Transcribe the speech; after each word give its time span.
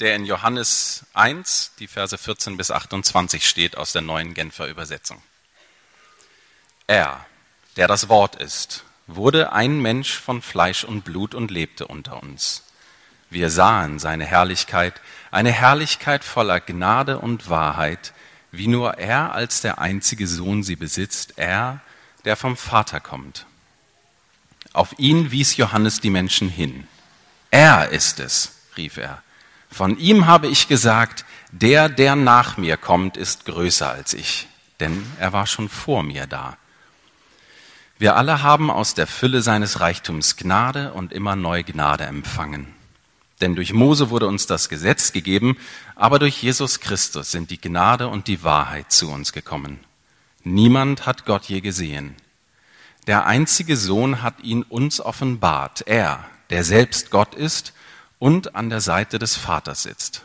der 0.00 0.14
in 0.14 0.24
Johannes 0.24 1.04
1, 1.14 1.72
die 1.78 1.88
Verse 1.88 2.16
14 2.16 2.56
bis 2.56 2.70
28 2.70 3.48
steht 3.48 3.76
aus 3.76 3.92
der 3.92 4.02
neuen 4.02 4.34
Genfer 4.34 4.68
Übersetzung. 4.68 5.20
Er, 6.86 7.26
der 7.76 7.88
das 7.88 8.08
Wort 8.08 8.36
ist, 8.36 8.84
wurde 9.06 9.52
ein 9.52 9.80
Mensch 9.80 10.18
von 10.18 10.42
Fleisch 10.42 10.84
und 10.84 11.02
Blut 11.02 11.34
und 11.34 11.50
lebte 11.50 11.86
unter 11.86 12.22
uns. 12.22 12.64
Wir 13.30 13.50
sahen 13.50 13.98
seine 13.98 14.24
Herrlichkeit, 14.24 15.00
eine 15.30 15.52
Herrlichkeit 15.52 16.24
voller 16.24 16.60
Gnade 16.60 17.18
und 17.18 17.50
Wahrheit, 17.50 18.12
wie 18.52 18.68
nur 18.68 18.98
er 18.98 19.32
als 19.32 19.60
der 19.60 19.78
einzige 19.78 20.26
Sohn 20.26 20.62
sie 20.62 20.76
besitzt, 20.76 21.34
er, 21.36 21.80
der 22.24 22.36
vom 22.36 22.56
Vater 22.56 23.00
kommt. 23.00 23.46
Auf 24.72 24.98
ihn 24.98 25.30
wies 25.30 25.56
Johannes 25.56 26.00
die 26.00 26.10
Menschen 26.10 26.48
hin. 26.48 26.86
Er 27.50 27.90
ist 27.90 28.20
es, 28.20 28.52
rief 28.76 28.96
er. 28.96 29.22
Von 29.70 29.98
ihm 29.98 30.26
habe 30.26 30.46
ich 30.48 30.68
gesagt, 30.68 31.24
der, 31.50 31.88
der 31.88 32.16
nach 32.16 32.56
mir 32.56 32.76
kommt, 32.76 33.16
ist 33.16 33.44
größer 33.44 33.90
als 33.90 34.14
ich, 34.14 34.48
denn 34.80 35.04
er 35.18 35.32
war 35.32 35.46
schon 35.46 35.68
vor 35.68 36.02
mir 36.02 36.26
da. 36.26 36.56
Wir 37.98 38.16
alle 38.16 38.42
haben 38.42 38.70
aus 38.70 38.94
der 38.94 39.06
Fülle 39.06 39.42
seines 39.42 39.80
Reichtums 39.80 40.36
Gnade 40.36 40.92
und 40.92 41.12
immer 41.12 41.36
neu 41.36 41.64
Gnade 41.64 42.04
empfangen. 42.04 42.68
Denn 43.40 43.54
durch 43.54 43.72
Mose 43.72 44.10
wurde 44.10 44.26
uns 44.26 44.46
das 44.46 44.68
Gesetz 44.68 45.12
gegeben, 45.12 45.56
aber 45.94 46.18
durch 46.18 46.42
Jesus 46.42 46.80
Christus 46.80 47.30
sind 47.30 47.50
die 47.50 47.60
Gnade 47.60 48.08
und 48.08 48.26
die 48.26 48.42
Wahrheit 48.42 48.92
zu 48.92 49.10
uns 49.10 49.32
gekommen. 49.32 49.80
Niemand 50.44 51.06
hat 51.06 51.24
Gott 51.24 51.44
je 51.44 51.60
gesehen. 51.60 52.14
Der 53.06 53.26
einzige 53.26 53.76
Sohn 53.76 54.22
hat 54.22 54.40
ihn 54.42 54.62
uns 54.62 55.00
offenbart, 55.00 55.82
er, 55.86 56.24
der 56.50 56.62
selbst 56.62 57.10
Gott 57.10 57.34
ist 57.34 57.72
und 58.18 58.54
an 58.54 58.70
der 58.70 58.80
Seite 58.80 59.18
des 59.18 59.36
Vaters 59.36 59.82
sitzt. 59.82 60.22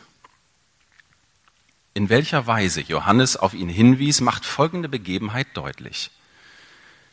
In 1.94 2.08
welcher 2.08 2.46
Weise 2.46 2.80
Johannes 2.80 3.36
auf 3.36 3.54
ihn 3.54 3.68
hinwies, 3.68 4.20
macht 4.20 4.44
folgende 4.44 4.88
Begebenheit 4.88 5.46
deutlich. 5.54 6.10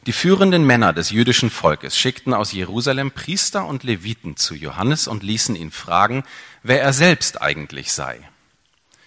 Die 0.07 0.13
führenden 0.13 0.65
Männer 0.65 0.93
des 0.93 1.11
jüdischen 1.11 1.51
Volkes 1.51 1.95
schickten 1.95 2.33
aus 2.33 2.51
Jerusalem 2.51 3.11
Priester 3.11 3.67
und 3.67 3.83
Leviten 3.83 4.35
zu 4.35 4.55
Johannes 4.55 5.07
und 5.07 5.21
ließen 5.21 5.55
ihn 5.55 5.69
fragen, 5.69 6.23
wer 6.63 6.81
er 6.81 6.93
selbst 6.93 7.39
eigentlich 7.39 7.93
sei. 7.93 8.27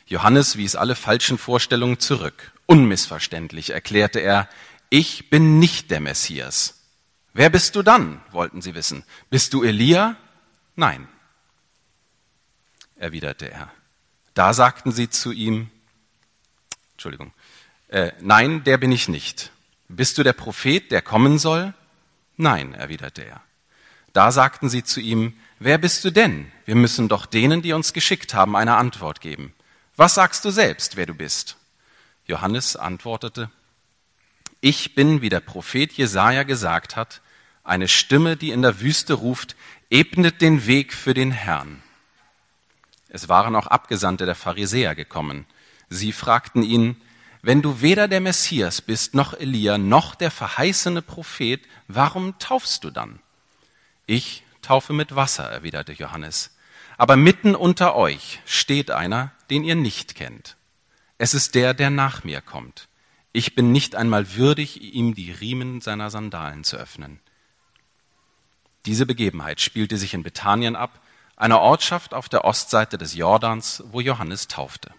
Johannes 0.06 0.56
wies 0.56 0.76
alle 0.76 0.94
falschen 0.94 1.38
Vorstellungen 1.38 1.98
zurück. 1.98 2.52
Unmissverständlich 2.66 3.70
erklärte 3.70 4.20
er, 4.20 4.48
ich 4.90 5.30
bin 5.30 5.58
nicht 5.58 5.90
der 5.90 5.98
Messias. 5.98 6.82
Wer 7.32 7.50
bist 7.50 7.74
du 7.74 7.82
dann? 7.82 8.20
wollten 8.30 8.62
sie 8.62 8.76
wissen. 8.76 9.02
Bist 9.30 9.52
du 9.54 9.64
Elia? 9.64 10.14
Nein, 10.76 11.08
erwiderte 12.96 13.50
er. 13.50 13.70
Da 14.34 14.52
sagten 14.52 14.92
sie 14.92 15.10
zu 15.10 15.32
ihm, 15.32 15.70
Entschuldigung, 16.92 17.32
äh, 17.88 18.12
nein, 18.20 18.64
der 18.64 18.78
bin 18.78 18.92
ich 18.92 19.08
nicht. 19.08 19.50
Bist 19.88 20.18
du 20.18 20.22
der 20.22 20.32
Prophet, 20.32 20.90
der 20.90 21.02
kommen 21.02 21.38
soll? 21.38 21.74
Nein, 22.36 22.74
erwiderte 22.74 23.22
er. 23.22 23.42
Da 24.12 24.32
sagten 24.32 24.68
sie 24.68 24.82
zu 24.82 25.00
ihm, 25.00 25.36
wer 25.58 25.78
bist 25.78 26.04
du 26.04 26.10
denn? 26.10 26.50
Wir 26.64 26.74
müssen 26.74 27.08
doch 27.08 27.26
denen, 27.26 27.62
die 27.62 27.72
uns 27.72 27.92
geschickt 27.92 28.34
haben, 28.34 28.56
eine 28.56 28.76
Antwort 28.76 29.20
geben. 29.20 29.52
Was 29.96 30.14
sagst 30.14 30.44
du 30.44 30.50
selbst, 30.50 30.96
wer 30.96 31.06
du 31.06 31.14
bist? 31.14 31.56
Johannes 32.26 32.76
antwortete, 32.76 33.50
ich 34.60 34.94
bin, 34.94 35.20
wie 35.20 35.28
der 35.28 35.40
Prophet 35.40 35.92
Jesaja 35.92 36.42
gesagt 36.42 36.96
hat, 36.96 37.20
eine 37.64 37.86
Stimme, 37.86 38.36
die 38.36 38.50
in 38.50 38.62
der 38.62 38.80
Wüste 38.80 39.14
ruft, 39.14 39.56
ebnet 39.90 40.40
den 40.40 40.66
Weg 40.66 40.94
für 40.94 41.12
den 41.12 41.30
Herrn. 41.30 41.83
Es 43.14 43.28
waren 43.28 43.54
auch 43.54 43.68
Abgesandte 43.68 44.26
der 44.26 44.34
Pharisäer 44.34 44.96
gekommen. 44.96 45.46
Sie 45.88 46.10
fragten 46.10 46.64
ihn, 46.64 47.00
wenn 47.42 47.62
du 47.62 47.80
weder 47.80 48.08
der 48.08 48.20
Messias 48.20 48.82
bist, 48.82 49.14
noch 49.14 49.34
Elia, 49.34 49.78
noch 49.78 50.16
der 50.16 50.32
verheißene 50.32 51.00
Prophet, 51.00 51.62
warum 51.86 52.36
taufst 52.40 52.82
du 52.82 52.90
dann? 52.90 53.20
Ich 54.06 54.42
taufe 54.62 54.92
mit 54.92 55.14
Wasser, 55.14 55.44
erwiderte 55.48 55.92
Johannes. 55.92 56.56
Aber 56.98 57.14
mitten 57.14 57.54
unter 57.54 57.94
euch 57.94 58.40
steht 58.46 58.90
einer, 58.90 59.30
den 59.48 59.62
ihr 59.62 59.76
nicht 59.76 60.16
kennt. 60.16 60.56
Es 61.16 61.34
ist 61.34 61.54
der, 61.54 61.72
der 61.72 61.90
nach 61.90 62.24
mir 62.24 62.40
kommt. 62.40 62.88
Ich 63.32 63.54
bin 63.54 63.70
nicht 63.70 63.94
einmal 63.94 64.34
würdig, 64.34 64.82
ihm 64.92 65.14
die 65.14 65.30
Riemen 65.30 65.80
seiner 65.80 66.10
Sandalen 66.10 66.64
zu 66.64 66.76
öffnen. 66.78 67.20
Diese 68.86 69.06
Begebenheit 69.06 69.60
spielte 69.60 69.98
sich 69.98 70.14
in 70.14 70.24
Bethanien 70.24 70.74
ab, 70.74 71.00
einer 71.36 71.60
Ortschaft 71.60 72.14
auf 72.14 72.28
der 72.28 72.44
Ostseite 72.44 72.98
des 72.98 73.14
Jordans, 73.14 73.82
wo 73.86 74.00
Johannes 74.00 74.48
taufte. 74.48 74.92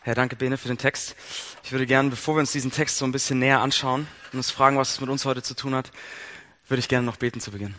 Herr, 0.00 0.14
danke 0.14 0.36
Bene 0.36 0.58
für 0.58 0.68
den 0.68 0.78
Text. 0.78 1.16
Ich 1.62 1.72
würde 1.72 1.86
gerne, 1.86 2.10
bevor 2.10 2.36
wir 2.36 2.40
uns 2.40 2.52
diesen 2.52 2.70
Text 2.70 2.98
so 2.98 3.04
ein 3.06 3.12
bisschen 3.12 3.38
näher 3.38 3.60
anschauen 3.60 4.06
und 4.32 4.38
uns 4.38 4.50
fragen, 4.50 4.76
was 4.76 4.92
es 4.92 5.00
mit 5.00 5.08
uns 5.08 5.24
heute 5.24 5.42
zu 5.42 5.54
tun 5.54 5.74
hat, 5.74 5.90
würde 6.68 6.80
ich 6.80 6.88
gerne 6.88 7.06
noch 7.06 7.16
beten 7.16 7.40
zu 7.40 7.52
Beginn. 7.52 7.74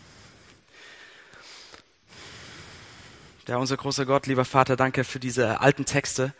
Ja, 3.48 3.58
unser 3.58 3.78
großer 3.78 4.08
Gott, 4.08 4.26
lieber 4.26 4.44
Vater, 4.44 4.76
danke 4.76 5.04
für 5.04 5.20
diese 5.20 5.60
alten 5.62 5.86
Texte. 5.86 6.34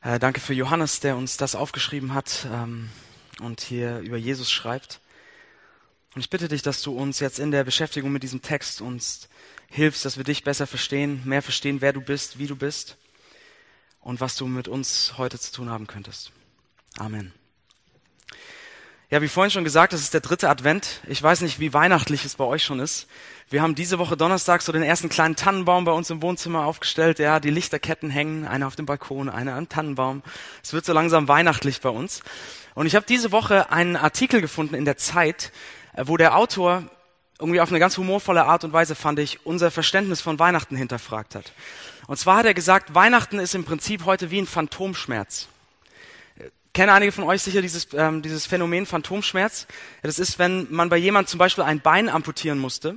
Äh, 0.00 0.18
danke 0.18 0.40
für 0.40 0.54
Johannes, 0.54 1.00
der 1.00 1.16
uns 1.16 1.36
das 1.36 1.54
aufgeschrieben 1.54 2.14
hat 2.14 2.46
ähm, 2.50 2.88
und 3.40 3.60
hier 3.60 3.98
über 3.98 4.16
Jesus 4.16 4.50
schreibt. 4.50 5.00
Und 6.14 6.22
ich 6.22 6.30
bitte 6.30 6.48
dich, 6.48 6.62
dass 6.62 6.80
du 6.80 6.96
uns 6.96 7.20
jetzt 7.20 7.38
in 7.38 7.50
der 7.50 7.64
Beschäftigung 7.64 8.10
mit 8.10 8.22
diesem 8.22 8.40
Text 8.40 8.80
uns 8.80 9.28
hilfst, 9.72 10.04
dass 10.04 10.18
wir 10.18 10.24
dich 10.24 10.44
besser 10.44 10.66
verstehen, 10.66 11.22
mehr 11.24 11.42
verstehen, 11.42 11.80
wer 11.80 11.92
du 11.92 12.02
bist, 12.02 12.38
wie 12.38 12.46
du 12.46 12.54
bist 12.54 12.98
und 14.00 14.20
was 14.20 14.36
du 14.36 14.46
mit 14.46 14.68
uns 14.68 15.14
heute 15.16 15.38
zu 15.38 15.50
tun 15.50 15.70
haben 15.70 15.86
könntest. 15.86 16.30
Amen. 16.98 17.32
Ja, 19.08 19.20
wie 19.20 19.28
vorhin 19.28 19.50
schon 19.50 19.64
gesagt, 19.64 19.92
das 19.92 20.00
ist 20.00 20.14
der 20.14 20.20
dritte 20.20 20.48
Advent. 20.48 21.00
Ich 21.06 21.22
weiß 21.22 21.42
nicht, 21.42 21.58
wie 21.58 21.74
weihnachtlich 21.74 22.24
es 22.24 22.36
bei 22.36 22.44
euch 22.44 22.64
schon 22.64 22.80
ist. 22.80 23.08
Wir 23.50 23.60
haben 23.60 23.74
diese 23.74 23.98
Woche 23.98 24.16
Donnerstag 24.16 24.62
so 24.62 24.72
den 24.72 24.82
ersten 24.82 25.10
kleinen 25.10 25.36
Tannenbaum 25.36 25.84
bei 25.84 25.92
uns 25.92 26.08
im 26.08 26.22
Wohnzimmer 26.22 26.64
aufgestellt. 26.64 27.18
Ja, 27.18 27.40
die 27.40 27.50
Lichterketten 27.50 28.08
hängen, 28.08 28.46
einer 28.46 28.66
auf 28.66 28.76
dem 28.76 28.86
Balkon, 28.86 29.28
einer 29.28 29.54
am 29.54 29.68
Tannenbaum. 29.68 30.22
Es 30.62 30.72
wird 30.72 30.86
so 30.86 30.94
langsam 30.94 31.28
weihnachtlich 31.28 31.82
bei 31.82 31.90
uns. 31.90 32.22
Und 32.74 32.86
ich 32.86 32.94
habe 32.94 33.04
diese 33.06 33.32
Woche 33.32 33.70
einen 33.70 33.96
Artikel 33.96 34.40
gefunden 34.40 34.74
in 34.74 34.86
der 34.86 34.96
Zeit, 34.96 35.52
äh, 35.94 36.04
wo 36.06 36.16
der 36.16 36.36
Autor 36.36 36.84
irgendwie 37.42 37.60
auf 37.60 37.70
eine 37.70 37.80
ganz 37.80 37.98
humorvolle 37.98 38.44
Art 38.44 38.64
und 38.64 38.72
Weise, 38.72 38.94
fand 38.94 39.18
ich, 39.18 39.44
unser 39.44 39.70
Verständnis 39.70 40.20
von 40.20 40.38
Weihnachten 40.38 40.76
hinterfragt 40.76 41.34
hat. 41.34 41.52
Und 42.06 42.16
zwar 42.16 42.38
hat 42.38 42.46
er 42.46 42.54
gesagt, 42.54 42.94
Weihnachten 42.94 43.38
ist 43.38 43.54
im 43.54 43.64
Prinzip 43.64 44.04
heute 44.04 44.30
wie 44.30 44.40
ein 44.40 44.46
Phantomschmerz. 44.46 45.48
Kennen 46.72 46.90
einige 46.90 47.12
von 47.12 47.24
euch 47.24 47.42
sicher 47.42 47.60
dieses, 47.60 47.88
ähm, 47.92 48.22
dieses 48.22 48.46
Phänomen 48.46 48.86
Phantomschmerz? 48.86 49.66
Das 50.02 50.18
ist, 50.18 50.38
wenn 50.38 50.68
man 50.70 50.88
bei 50.88 50.96
jemand 50.96 51.28
zum 51.28 51.38
Beispiel 51.38 51.64
ein 51.64 51.80
Bein 51.80 52.08
amputieren 52.08 52.58
musste 52.58 52.96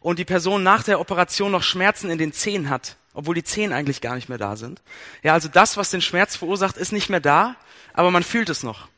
und 0.00 0.18
die 0.18 0.24
Person 0.24 0.62
nach 0.62 0.82
der 0.82 1.00
Operation 1.00 1.52
noch 1.52 1.62
Schmerzen 1.62 2.10
in 2.10 2.18
den 2.18 2.32
Zehen 2.32 2.68
hat, 2.68 2.96
obwohl 3.14 3.36
die 3.36 3.44
Zehen 3.44 3.72
eigentlich 3.72 4.00
gar 4.00 4.16
nicht 4.16 4.28
mehr 4.28 4.38
da 4.38 4.56
sind. 4.56 4.82
Ja, 5.22 5.32
also 5.32 5.48
das, 5.48 5.76
was 5.76 5.90
den 5.90 6.02
Schmerz 6.02 6.36
verursacht, 6.36 6.76
ist 6.76 6.92
nicht 6.92 7.08
mehr 7.08 7.20
da, 7.20 7.56
aber 7.94 8.10
man 8.10 8.22
fühlt 8.22 8.50
es 8.50 8.62
noch. 8.62 8.88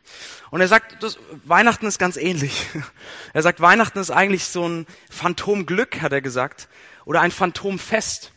Und 0.53 0.61
er 0.61 0.69
sagt, 0.69 1.03
das, 1.03 1.19
Weihnachten 1.45 1.87
ist 1.87 1.99
ganz 1.99 2.19
ähnlich. 2.19 2.67
Er 3.33 3.41
sagt, 3.41 3.63
Weihnachten 3.63 3.99
ist 3.99 4.11
eigentlich 4.11 4.45
so 4.45 4.69
ein 4.69 4.87
Phantomglück, 5.11 6.03
hat 6.03 6.13
er 6.13 6.21
gesagt, 6.21 6.69
oder 7.07 7.23
ein 7.23 7.31
Phantomfest. 7.31 8.33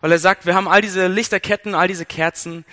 Weil 0.00 0.10
er 0.10 0.18
sagt, 0.18 0.46
wir 0.46 0.56
haben 0.56 0.66
all 0.66 0.80
diese 0.80 1.06
Lichterketten, 1.06 1.76
all 1.76 1.86
diese 1.86 2.04
Kerzen, 2.04 2.64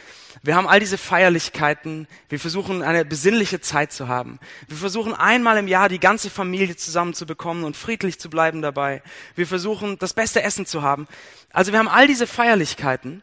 wir 0.41 0.55
haben 0.55 0.67
all 0.67 0.79
diese 0.79 0.97
Feierlichkeiten, 0.97 2.07
wir 2.27 2.39
versuchen 2.39 2.81
eine 2.81 3.05
besinnliche 3.05 3.61
Zeit 3.61 3.93
zu 3.93 4.07
haben. 4.07 4.39
Wir 4.67 4.77
versuchen 4.77 5.13
einmal 5.13 5.59
im 5.59 5.67
Jahr 5.67 5.87
die 5.87 5.99
ganze 5.99 6.31
Familie 6.31 6.75
zusammenzubekommen 6.75 7.65
und 7.65 7.77
friedlich 7.77 8.19
zu 8.19 8.31
bleiben 8.31 8.63
dabei. 8.63 9.03
Wir 9.35 9.45
versuchen 9.45 9.99
das 9.99 10.15
beste 10.15 10.41
Essen 10.41 10.65
zu 10.65 10.81
haben. 10.81 11.07
Also 11.53 11.71
wir 11.71 11.77
haben 11.77 11.87
all 11.87 12.07
diese 12.07 12.25
Feierlichkeiten, 12.25 13.21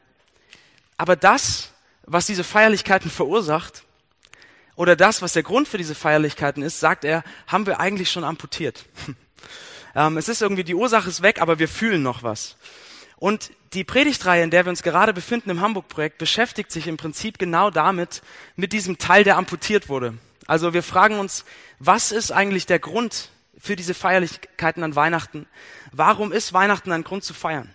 aber 0.97 1.17
das, 1.17 1.73
was 2.05 2.27
diese 2.27 2.45
Feierlichkeiten 2.45 3.11
verursacht, 3.11 3.83
oder 4.77 4.97
das, 4.97 5.23
was 5.23 5.35
der 5.35 5.43
Grund 5.43 5.69
für 5.69 5.79
diese 5.79 5.95
Feierlichkeiten 5.95 6.63
ist, 6.63 6.81
sagt 6.81 7.05
er, 7.05 7.25
haben 7.47 7.67
wir 7.67 7.81
eigentlich 7.81 8.11
schon 8.11 8.25
amputiert. 8.25 8.85
ähm, 9.95 10.17
es 10.17 10.29
ist 10.29 10.43
irgendwie, 10.43 10.65
die 10.65 10.75
Ursache 10.75 11.09
ist 11.09 11.23
weg, 11.23 11.41
aber 11.41 11.59
wir 11.59 11.69
fühlen 11.69 12.03
noch 12.03 12.23
was. 12.23 12.57
Und 13.17 13.53
die 13.75 13.85
Predigtreihe, 13.85 14.43
in 14.43 14.51
der 14.51 14.65
wir 14.67 14.71
uns 14.71 14.83
gerade 14.83 15.13
befinden 15.13 15.51
im 15.51 15.61
Hamburg-Projekt, 15.61 16.19
beschäftigt 16.19 16.73
sich 16.73 16.89
im 16.89 16.97
Prinzip 16.97 17.39
genau 17.39 17.71
damit, 17.71 18.23
mit 18.57 18.73
diesem 18.73 18.99
Teil, 18.99 19.25
der 19.25 19.37
amputiert 19.37 19.89
wurde. 19.89 20.15
Also 20.47 20.75
wir 20.75 20.83
fragen 20.83 21.19
uns, 21.19 21.45
was 21.79 22.11
ist 22.11 22.33
eigentlich 22.33 22.67
der 22.67 22.81
Grund 22.81 23.31
für 23.59 23.77
diese 23.77 23.95
Feierlichkeiten 23.95 24.83
an 24.83 24.97
Weihnachten? 24.97 25.47
Warum 25.93 26.33
ist 26.33 26.53
Weihnachten 26.53 26.91
ein 26.91 27.05
Grund 27.05 27.23
zu 27.23 27.33
feiern? 27.33 27.75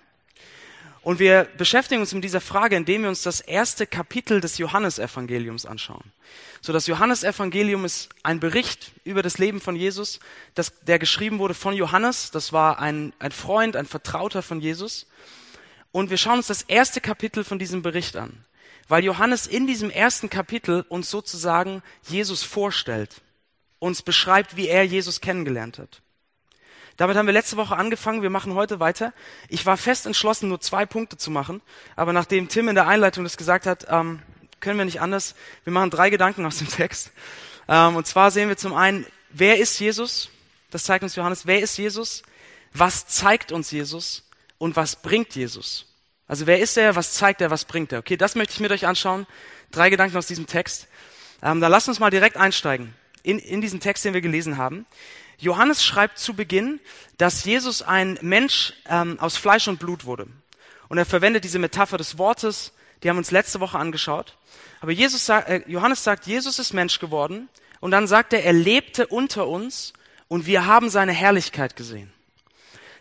Und 1.08 1.20
wir 1.20 1.46
beschäftigen 1.58 2.02
uns 2.02 2.14
mit 2.14 2.26
dieser 2.26 2.42
Frage, 2.42 2.76
indem 2.76 3.04
wir 3.04 3.08
uns 3.08 3.22
das 3.22 3.40
erste 3.40 3.88
Kapitel 3.88 4.42
des 4.42 4.58
Johannesevangeliums 4.58 5.66
anschauen. 5.66 6.12
So, 6.60 6.74
das 6.74 6.86
Johannesevangelium 6.86 7.86
ist 7.86 8.10
ein 8.24 8.42
Bericht 8.42 8.92
über 9.06 9.24
das 9.24 9.38
Leben 9.38 9.62
von 9.62 9.78
Jesus, 9.78 10.20
das, 10.54 10.82
der 10.82 11.00
geschrieben 11.00 11.40
wurde 11.40 11.54
von 11.54 11.74
Johannes. 11.74 12.32
Das 12.32 12.52
war 12.52 12.80
ein, 12.80 13.14
ein 13.20 13.32
Freund, 13.32 13.78
ein 13.78 13.86
Vertrauter 13.86 14.42
von 14.42 14.60
Jesus. 14.60 15.08
Und 15.94 16.10
wir 16.10 16.18
schauen 16.18 16.40
uns 16.40 16.48
das 16.48 16.64
erste 16.64 17.00
Kapitel 17.00 17.46
von 17.46 17.58
diesem 17.58 17.84
Bericht 17.84 18.18
an, 18.18 18.44
weil 18.90 19.06
Johannes 19.06 19.48
in 19.48 19.66
diesem 19.66 19.90
ersten 19.90 20.30
Kapitel 20.30 20.84
uns 20.90 21.10
sozusagen 21.10 21.84
Jesus 22.04 22.44
vorstellt, 22.44 23.22
uns 23.80 24.02
beschreibt, 24.02 24.58
wie 24.58 24.68
er 24.68 24.84
Jesus 24.84 25.22
kennengelernt 25.22 25.80
hat. 25.80 26.02
Damit 26.98 27.16
haben 27.16 27.28
wir 27.28 27.34
letzte 27.34 27.58
Woche 27.58 27.76
angefangen, 27.76 28.24
wir 28.24 28.32
machen 28.32 28.56
heute 28.56 28.80
weiter. 28.80 29.14
Ich 29.50 29.66
war 29.68 29.78
fest 29.78 30.08
entschlossen, 30.08 30.50
nur 30.50 30.60
zwei 30.60 30.88
Punkte 30.88 31.16
zu 31.16 31.30
machen, 31.30 31.62
aber 31.96 32.12
nachdem 32.12 32.50
Tim 32.50 32.68
in 32.68 32.76
der 32.76 32.88
Einleitung 32.88 33.24
das 33.24 33.38
gesagt 33.38 33.68
hat, 33.68 33.86
ähm, 33.90 34.20
können 34.60 34.80
wir 34.80 34.86
nicht 34.86 35.00
anders. 35.00 35.36
Wir 35.64 35.72
machen 35.72 35.92
drei 35.92 36.10
Gedanken 36.10 36.46
aus 36.46 36.58
dem 36.58 36.68
Text. 36.68 37.12
Ähm, 37.68 37.96
und 37.96 38.08
zwar 38.08 38.32
sehen 38.32 38.50
wir 38.50 38.58
zum 38.58 38.74
einen, 38.74 39.06
wer 39.30 39.60
ist 39.60 39.80
Jesus? 39.80 40.30
Das 40.72 40.84
zeigt 40.84 41.04
uns 41.04 41.16
Johannes. 41.16 41.46
Wer 41.46 41.62
ist 41.62 41.78
Jesus? 41.78 42.24
Was 42.74 43.06
zeigt 43.08 43.52
uns 43.52 43.70
Jesus? 43.70 44.28
Und 44.58 44.76
was 44.76 44.96
bringt 44.96 45.36
Jesus? 45.36 45.86
Also 46.28 46.48
wer 46.48 46.60
ist 46.60 46.78
er? 46.78 46.96
Was 46.96 47.14
zeigt 47.14 47.42
er? 47.42 47.52
Was 47.52 47.66
bringt 47.66 47.92
er? 47.92 48.00
Okay, 48.00 48.18
das 48.18 48.34
möchte 48.34 48.54
ich 48.54 48.60
mit 48.60 48.72
euch 48.72 48.88
anschauen. 48.88 49.28
Drei 49.72 49.92
Gedanken 49.92 50.18
aus 50.18 50.26
diesem 50.26 50.48
Text. 50.48 50.88
Ähm, 51.44 51.62
dann 51.62 51.72
lasst 51.72 51.88
uns 51.88 52.00
mal 52.00 52.10
direkt 52.10 52.38
einsteigen 52.38 52.96
in, 53.24 53.40
in 53.40 53.62
diesen 53.62 53.80
Text, 53.80 54.06
den 54.06 54.14
wir 54.14 54.22
gelesen 54.22 54.58
haben. 54.58 54.86
Johannes 55.38 55.84
schreibt 55.84 56.18
zu 56.18 56.34
Beginn, 56.34 56.80
dass 57.18 57.44
Jesus 57.46 57.82
ein 57.82 58.18
Mensch 58.22 58.74
ähm, 58.90 59.20
aus 59.20 59.38
Fleisch 59.38 59.68
und 59.68 59.80
Blut 59.80 60.06
wurde. 60.06 60.28
Und 60.90 60.98
er 60.98 61.06
verwendet 61.06 61.44
diese 61.44 61.60
Metapher 61.60 61.98
des 61.98 62.18
Wortes, 62.18 62.72
die 63.04 63.10
haben 63.10 63.18
wir 63.18 63.20
uns 63.20 63.32
letzte 63.32 63.60
Woche 63.60 63.78
angeschaut. 63.78 64.36
Aber 64.82 64.92
Jesus 64.92 65.30
äh, 65.30 65.62
Johannes 65.68 66.04
sagt, 66.04 66.26
Jesus 66.26 66.60
ist 66.60 66.74
Mensch 66.74 67.00
geworden. 67.00 67.50
Und 67.80 67.92
dann 67.92 68.08
sagt 68.08 68.34
er, 68.34 68.44
er 68.44 68.54
lebte 68.54 69.08
unter 69.08 69.48
uns 69.48 69.94
und 70.28 70.48
wir 70.48 70.66
haben 70.66 70.90
seine 70.90 71.12
Herrlichkeit 71.12 71.76
gesehen. 71.76 72.12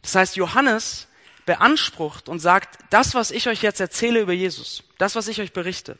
Das 0.02 0.14
heißt, 0.14 0.36
Johannes 0.36 1.08
beansprucht 1.46 2.28
und 2.28 2.40
sagt, 2.40 2.78
das, 2.90 3.14
was 3.14 3.30
ich 3.30 3.48
euch 3.48 3.62
jetzt 3.62 3.80
erzähle 3.80 4.20
über 4.20 4.32
Jesus, 4.32 4.82
das, 4.98 5.14
was 5.14 5.28
ich 5.28 5.40
euch 5.40 5.52
berichte, 5.52 5.96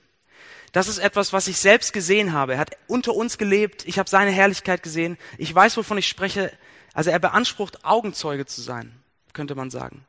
das 0.73 0.89
ist 0.89 0.99
etwas, 0.99 1.33
was 1.33 1.49
ich 1.49 1.59
selbst 1.59 1.93
gesehen 1.93 2.33
habe. 2.33 2.55
Er 2.55 2.59
hat 2.59 2.77
unter 2.87 3.15
uns 3.15 3.39
gelebt. 3.39 3.87
Ich 3.87 3.99
habe 3.99 4.11
seine 4.11 4.31
Herrlichkeit 4.31 4.83
gesehen. 4.83 5.17
Ich 5.39 5.55
weiß, 5.55 5.77
wovon 5.77 5.99
ich 5.99 6.09
spreche. 6.09 6.53
Also 6.93 7.11
er 7.11 7.19
beansprucht, 7.19 7.85
Augenzeuge 7.85 8.47
zu 8.47 8.61
sein, 8.61 8.93
könnte 9.33 9.55
man 9.55 9.71
sagen. 9.71 10.05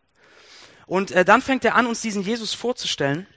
Und 0.85 1.11
äh, 1.11 1.25
dann 1.25 1.41
fängt 1.41 1.65
er 1.65 1.75
an, 1.75 1.85
uns 1.85 2.01
diesen 2.01 2.23
Jesus 2.23 2.53
vorzustellen, 2.53 3.27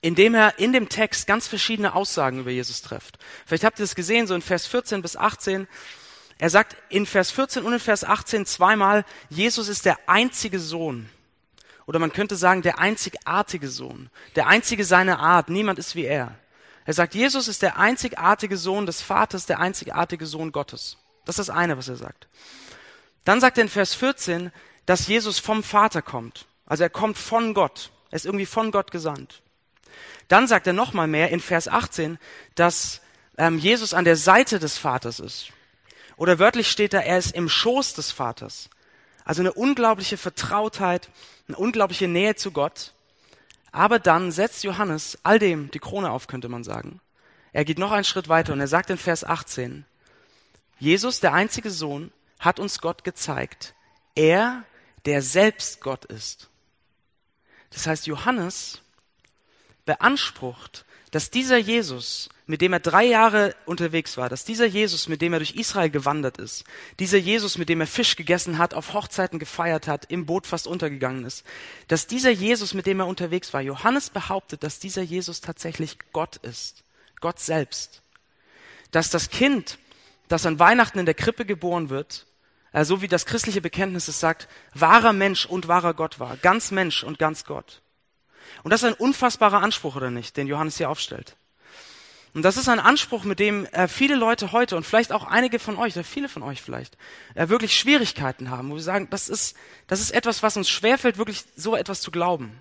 indem 0.00 0.34
er 0.34 0.58
in 0.58 0.72
dem 0.72 0.88
Text 0.88 1.26
ganz 1.26 1.46
verschiedene 1.46 1.94
Aussagen 1.94 2.40
über 2.40 2.50
Jesus 2.50 2.82
trifft. 2.82 3.18
Vielleicht 3.46 3.64
habt 3.64 3.78
ihr 3.78 3.84
das 3.84 3.94
gesehen, 3.94 4.26
so 4.26 4.34
in 4.34 4.42
Vers 4.42 4.66
14 4.66 5.02
bis 5.02 5.16
18. 5.16 5.68
Er 6.38 6.50
sagt 6.50 6.76
in 6.88 7.06
Vers 7.06 7.30
14 7.30 7.62
und 7.62 7.74
in 7.74 7.78
Vers 7.78 8.04
18 8.04 8.46
zweimal, 8.46 9.04
Jesus 9.28 9.68
ist 9.68 9.84
der 9.84 9.98
einzige 10.08 10.58
Sohn 10.58 11.08
oder 11.92 11.98
man 11.98 12.14
könnte 12.14 12.36
sagen, 12.36 12.62
der 12.62 12.78
einzigartige 12.78 13.68
Sohn, 13.68 14.08
der 14.34 14.46
einzige 14.46 14.82
seiner 14.82 15.18
Art, 15.18 15.50
niemand 15.50 15.78
ist 15.78 15.94
wie 15.94 16.06
er. 16.06 16.38
Er 16.86 16.94
sagt, 16.94 17.14
Jesus 17.14 17.48
ist 17.48 17.60
der 17.60 17.78
einzigartige 17.78 18.56
Sohn 18.56 18.86
des 18.86 19.02
Vaters, 19.02 19.44
der 19.44 19.60
einzigartige 19.60 20.24
Sohn 20.24 20.52
Gottes. 20.52 20.96
Das 21.26 21.38
ist 21.38 21.48
das 21.48 21.54
eine, 21.54 21.76
was 21.76 21.88
er 21.88 21.96
sagt. 21.96 22.28
Dann 23.24 23.42
sagt 23.42 23.58
er 23.58 23.64
in 23.64 23.68
Vers 23.68 23.92
14, 23.92 24.52
dass 24.86 25.06
Jesus 25.06 25.38
vom 25.38 25.62
Vater 25.62 26.00
kommt. 26.00 26.46
Also 26.64 26.82
er 26.82 26.88
kommt 26.88 27.18
von 27.18 27.52
Gott. 27.52 27.90
Er 28.10 28.16
ist 28.16 28.24
irgendwie 28.24 28.46
von 28.46 28.70
Gott 28.70 28.90
gesandt. 28.90 29.42
Dann 30.28 30.48
sagt 30.48 30.66
er 30.66 30.72
nochmal 30.72 31.08
mehr 31.08 31.28
in 31.28 31.40
Vers 31.40 31.68
18, 31.68 32.18
dass 32.54 33.02
ähm, 33.36 33.58
Jesus 33.58 33.92
an 33.92 34.06
der 34.06 34.16
Seite 34.16 34.58
des 34.58 34.78
Vaters 34.78 35.20
ist. 35.20 35.48
Oder 36.16 36.38
wörtlich 36.38 36.70
steht 36.70 36.94
da, 36.94 37.00
er 37.00 37.18
ist 37.18 37.34
im 37.34 37.50
Schoß 37.50 37.92
des 37.92 38.12
Vaters. 38.12 38.70
Also 39.24 39.42
eine 39.42 39.52
unglaubliche 39.52 40.16
Vertrautheit, 40.16 41.08
eine 41.54 41.62
unglaubliche 41.62 42.08
Nähe 42.08 42.34
zu 42.34 42.50
Gott. 42.50 42.92
Aber 43.70 43.98
dann 43.98 44.32
setzt 44.32 44.64
Johannes 44.64 45.18
all 45.22 45.38
dem 45.38 45.70
die 45.70 45.78
Krone 45.78 46.10
auf, 46.10 46.26
könnte 46.26 46.48
man 46.48 46.64
sagen. 46.64 47.00
Er 47.52 47.64
geht 47.64 47.78
noch 47.78 47.92
einen 47.92 48.04
Schritt 48.04 48.28
weiter 48.28 48.52
und 48.52 48.60
er 48.60 48.68
sagt 48.68 48.90
in 48.90 48.98
Vers 48.98 49.24
18, 49.24 49.84
Jesus, 50.78 51.20
der 51.20 51.32
einzige 51.32 51.70
Sohn, 51.70 52.10
hat 52.38 52.58
uns 52.58 52.80
Gott 52.80 53.04
gezeigt. 53.04 53.74
Er, 54.14 54.64
der 55.04 55.22
selbst 55.22 55.80
Gott 55.80 56.04
ist. 56.06 56.50
Das 57.70 57.86
heißt, 57.86 58.06
Johannes 58.06 58.82
beansprucht, 59.84 60.84
dass 61.12 61.30
dieser 61.30 61.58
Jesus 61.58 62.28
mit 62.46 62.60
dem 62.60 62.72
er 62.72 62.80
drei 62.80 63.04
Jahre 63.04 63.54
unterwegs 63.66 64.16
war, 64.16 64.28
dass 64.28 64.44
dieser 64.44 64.66
Jesus, 64.66 65.08
mit 65.08 65.22
dem 65.22 65.32
er 65.32 65.38
durch 65.38 65.54
Israel 65.54 65.90
gewandert 65.90 66.38
ist, 66.38 66.64
dieser 66.98 67.18
Jesus, 67.18 67.56
mit 67.56 67.68
dem 67.68 67.80
er 67.80 67.86
Fisch 67.86 68.16
gegessen 68.16 68.58
hat, 68.58 68.74
auf 68.74 68.92
Hochzeiten 68.92 69.38
gefeiert 69.38 69.86
hat, 69.86 70.10
im 70.10 70.26
Boot 70.26 70.46
fast 70.46 70.66
untergegangen 70.66 71.24
ist, 71.24 71.44
dass 71.88 72.06
dieser 72.06 72.30
Jesus, 72.30 72.74
mit 72.74 72.86
dem 72.86 73.00
er 73.00 73.06
unterwegs 73.06 73.52
war, 73.54 73.60
Johannes 73.60 74.10
behauptet, 74.10 74.64
dass 74.64 74.80
dieser 74.80 75.02
Jesus 75.02 75.40
tatsächlich 75.40 75.98
Gott 76.12 76.36
ist, 76.36 76.82
Gott 77.20 77.38
selbst. 77.38 78.02
Dass 78.90 79.08
das 79.08 79.30
Kind, 79.30 79.78
das 80.28 80.44
an 80.44 80.58
Weihnachten 80.58 80.98
in 80.98 81.06
der 81.06 81.14
Krippe 81.14 81.46
geboren 81.46 81.90
wird, 81.90 82.26
äh, 82.72 82.84
so 82.84 83.02
wie 83.02 83.08
das 83.08 83.24
christliche 83.24 83.60
Bekenntnis 83.60 84.08
es 84.08 84.18
sagt, 84.18 84.48
wahrer 84.74 85.12
Mensch 85.12 85.46
und 85.46 85.68
wahrer 85.68 85.94
Gott 85.94 86.18
war, 86.18 86.36
ganz 86.38 86.70
Mensch 86.72 87.04
und 87.04 87.18
ganz 87.18 87.44
Gott. 87.44 87.81
Und 88.62 88.70
das 88.70 88.82
ist 88.82 88.88
ein 88.88 88.94
unfassbarer 88.94 89.62
Anspruch, 89.62 89.96
oder 89.96 90.10
nicht, 90.10 90.36
den 90.36 90.46
Johannes 90.46 90.76
hier 90.76 90.90
aufstellt. 90.90 91.36
Und 92.34 92.42
das 92.42 92.56
ist 92.56 92.68
ein 92.68 92.80
Anspruch, 92.80 93.24
mit 93.24 93.38
dem 93.38 93.66
äh, 93.66 93.88
viele 93.88 94.14
Leute 94.14 94.52
heute 94.52 94.76
und 94.76 94.84
vielleicht 94.84 95.12
auch 95.12 95.24
einige 95.24 95.58
von 95.58 95.76
euch, 95.76 95.94
oder 95.94 96.04
viele 96.04 96.30
von 96.30 96.42
euch 96.42 96.62
vielleicht, 96.62 96.96
äh, 97.34 97.48
wirklich 97.48 97.78
Schwierigkeiten 97.78 98.48
haben, 98.48 98.70
wo 98.70 98.74
wir 98.74 98.82
sagen, 98.82 99.08
das 99.10 99.28
ist, 99.28 99.54
das 99.86 100.00
ist 100.00 100.12
etwas, 100.12 100.42
was 100.42 100.56
uns 100.56 100.70
schwerfällt, 100.70 101.18
wirklich 101.18 101.44
so 101.56 101.76
etwas 101.76 102.00
zu 102.00 102.10
glauben. 102.10 102.58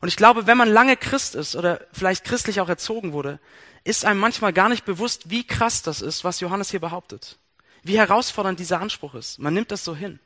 Und 0.00 0.08
ich 0.08 0.16
glaube, 0.16 0.46
wenn 0.46 0.58
man 0.58 0.68
lange 0.68 0.96
Christ 0.96 1.34
ist 1.34 1.54
oder 1.54 1.80
vielleicht 1.92 2.24
christlich 2.24 2.60
auch 2.60 2.68
erzogen 2.68 3.12
wurde, 3.12 3.38
ist 3.84 4.04
einem 4.04 4.20
manchmal 4.20 4.52
gar 4.52 4.68
nicht 4.68 4.84
bewusst, 4.84 5.30
wie 5.30 5.46
krass 5.46 5.82
das 5.82 6.02
ist, 6.02 6.24
was 6.24 6.40
Johannes 6.40 6.70
hier 6.70 6.80
behauptet. 6.80 7.38
Wie 7.82 7.98
herausfordernd 7.98 8.58
dieser 8.58 8.80
Anspruch 8.80 9.14
ist. 9.14 9.38
Man 9.38 9.54
nimmt 9.54 9.70
das 9.70 9.84
so 9.84 9.94
hin. 9.94 10.18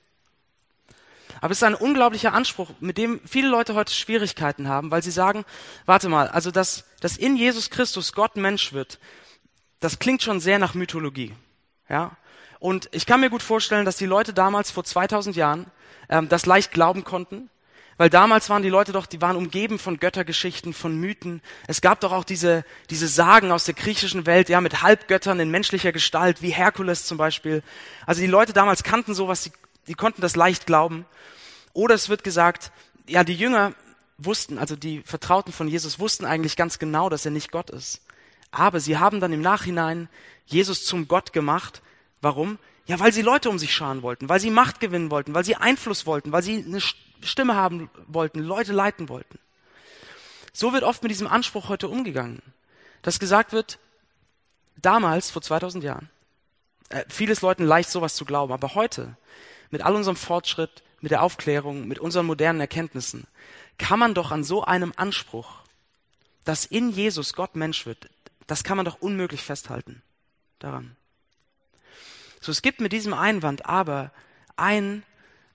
Aber 1.42 1.50
es 1.50 1.58
ist 1.58 1.64
ein 1.64 1.74
unglaublicher 1.74 2.32
Anspruch, 2.32 2.70
mit 2.78 2.96
dem 2.96 3.20
viele 3.26 3.48
Leute 3.48 3.74
heute 3.74 3.92
Schwierigkeiten 3.92 4.68
haben, 4.68 4.92
weil 4.92 5.02
sie 5.02 5.10
sagen, 5.10 5.44
warte 5.86 6.08
mal, 6.08 6.28
also 6.28 6.52
dass, 6.52 6.84
dass 7.00 7.16
in 7.16 7.36
Jesus 7.36 7.68
Christus 7.68 8.12
Gott 8.12 8.36
Mensch 8.36 8.72
wird, 8.72 9.00
das 9.80 9.98
klingt 9.98 10.22
schon 10.22 10.38
sehr 10.38 10.60
nach 10.60 10.74
Mythologie. 10.74 11.34
Ja? 11.88 12.12
Und 12.60 12.88
ich 12.92 13.06
kann 13.06 13.18
mir 13.18 13.28
gut 13.28 13.42
vorstellen, 13.42 13.84
dass 13.84 13.96
die 13.96 14.06
Leute 14.06 14.32
damals 14.32 14.70
vor 14.70 14.84
2000 14.84 15.34
Jahren 15.34 15.66
ähm, 16.08 16.28
das 16.28 16.46
leicht 16.46 16.70
glauben 16.70 17.02
konnten, 17.02 17.50
weil 17.96 18.08
damals 18.08 18.48
waren 18.48 18.62
die 18.62 18.68
Leute 18.68 18.92
doch, 18.92 19.06
die 19.06 19.20
waren 19.20 19.34
umgeben 19.34 19.80
von 19.80 19.98
Göttergeschichten, 19.98 20.72
von 20.72 20.96
Mythen. 20.96 21.42
Es 21.66 21.80
gab 21.80 21.98
doch 21.98 22.12
auch 22.12 22.24
diese, 22.24 22.64
diese 22.88 23.08
Sagen 23.08 23.50
aus 23.50 23.64
der 23.64 23.74
griechischen 23.74 24.26
Welt, 24.26 24.48
ja, 24.48 24.60
mit 24.60 24.82
Halbgöttern 24.82 25.40
in 25.40 25.50
menschlicher 25.50 25.90
Gestalt, 25.90 26.40
wie 26.40 26.50
Herkules 26.50 27.04
zum 27.04 27.18
Beispiel. 27.18 27.64
Also 28.06 28.20
die 28.20 28.28
Leute 28.28 28.52
damals 28.52 28.84
kannten 28.84 29.12
sowas, 29.12 29.42
die 29.42 29.50
die 29.88 29.94
konnten 29.94 30.22
das 30.22 30.36
leicht 30.36 30.66
glauben. 30.66 31.06
Oder 31.72 31.94
es 31.94 32.08
wird 32.08 32.24
gesagt, 32.24 32.72
ja, 33.06 33.24
die 33.24 33.34
Jünger 33.34 33.72
wussten, 34.18 34.58
also 34.58 34.76
die 34.76 35.02
Vertrauten 35.02 35.52
von 35.52 35.68
Jesus 35.68 35.98
wussten 35.98 36.24
eigentlich 36.24 36.56
ganz 36.56 36.78
genau, 36.78 37.08
dass 37.08 37.24
er 37.24 37.30
nicht 37.30 37.50
Gott 37.50 37.70
ist. 37.70 38.02
Aber 38.50 38.80
sie 38.80 38.98
haben 38.98 39.20
dann 39.20 39.32
im 39.32 39.40
Nachhinein 39.40 40.08
Jesus 40.46 40.84
zum 40.84 41.08
Gott 41.08 41.32
gemacht. 41.32 41.82
Warum? 42.20 42.58
Ja, 42.86 43.00
weil 43.00 43.12
sie 43.12 43.22
Leute 43.22 43.48
um 43.48 43.58
sich 43.58 43.74
scharen 43.74 44.02
wollten, 44.02 44.28
weil 44.28 44.40
sie 44.40 44.50
Macht 44.50 44.80
gewinnen 44.80 45.10
wollten, 45.10 45.34
weil 45.34 45.44
sie 45.44 45.56
Einfluss 45.56 46.04
wollten, 46.04 46.32
weil 46.32 46.42
sie 46.42 46.64
eine 46.64 46.80
Stimme 47.22 47.54
haben 47.54 47.90
wollten, 48.06 48.40
Leute 48.40 48.72
leiten 48.72 49.08
wollten. 49.08 49.38
So 50.52 50.72
wird 50.72 50.84
oft 50.84 51.02
mit 51.02 51.10
diesem 51.10 51.26
Anspruch 51.26 51.68
heute 51.68 51.88
umgegangen, 51.88 52.42
dass 53.00 53.18
gesagt 53.18 53.52
wird, 53.52 53.78
damals, 54.76 55.30
vor 55.30 55.40
2000 55.40 55.84
Jahren, 55.84 56.10
äh, 56.90 57.04
vieles 57.08 57.40
Leuten 57.40 57.64
leicht 57.64 57.88
sowas 57.88 58.14
zu 58.14 58.24
glauben, 58.24 58.52
aber 58.52 58.74
heute 58.74 59.16
mit 59.70 59.82
all 59.82 59.94
unserem 59.94 60.16
Fortschritt, 60.16 60.82
mit 61.02 61.10
der 61.10 61.22
Aufklärung, 61.22 61.86
mit 61.86 61.98
unseren 61.98 62.26
modernen 62.26 62.60
Erkenntnissen, 62.60 63.26
kann 63.76 63.98
man 63.98 64.14
doch 64.14 64.30
an 64.30 64.44
so 64.44 64.64
einem 64.64 64.92
Anspruch, 64.96 65.62
dass 66.44 66.64
in 66.64 66.90
Jesus 66.90 67.34
Gott 67.34 67.56
Mensch 67.56 67.84
wird, 67.84 68.08
das 68.46 68.64
kann 68.64 68.76
man 68.76 68.86
doch 68.86 69.00
unmöglich 69.00 69.42
festhalten 69.42 70.02
daran. 70.58 70.96
So, 72.40 72.50
es 72.50 72.62
gibt 72.62 72.80
mit 72.80 72.92
diesem 72.92 73.14
Einwand 73.14 73.66
aber 73.66 74.10
ein 74.56 75.04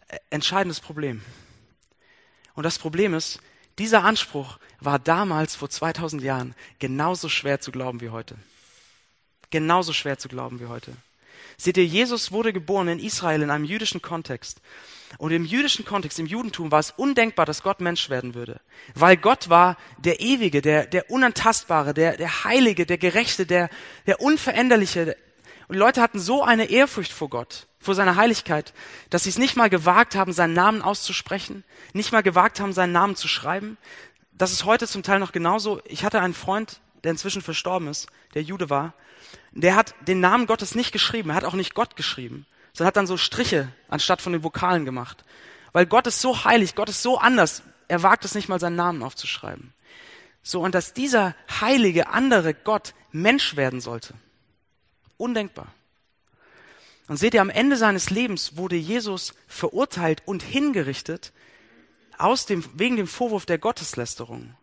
äh, 0.07 0.17
entscheidendes 0.29 0.79
Problem. 0.79 1.21
Und 2.55 2.63
das 2.63 2.79
Problem 2.79 3.13
ist, 3.13 3.39
dieser 3.77 4.03
Anspruch 4.03 4.57
war 4.79 4.99
damals 4.99 5.55
vor 5.55 5.69
2000 5.69 6.23
Jahren 6.23 6.55
genauso 6.79 7.29
schwer 7.29 7.59
zu 7.59 7.71
glauben 7.71 8.01
wie 8.01 8.09
heute. 8.09 8.35
Genauso 9.49 9.93
schwer 9.93 10.17
zu 10.17 10.27
glauben 10.27 10.59
wie 10.59 10.65
heute. 10.65 10.93
Seht 11.57 11.77
ihr, 11.77 11.85
Jesus 11.85 12.31
wurde 12.31 12.53
geboren 12.53 12.87
in 12.87 12.99
Israel 12.99 13.41
in 13.41 13.49
einem 13.49 13.65
jüdischen 13.65 14.01
Kontext. 14.01 14.61
Und 15.17 15.31
im 15.31 15.45
jüdischen 15.45 15.85
Kontext, 15.85 16.19
im 16.19 16.25
Judentum 16.25 16.71
war 16.71 16.79
es 16.79 16.91
undenkbar, 16.91 17.45
dass 17.45 17.63
Gott 17.63 17.79
Mensch 17.79 18.09
werden 18.09 18.35
würde. 18.35 18.59
Weil 18.93 19.17
Gott 19.17 19.49
war 19.49 19.77
der 19.97 20.19
Ewige, 20.19 20.61
der, 20.61 20.85
der 20.85 21.09
Unantastbare, 21.09 21.93
der, 21.93 22.17
der 22.17 22.43
Heilige, 22.43 22.85
der 22.85 22.97
Gerechte, 22.97 23.45
der, 23.45 23.69
der 24.05 24.21
Unveränderliche. 24.21 25.15
Und 25.67 25.73
die 25.73 25.79
Leute 25.79 26.01
hatten 26.01 26.19
so 26.19 26.43
eine 26.43 26.65
Ehrfurcht 26.65 27.11
vor 27.11 27.29
Gott, 27.29 27.67
vor 27.79 27.95
seiner 27.95 28.15
Heiligkeit, 28.15 28.73
dass 29.09 29.23
sie 29.23 29.29
es 29.29 29.37
nicht 29.37 29.55
mal 29.55 29.69
gewagt 29.69 30.15
haben, 30.15 30.33
seinen 30.33 30.53
Namen 30.53 30.81
auszusprechen, 30.81 31.63
nicht 31.93 32.11
mal 32.11 32.23
gewagt 32.23 32.59
haben, 32.59 32.73
seinen 32.73 32.91
Namen 32.91 33.15
zu 33.15 33.27
schreiben. 33.27 33.77
Das 34.33 34.51
ist 34.51 34.65
heute 34.65 34.87
zum 34.87 35.03
Teil 35.03 35.19
noch 35.19 35.31
genauso. 35.31 35.81
Ich 35.85 36.03
hatte 36.03 36.21
einen 36.21 36.33
Freund, 36.33 36.81
der 37.03 37.11
inzwischen 37.11 37.41
verstorben 37.41 37.87
ist, 37.87 38.07
der 38.33 38.43
Jude 38.43 38.69
war, 38.69 38.93
der 39.51 39.75
hat 39.75 39.95
den 40.01 40.19
Namen 40.19 40.45
Gottes 40.45 40.75
nicht 40.75 40.91
geschrieben, 40.91 41.29
er 41.29 41.35
hat 41.35 41.45
auch 41.45 41.53
nicht 41.53 41.73
Gott 41.73 41.95
geschrieben, 41.95 42.45
sondern 42.77 42.89
hat 42.89 42.97
dann 42.97 43.07
so 43.07 43.17
Striche 43.17 43.69
anstatt 43.89 44.21
von 44.21 44.33
den 44.33 44.43
Vokalen 44.43 44.85
gemacht. 44.85 45.23
Weil 45.73 45.87
Gott 45.87 46.05
ist 46.05 46.21
so 46.21 46.45
heilig, 46.45 46.75
Gott 46.75 46.89
ist 46.89 47.01
so 47.01 47.17
anders, 47.17 47.63
er 47.87 48.03
wagt 48.03 48.23
es 48.23 48.35
nicht 48.35 48.49
mal, 48.49 48.59
seinen 48.59 48.75
Namen 48.75 49.01
aufzuschreiben. 49.01 49.73
So, 50.43 50.61
und 50.61 50.75
dass 50.75 50.93
dieser 50.93 51.35
heilige, 51.59 52.09
andere 52.09 52.53
Gott 52.53 52.93
Mensch 53.11 53.55
werden 53.55 53.81
sollte. 53.81 54.13
Undenkbar. 55.17 55.73
Und 57.07 57.17
seht 57.17 57.33
ihr, 57.33 57.41
am 57.41 57.49
Ende 57.49 57.77
seines 57.77 58.11
Lebens 58.11 58.57
wurde 58.57 58.75
Jesus 58.75 59.33
verurteilt 59.47 60.21
und 60.25 60.43
hingerichtet 60.43 61.33
aus 62.19 62.45
dem, 62.45 62.63
wegen 62.75 62.95
dem 62.95 63.07
Vorwurf 63.07 63.47
der 63.47 63.57
Gotteslästerung. 63.57 64.55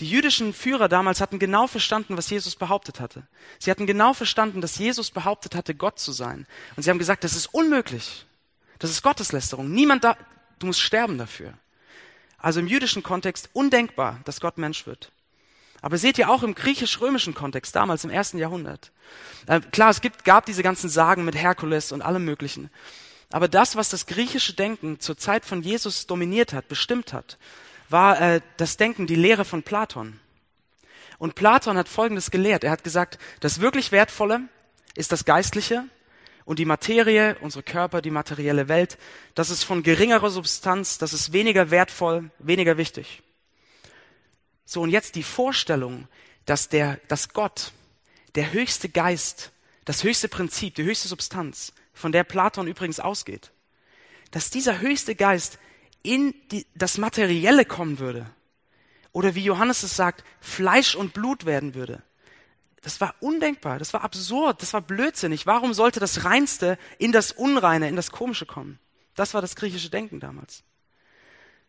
Die 0.00 0.08
jüdischen 0.08 0.52
Führer 0.52 0.88
damals 0.88 1.20
hatten 1.20 1.38
genau 1.38 1.66
verstanden, 1.66 2.18
was 2.18 2.28
Jesus 2.28 2.56
behauptet 2.56 3.00
hatte. 3.00 3.26
Sie 3.58 3.70
hatten 3.70 3.86
genau 3.86 4.12
verstanden, 4.12 4.60
dass 4.60 4.76
Jesus 4.76 5.10
behauptet 5.10 5.54
hatte, 5.54 5.74
Gott 5.74 5.98
zu 5.98 6.12
sein. 6.12 6.46
Und 6.76 6.82
sie 6.82 6.90
haben 6.90 6.98
gesagt, 6.98 7.24
das 7.24 7.34
ist 7.34 7.46
unmöglich. 7.46 8.26
Das 8.78 8.90
ist 8.90 9.02
Gotteslästerung. 9.02 9.70
Niemand 9.70 10.04
da, 10.04 10.18
du 10.58 10.66
musst 10.66 10.80
sterben 10.80 11.16
dafür. 11.16 11.54
Also 12.36 12.60
im 12.60 12.66
jüdischen 12.66 13.02
Kontext 13.02 13.48
undenkbar, 13.54 14.20
dass 14.24 14.40
Gott 14.40 14.58
Mensch 14.58 14.86
wird. 14.86 15.10
Aber 15.80 15.96
seht 15.96 16.18
ihr 16.18 16.28
auch 16.28 16.42
im 16.42 16.54
griechisch-römischen 16.54 17.34
Kontext, 17.34 17.74
damals 17.74 18.04
im 18.04 18.10
ersten 18.10 18.38
Jahrhundert. 18.38 18.92
Äh, 19.46 19.60
klar, 19.60 19.90
es 19.90 20.00
gibt, 20.00 20.24
gab 20.24 20.44
diese 20.44 20.62
ganzen 20.62 20.90
Sagen 20.90 21.24
mit 21.24 21.36
Herkules 21.36 21.92
und 21.92 22.02
allem 22.02 22.24
Möglichen. 22.24 22.70
Aber 23.30 23.48
das, 23.48 23.76
was 23.76 23.88
das 23.88 24.06
griechische 24.06 24.52
Denken 24.52 25.00
zur 25.00 25.16
Zeit 25.16 25.44
von 25.44 25.62
Jesus 25.62 26.06
dominiert 26.06 26.52
hat, 26.52 26.68
bestimmt 26.68 27.12
hat, 27.12 27.38
war 27.88 28.20
äh, 28.20 28.40
das 28.56 28.76
Denken, 28.76 29.06
die 29.06 29.14
Lehre 29.14 29.44
von 29.44 29.62
Platon. 29.62 30.18
Und 31.18 31.34
Platon 31.34 31.78
hat 31.78 31.88
Folgendes 31.88 32.30
gelehrt. 32.30 32.64
Er 32.64 32.70
hat 32.70 32.84
gesagt, 32.84 33.18
das 33.40 33.60
wirklich 33.60 33.92
Wertvolle 33.92 34.42
ist 34.94 35.12
das 35.12 35.24
Geistliche 35.24 35.84
und 36.44 36.58
die 36.58 36.64
Materie, 36.64 37.36
unsere 37.40 37.62
Körper, 37.62 38.00
die 38.02 38.10
materielle 38.10 38.68
Welt, 38.68 38.98
das 39.34 39.50
ist 39.50 39.64
von 39.64 39.82
geringerer 39.82 40.30
Substanz, 40.30 40.98
das 40.98 41.12
ist 41.12 41.32
weniger 41.32 41.70
wertvoll, 41.70 42.30
weniger 42.38 42.76
wichtig. 42.76 43.22
So, 44.64 44.82
und 44.82 44.90
jetzt 44.90 45.14
die 45.14 45.22
Vorstellung, 45.22 46.08
dass 46.44 46.68
der, 46.68 47.00
dass 47.08 47.30
Gott, 47.30 47.72
der 48.34 48.52
höchste 48.52 48.88
Geist, 48.88 49.52
das 49.84 50.04
höchste 50.04 50.28
Prinzip, 50.28 50.74
die 50.74 50.84
höchste 50.84 51.08
Substanz, 51.08 51.72
von 51.92 52.12
der 52.12 52.24
Platon 52.24 52.66
übrigens 52.66 53.00
ausgeht, 53.00 53.50
dass 54.30 54.50
dieser 54.50 54.80
höchste 54.80 55.14
Geist 55.14 55.58
in 56.06 56.34
die, 56.52 56.66
das 56.74 56.98
Materielle 56.98 57.64
kommen 57.64 57.98
würde. 57.98 58.26
Oder 59.12 59.34
wie 59.34 59.42
Johannes 59.42 59.82
es 59.82 59.96
sagt, 59.96 60.24
Fleisch 60.40 60.94
und 60.94 61.14
Blut 61.14 61.46
werden 61.46 61.74
würde. 61.74 62.02
Das 62.82 63.00
war 63.00 63.14
undenkbar, 63.18 63.80
das 63.80 63.92
war 63.92 64.04
absurd, 64.04 64.62
das 64.62 64.72
war 64.72 64.80
blödsinnig. 64.80 65.46
Warum 65.46 65.74
sollte 65.74 65.98
das 65.98 66.24
Reinste 66.24 66.78
in 66.98 67.10
das 67.10 67.32
Unreine, 67.32 67.88
in 67.88 67.96
das 67.96 68.12
Komische 68.12 68.46
kommen? 68.46 68.78
Das 69.16 69.34
war 69.34 69.40
das 69.40 69.56
griechische 69.56 69.90
Denken 69.90 70.20
damals. 70.20 70.62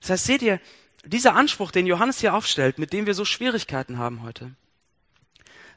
Das 0.02 0.12
heißt, 0.12 0.26
seht 0.26 0.42
ihr, 0.44 0.60
dieser 1.04 1.36
Anspruch, 1.36 1.72
den 1.72 1.88
Johannes 1.88 2.20
hier 2.20 2.36
aufstellt, 2.36 2.78
mit 2.78 2.94
dem 2.94 3.08
wir 3.08 3.16
so 3.16 3.26
Schwierigkeiten 3.26 3.98
haben 3.98 4.22
heute, 4.22 4.52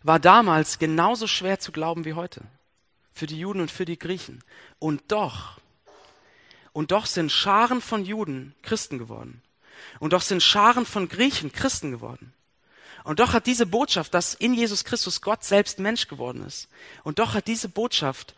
war 0.03 0.19
damals 0.19 0.79
genauso 0.79 1.27
schwer 1.27 1.59
zu 1.59 1.73
glauben 1.73 2.05
wie 2.05 2.15
heute. 2.15 2.43
Für 3.13 3.27
die 3.27 3.39
Juden 3.39 3.61
und 3.61 3.71
für 3.71 3.85
die 3.85 3.99
Griechen. 3.99 4.45
Und 4.79 5.03
doch 5.09 5.61
und 6.73 6.93
doch 6.93 7.07
sind 7.07 7.33
Scharen 7.33 7.81
von 7.81 8.05
Juden 8.05 8.55
Christen 8.63 8.99
geworden. 8.99 9.43
Und 9.99 10.13
doch 10.13 10.23
sind 10.23 10.43
Scharen 10.43 10.87
von 10.87 11.09
Griechen 11.09 11.53
Christen 11.53 11.91
geworden. 11.91 12.33
Und 13.05 13.19
doch 13.19 13.33
hat 13.33 13.47
diese 13.47 13.67
Botschaft, 13.67 14.15
dass 14.15 14.35
in 14.35 14.55
Jesus 14.55 14.85
Christus 14.85 15.21
Gott 15.21 15.43
selbst 15.43 15.79
Mensch 15.79 16.07
geworden 16.07 16.45
ist. 16.45 16.69
Und 17.03 17.19
doch 17.19 17.35
hat 17.35 17.47
diese 17.47 17.69
Botschaft 17.69 18.35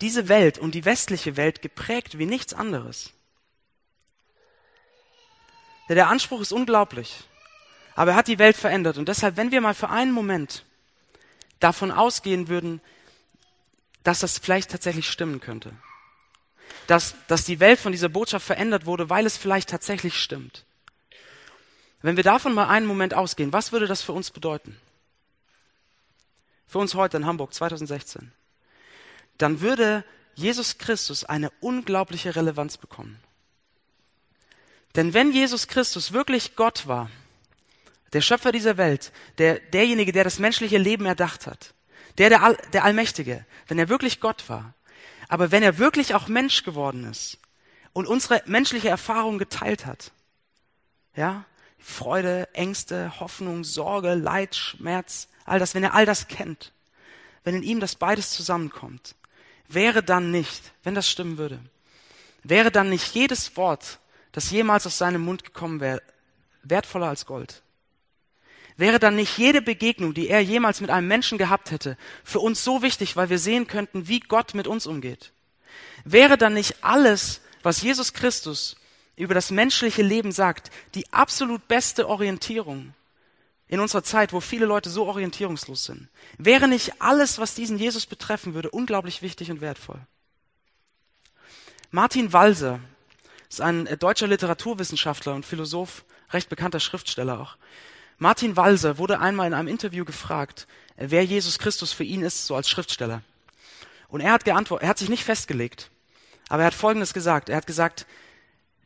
diese 0.00 0.28
Welt 0.28 0.58
und 0.58 0.74
die 0.74 0.84
westliche 0.84 1.36
Welt 1.36 1.62
geprägt 1.62 2.18
wie 2.18 2.26
nichts 2.26 2.52
anderes. 2.52 3.12
Der 5.88 6.08
Anspruch 6.08 6.40
ist 6.40 6.52
unglaublich. 6.52 7.24
Aber 7.94 8.12
er 8.12 8.16
hat 8.16 8.28
die 8.28 8.38
Welt 8.38 8.56
verändert. 8.56 8.98
Und 8.98 9.08
deshalb, 9.08 9.36
wenn 9.36 9.50
wir 9.50 9.60
mal 9.60 9.74
für 9.74 9.90
einen 9.90 10.12
Moment 10.12 10.64
davon 11.60 11.90
ausgehen 11.90 12.48
würden, 12.48 12.80
dass 14.02 14.20
das 14.20 14.38
vielleicht 14.38 14.70
tatsächlich 14.70 15.08
stimmen 15.08 15.40
könnte, 15.40 15.72
dass, 16.86 17.14
dass 17.28 17.44
die 17.44 17.60
Welt 17.60 17.78
von 17.78 17.92
dieser 17.92 18.08
Botschaft 18.08 18.46
verändert 18.46 18.86
wurde, 18.86 19.10
weil 19.10 19.26
es 19.26 19.36
vielleicht 19.36 19.68
tatsächlich 19.68 20.20
stimmt. 20.20 20.64
Wenn 22.02 22.16
wir 22.16 22.24
davon 22.24 22.52
mal 22.52 22.68
einen 22.68 22.86
Moment 22.86 23.14
ausgehen, 23.14 23.52
was 23.52 23.72
würde 23.72 23.86
das 23.86 24.02
für 24.02 24.12
uns 24.12 24.30
bedeuten? 24.30 24.76
Für 26.66 26.78
uns 26.78 26.94
heute 26.94 27.16
in 27.16 27.26
Hamburg 27.26 27.54
2016. 27.54 28.32
Dann 29.38 29.60
würde 29.60 30.04
Jesus 30.34 30.78
Christus 30.78 31.24
eine 31.24 31.50
unglaubliche 31.60 32.34
Relevanz 32.34 32.76
bekommen. 32.76 33.20
Denn 34.96 35.14
wenn 35.14 35.32
Jesus 35.32 35.68
Christus 35.68 36.12
wirklich 36.12 36.56
Gott 36.56 36.86
war, 36.86 37.10
der 38.12 38.20
Schöpfer 38.20 38.52
dieser 38.52 38.76
Welt, 38.76 39.12
der, 39.38 39.58
derjenige, 39.58 40.12
der 40.12 40.24
das 40.24 40.38
menschliche 40.38 40.78
Leben 40.78 41.06
erdacht 41.06 41.46
hat, 41.46 41.74
der, 42.18 42.28
der, 42.28 42.42
All, 42.42 42.58
der 42.72 42.84
Allmächtige, 42.84 43.46
wenn 43.68 43.78
er 43.78 43.88
wirklich 43.88 44.20
Gott 44.20 44.48
war, 44.48 44.74
aber 45.32 45.50
wenn 45.50 45.62
er 45.62 45.78
wirklich 45.78 46.14
auch 46.14 46.28
Mensch 46.28 46.62
geworden 46.62 47.04
ist 47.10 47.38
und 47.94 48.06
unsere 48.06 48.42
menschliche 48.44 48.90
Erfahrung 48.90 49.38
geteilt 49.38 49.86
hat, 49.86 50.12
ja, 51.16 51.46
Freude, 51.78 52.52
Ängste, 52.52 53.18
Hoffnung, 53.18 53.64
Sorge, 53.64 54.12
Leid, 54.12 54.54
Schmerz, 54.54 55.28
all 55.46 55.58
das, 55.58 55.74
wenn 55.74 55.84
er 55.84 55.94
all 55.94 56.04
das 56.04 56.28
kennt, 56.28 56.74
wenn 57.44 57.54
in 57.54 57.62
ihm 57.62 57.80
das 57.80 57.94
beides 57.94 58.28
zusammenkommt, 58.32 59.14
wäre 59.68 60.02
dann 60.02 60.32
nicht, 60.32 60.74
wenn 60.82 60.94
das 60.94 61.08
stimmen 61.08 61.38
würde, 61.38 61.60
wäre 62.42 62.70
dann 62.70 62.90
nicht 62.90 63.14
jedes 63.14 63.56
Wort, 63.56 64.00
das 64.32 64.50
jemals 64.50 64.86
aus 64.86 64.98
seinem 64.98 65.22
Mund 65.22 65.44
gekommen 65.44 65.80
wäre, 65.80 66.02
wertvoller 66.62 67.08
als 67.08 67.24
Gold? 67.24 67.62
Wäre 68.82 68.98
dann 68.98 69.14
nicht 69.14 69.38
jede 69.38 69.62
Begegnung, 69.62 70.12
die 70.12 70.26
er 70.26 70.40
jemals 70.40 70.80
mit 70.80 70.90
einem 70.90 71.06
Menschen 71.06 71.38
gehabt 71.38 71.70
hätte, 71.70 71.96
für 72.24 72.40
uns 72.40 72.64
so 72.64 72.82
wichtig, 72.82 73.14
weil 73.14 73.30
wir 73.30 73.38
sehen 73.38 73.68
könnten, 73.68 74.08
wie 74.08 74.18
Gott 74.18 74.54
mit 74.54 74.66
uns 74.66 74.88
umgeht? 74.88 75.30
Wäre 76.04 76.36
dann 76.36 76.54
nicht 76.54 76.82
alles, 76.82 77.42
was 77.62 77.80
Jesus 77.80 78.12
Christus 78.12 78.74
über 79.14 79.34
das 79.34 79.52
menschliche 79.52 80.02
Leben 80.02 80.32
sagt, 80.32 80.72
die 80.96 81.12
absolut 81.12 81.68
beste 81.68 82.08
Orientierung 82.08 82.92
in 83.68 83.78
unserer 83.78 84.02
Zeit, 84.02 84.32
wo 84.32 84.40
viele 84.40 84.66
Leute 84.66 84.90
so 84.90 85.06
orientierungslos 85.06 85.84
sind? 85.84 86.08
Wäre 86.36 86.66
nicht 86.66 87.00
alles, 87.00 87.38
was 87.38 87.54
diesen 87.54 87.78
Jesus 87.78 88.06
betreffen 88.06 88.52
würde, 88.52 88.70
unglaublich 88.70 89.22
wichtig 89.22 89.52
und 89.52 89.60
wertvoll? 89.60 90.00
Martin 91.92 92.32
Walser 92.32 92.80
ist 93.48 93.60
ein 93.60 93.84
deutscher 94.00 94.26
Literaturwissenschaftler 94.26 95.36
und 95.36 95.46
Philosoph, 95.46 96.02
recht 96.32 96.48
bekannter 96.48 96.80
Schriftsteller 96.80 97.38
auch. 97.38 97.56
Martin 98.22 98.56
Walser 98.56 98.98
wurde 98.98 99.18
einmal 99.18 99.48
in 99.48 99.52
einem 99.52 99.66
Interview 99.66 100.04
gefragt, 100.04 100.68
wer 100.96 101.24
Jesus 101.24 101.58
Christus 101.58 101.92
für 101.92 102.04
ihn 102.04 102.22
ist, 102.22 102.46
so 102.46 102.54
als 102.54 102.68
Schriftsteller. 102.68 103.22
Und 104.06 104.20
er 104.20 104.30
hat 104.30 104.44
geantwortet, 104.44 104.84
er 104.84 104.90
hat 104.90 104.98
sich 104.98 105.08
nicht 105.08 105.24
festgelegt, 105.24 105.90
aber 106.48 106.62
er 106.62 106.68
hat 106.68 106.74
Folgendes 106.74 107.14
gesagt. 107.14 107.48
Er 107.48 107.56
hat 107.56 107.66
gesagt, 107.66 108.06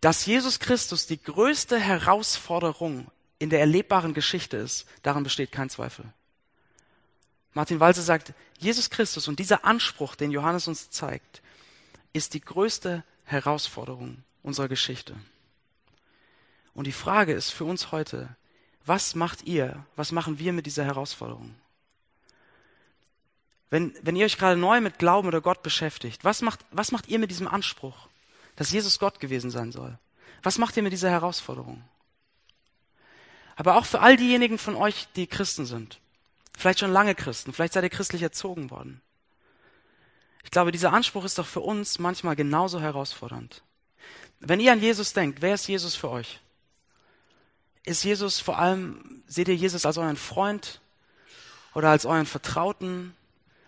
dass 0.00 0.24
Jesus 0.24 0.58
Christus 0.58 1.06
die 1.06 1.22
größte 1.22 1.78
Herausforderung 1.78 3.10
in 3.38 3.50
der 3.50 3.60
erlebbaren 3.60 4.14
Geschichte 4.14 4.56
ist, 4.56 4.86
daran 5.02 5.22
besteht 5.22 5.52
kein 5.52 5.68
Zweifel. 5.68 6.06
Martin 7.52 7.78
Walser 7.78 8.00
sagt, 8.00 8.32
Jesus 8.58 8.88
Christus 8.88 9.28
und 9.28 9.38
dieser 9.38 9.66
Anspruch, 9.66 10.14
den 10.14 10.30
Johannes 10.30 10.66
uns 10.66 10.88
zeigt, 10.88 11.42
ist 12.14 12.32
die 12.32 12.40
größte 12.40 13.04
Herausforderung 13.24 14.22
unserer 14.42 14.68
Geschichte. 14.68 15.14
Und 16.72 16.86
die 16.86 16.92
Frage 16.92 17.34
ist 17.34 17.50
für 17.50 17.66
uns 17.66 17.92
heute, 17.92 18.34
was 18.86 19.16
macht 19.16 19.42
ihr, 19.44 19.84
was 19.96 20.12
machen 20.12 20.38
wir 20.38 20.52
mit 20.52 20.64
dieser 20.66 20.84
Herausforderung? 20.84 21.54
Wenn, 23.68 23.92
wenn 24.02 24.14
ihr 24.14 24.24
euch 24.24 24.38
gerade 24.38 24.58
neu 24.58 24.80
mit 24.80 24.98
Glauben 24.98 25.26
oder 25.26 25.40
Gott 25.40 25.62
beschäftigt, 25.64 26.24
was 26.24 26.40
macht, 26.40 26.60
was 26.70 26.92
macht 26.92 27.08
ihr 27.08 27.18
mit 27.18 27.30
diesem 27.30 27.48
Anspruch, 27.48 28.08
dass 28.54 28.70
Jesus 28.70 29.00
Gott 29.00 29.18
gewesen 29.18 29.50
sein 29.50 29.72
soll? 29.72 29.98
Was 30.42 30.58
macht 30.58 30.76
ihr 30.76 30.84
mit 30.84 30.92
dieser 30.92 31.10
Herausforderung? 31.10 31.82
Aber 33.56 33.76
auch 33.76 33.86
für 33.86 34.00
all 34.00 34.16
diejenigen 34.16 34.58
von 34.58 34.76
euch, 34.76 35.08
die 35.16 35.26
Christen 35.26 35.66
sind, 35.66 35.98
vielleicht 36.56 36.78
schon 36.78 36.92
lange 36.92 37.16
Christen, 37.16 37.52
vielleicht 37.52 37.72
seid 37.72 37.82
ihr 37.82 37.90
christlich 37.90 38.22
erzogen 38.22 38.70
worden. 38.70 39.00
Ich 40.44 40.52
glaube, 40.52 40.70
dieser 40.70 40.92
Anspruch 40.92 41.24
ist 41.24 41.38
doch 41.38 41.46
für 41.46 41.60
uns 41.60 41.98
manchmal 41.98 42.36
genauso 42.36 42.80
herausfordernd. 42.80 43.62
Wenn 44.38 44.60
ihr 44.60 44.70
an 44.70 44.80
Jesus 44.80 45.12
denkt, 45.12 45.42
wer 45.42 45.54
ist 45.54 45.66
Jesus 45.66 45.96
für 45.96 46.10
euch? 46.10 46.38
Ist 47.86 48.02
Jesus 48.04 48.40
vor 48.40 48.58
allem, 48.58 49.22
seht 49.26 49.48
ihr 49.48 49.56
Jesus 49.56 49.86
als 49.86 49.96
euren 49.96 50.16
Freund 50.16 50.80
oder 51.72 51.88
als 51.90 52.04
euren 52.04 52.26
Vertrauten, 52.26 53.14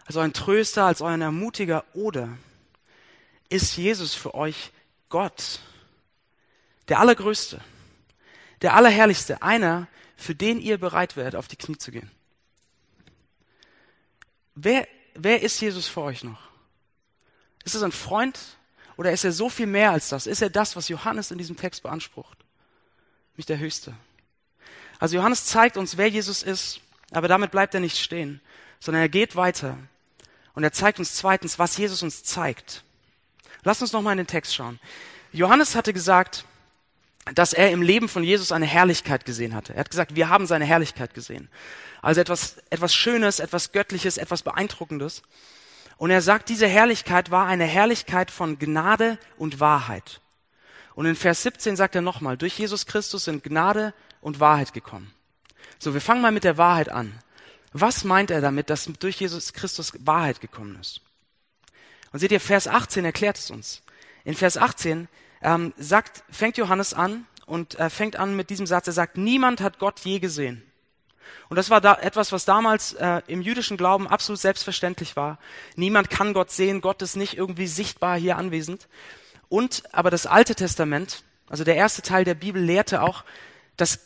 als 0.04 0.16
euren 0.16 0.32
Tröster, 0.32 0.84
als 0.84 1.00
euren 1.00 1.22
Ermutiger 1.22 1.84
oder 1.94 2.28
ist 3.48 3.76
Jesus 3.76 4.14
für 4.14 4.34
euch 4.34 4.72
Gott, 5.08 5.60
der 6.88 7.00
Allergrößte, 7.00 7.60
der 8.60 8.74
Allerherrlichste, 8.74 9.42
einer, 9.42 9.86
für 10.16 10.34
den 10.34 10.60
ihr 10.60 10.78
bereit 10.78 11.16
werdet, 11.16 11.36
auf 11.36 11.48
die 11.48 11.56
Knie 11.56 11.78
zu 11.78 11.92
gehen. 11.92 12.10
Wer, 14.54 14.88
wer 15.14 15.42
ist 15.42 15.60
Jesus 15.60 15.86
für 15.86 16.02
euch 16.02 16.24
noch? 16.24 16.40
Ist 17.64 17.76
es 17.76 17.82
ein 17.82 17.92
Freund 17.92 18.38
oder 18.96 19.12
ist 19.12 19.24
er 19.24 19.32
so 19.32 19.48
viel 19.48 19.66
mehr 19.66 19.92
als 19.92 20.08
das? 20.08 20.26
Ist 20.26 20.42
er 20.42 20.50
das, 20.50 20.74
was 20.74 20.88
Johannes 20.88 21.30
in 21.30 21.38
diesem 21.38 21.56
Text 21.56 21.84
beansprucht? 21.84 22.38
Nicht 23.36 23.48
der 23.48 23.58
Höchste. 23.58 23.94
Also 24.98 25.16
Johannes 25.16 25.44
zeigt 25.44 25.76
uns, 25.76 25.96
wer 25.96 26.08
Jesus 26.08 26.42
ist, 26.42 26.80
aber 27.12 27.28
damit 27.28 27.50
bleibt 27.50 27.74
er 27.74 27.80
nicht 27.80 27.98
stehen, 27.98 28.40
sondern 28.80 29.02
er 29.02 29.08
geht 29.08 29.36
weiter 29.36 29.78
und 30.54 30.64
er 30.64 30.72
zeigt 30.72 30.98
uns 30.98 31.14
zweitens, 31.14 31.58
was 31.58 31.76
Jesus 31.76 32.02
uns 32.02 32.24
zeigt. 32.24 32.82
Lass 33.62 33.80
uns 33.80 33.92
nochmal 33.92 34.12
in 34.12 34.18
den 34.18 34.26
Text 34.26 34.54
schauen. 34.54 34.78
Johannes 35.32 35.74
hatte 35.74 35.92
gesagt, 35.92 36.44
dass 37.34 37.52
er 37.52 37.70
im 37.70 37.82
Leben 37.82 38.08
von 38.08 38.24
Jesus 38.24 38.52
eine 38.52 38.66
Herrlichkeit 38.66 39.24
gesehen 39.24 39.54
hatte. 39.54 39.74
Er 39.74 39.80
hat 39.80 39.90
gesagt, 39.90 40.16
wir 40.16 40.28
haben 40.28 40.46
seine 40.46 40.64
Herrlichkeit 40.64 41.14
gesehen. 41.14 41.48
Also 42.00 42.20
etwas, 42.20 42.56
etwas 42.70 42.94
Schönes, 42.94 43.38
etwas 43.38 43.72
Göttliches, 43.72 44.16
etwas 44.16 44.42
Beeindruckendes. 44.42 45.22
Und 45.98 46.10
er 46.10 46.22
sagt, 46.22 46.48
diese 46.48 46.66
Herrlichkeit 46.66 47.30
war 47.30 47.46
eine 47.46 47.64
Herrlichkeit 47.64 48.30
von 48.30 48.58
Gnade 48.58 49.18
und 49.36 49.60
Wahrheit. 49.60 50.20
Und 50.94 51.06
in 51.06 51.16
Vers 51.16 51.42
17 51.42 51.76
sagt 51.76 51.94
er 51.94 52.02
nochmal, 52.02 52.36
durch 52.36 52.58
Jesus 52.58 52.86
Christus 52.86 53.24
sind 53.24 53.44
Gnade 53.44 53.94
und 54.20 54.40
Wahrheit 54.40 54.72
gekommen. 54.72 55.12
So, 55.78 55.94
wir 55.94 56.00
fangen 56.00 56.22
mal 56.22 56.32
mit 56.32 56.44
der 56.44 56.58
Wahrheit 56.58 56.88
an. 56.88 57.18
Was 57.72 58.04
meint 58.04 58.30
er 58.30 58.40
damit, 58.40 58.70
dass 58.70 58.90
durch 58.98 59.20
Jesus 59.20 59.52
Christus 59.52 59.92
Wahrheit 60.04 60.40
gekommen 60.40 60.78
ist? 60.80 61.00
Und 62.12 62.20
seht 62.20 62.32
ihr, 62.32 62.40
Vers 62.40 62.66
18 62.66 63.04
erklärt 63.04 63.38
es 63.38 63.50
uns. 63.50 63.82
In 64.24 64.34
Vers 64.34 64.56
18 64.56 65.08
ähm, 65.42 65.72
sagt, 65.76 66.24
fängt 66.30 66.56
Johannes 66.56 66.94
an 66.94 67.26
und 67.46 67.78
äh, 67.78 67.90
fängt 67.90 68.16
an 68.16 68.34
mit 68.34 68.50
diesem 68.50 68.66
Satz. 68.66 68.86
Er 68.86 68.92
sagt, 68.92 69.16
niemand 69.16 69.60
hat 69.60 69.78
Gott 69.78 70.00
je 70.00 70.18
gesehen. 70.18 70.62
Und 71.48 71.56
das 71.56 71.70
war 71.70 71.80
da 71.80 71.94
etwas, 71.94 72.32
was 72.32 72.44
damals 72.44 72.94
äh, 72.94 73.22
im 73.26 73.42
jüdischen 73.42 73.76
Glauben 73.76 74.08
absolut 74.08 74.40
selbstverständlich 74.40 75.16
war. 75.16 75.38
Niemand 75.76 76.10
kann 76.10 76.32
Gott 76.32 76.50
sehen, 76.50 76.80
Gott 76.80 77.02
ist 77.02 77.16
nicht 77.16 77.36
irgendwie 77.36 77.66
sichtbar 77.66 78.18
hier 78.18 78.36
anwesend. 78.36 78.88
Und 79.48 79.82
aber 79.92 80.10
das 80.10 80.26
Alte 80.26 80.54
Testament, 80.54 81.22
also 81.48 81.64
der 81.64 81.76
erste 81.76 82.02
Teil 82.02 82.24
der 82.24 82.34
Bibel, 82.34 82.62
lehrte 82.62 83.02
auch, 83.02 83.24
dass, 83.76 84.00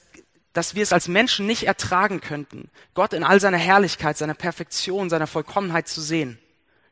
dass 0.52 0.74
wir 0.74 0.82
es 0.82 0.92
als 0.92 1.08
Menschen 1.08 1.46
nicht 1.46 1.66
ertragen 1.66 2.20
könnten, 2.20 2.70
Gott 2.94 3.12
in 3.12 3.24
all 3.24 3.40
seiner 3.40 3.58
Herrlichkeit, 3.58 4.18
seiner 4.18 4.34
Perfektion, 4.34 5.08
seiner 5.08 5.26
Vollkommenheit 5.26 5.88
zu 5.88 6.00
sehen. 6.00 6.38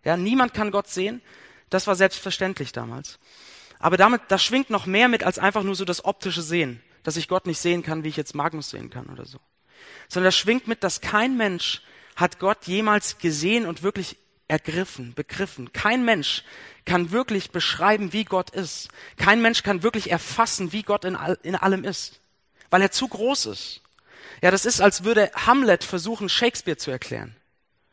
Ja, 0.05 0.17
niemand 0.17 0.55
kann 0.55 0.71
Gott 0.71 0.89
sehen. 0.89 1.21
Das 1.69 1.87
war 1.87 1.95
selbstverständlich 1.95 2.73
damals. 2.73 3.19
Aber 3.79 3.97
damit, 3.97 4.23
das 4.29 4.43
schwingt 4.43 4.71
noch 4.71 4.87
mehr 4.87 5.09
mit 5.09 5.23
als 5.23 5.39
einfach 5.39 5.63
nur 5.63 5.75
so 5.75 5.85
das 5.85 6.05
optische 6.05 6.43
Sehen, 6.43 6.83
dass 7.03 7.17
ich 7.17 7.29
Gott 7.29 7.47
nicht 7.47 7.59
sehen 7.59 7.83
kann, 7.83 8.05
wie 8.05 8.09
ich 8.09 8.17
jetzt 8.17 8.35
Magnus 8.35 8.71
sehen 8.71 8.91
kann 8.91 9.07
oder 9.07 9.25
so. 9.25 9.39
Sondern 10.09 10.29
das 10.29 10.37
schwingt 10.37 10.69
mit, 10.69 10.83
dass 10.83 11.01
kein 11.01 11.37
Mensch 11.37 11.83
hat 12.17 12.39
Gott 12.39 12.67
jemals 12.67 13.19
gesehen 13.19 13.67
und 13.67 13.83
wirklich 13.83 14.17
ergriffen, 14.49 15.15
begriffen. 15.15 15.73
Kein 15.73 16.05
Mensch 16.05 16.45
kann 16.85 17.13
wirklich 17.13 17.51
beschreiben, 17.51 18.13
wie 18.13 18.25
Gott 18.25 18.51
ist. 18.51 18.89
Kein 19.17 19.41
Mensch 19.41 19.63
kann 19.63 19.83
wirklich 19.83 20.11
erfassen, 20.11 20.73
wie 20.73 20.83
Gott 20.83 21.05
in, 21.05 21.17
all, 21.17 21.39
in 21.43 21.55
allem 21.55 21.85
ist, 21.85 22.21
weil 22.71 22.83
er 22.83 22.91
zu 22.91 23.09
groß 23.09 23.47
ist. 23.47 23.81
Ja, 24.43 24.51
das 24.51 24.65
ist, 24.65 24.81
als 24.81 25.05
würde 25.05 25.31
Hamlet 25.35 25.85
versuchen, 25.85 26.29
Shakespeare 26.29 26.79
zu 26.79 26.91
erklären. 26.91 27.37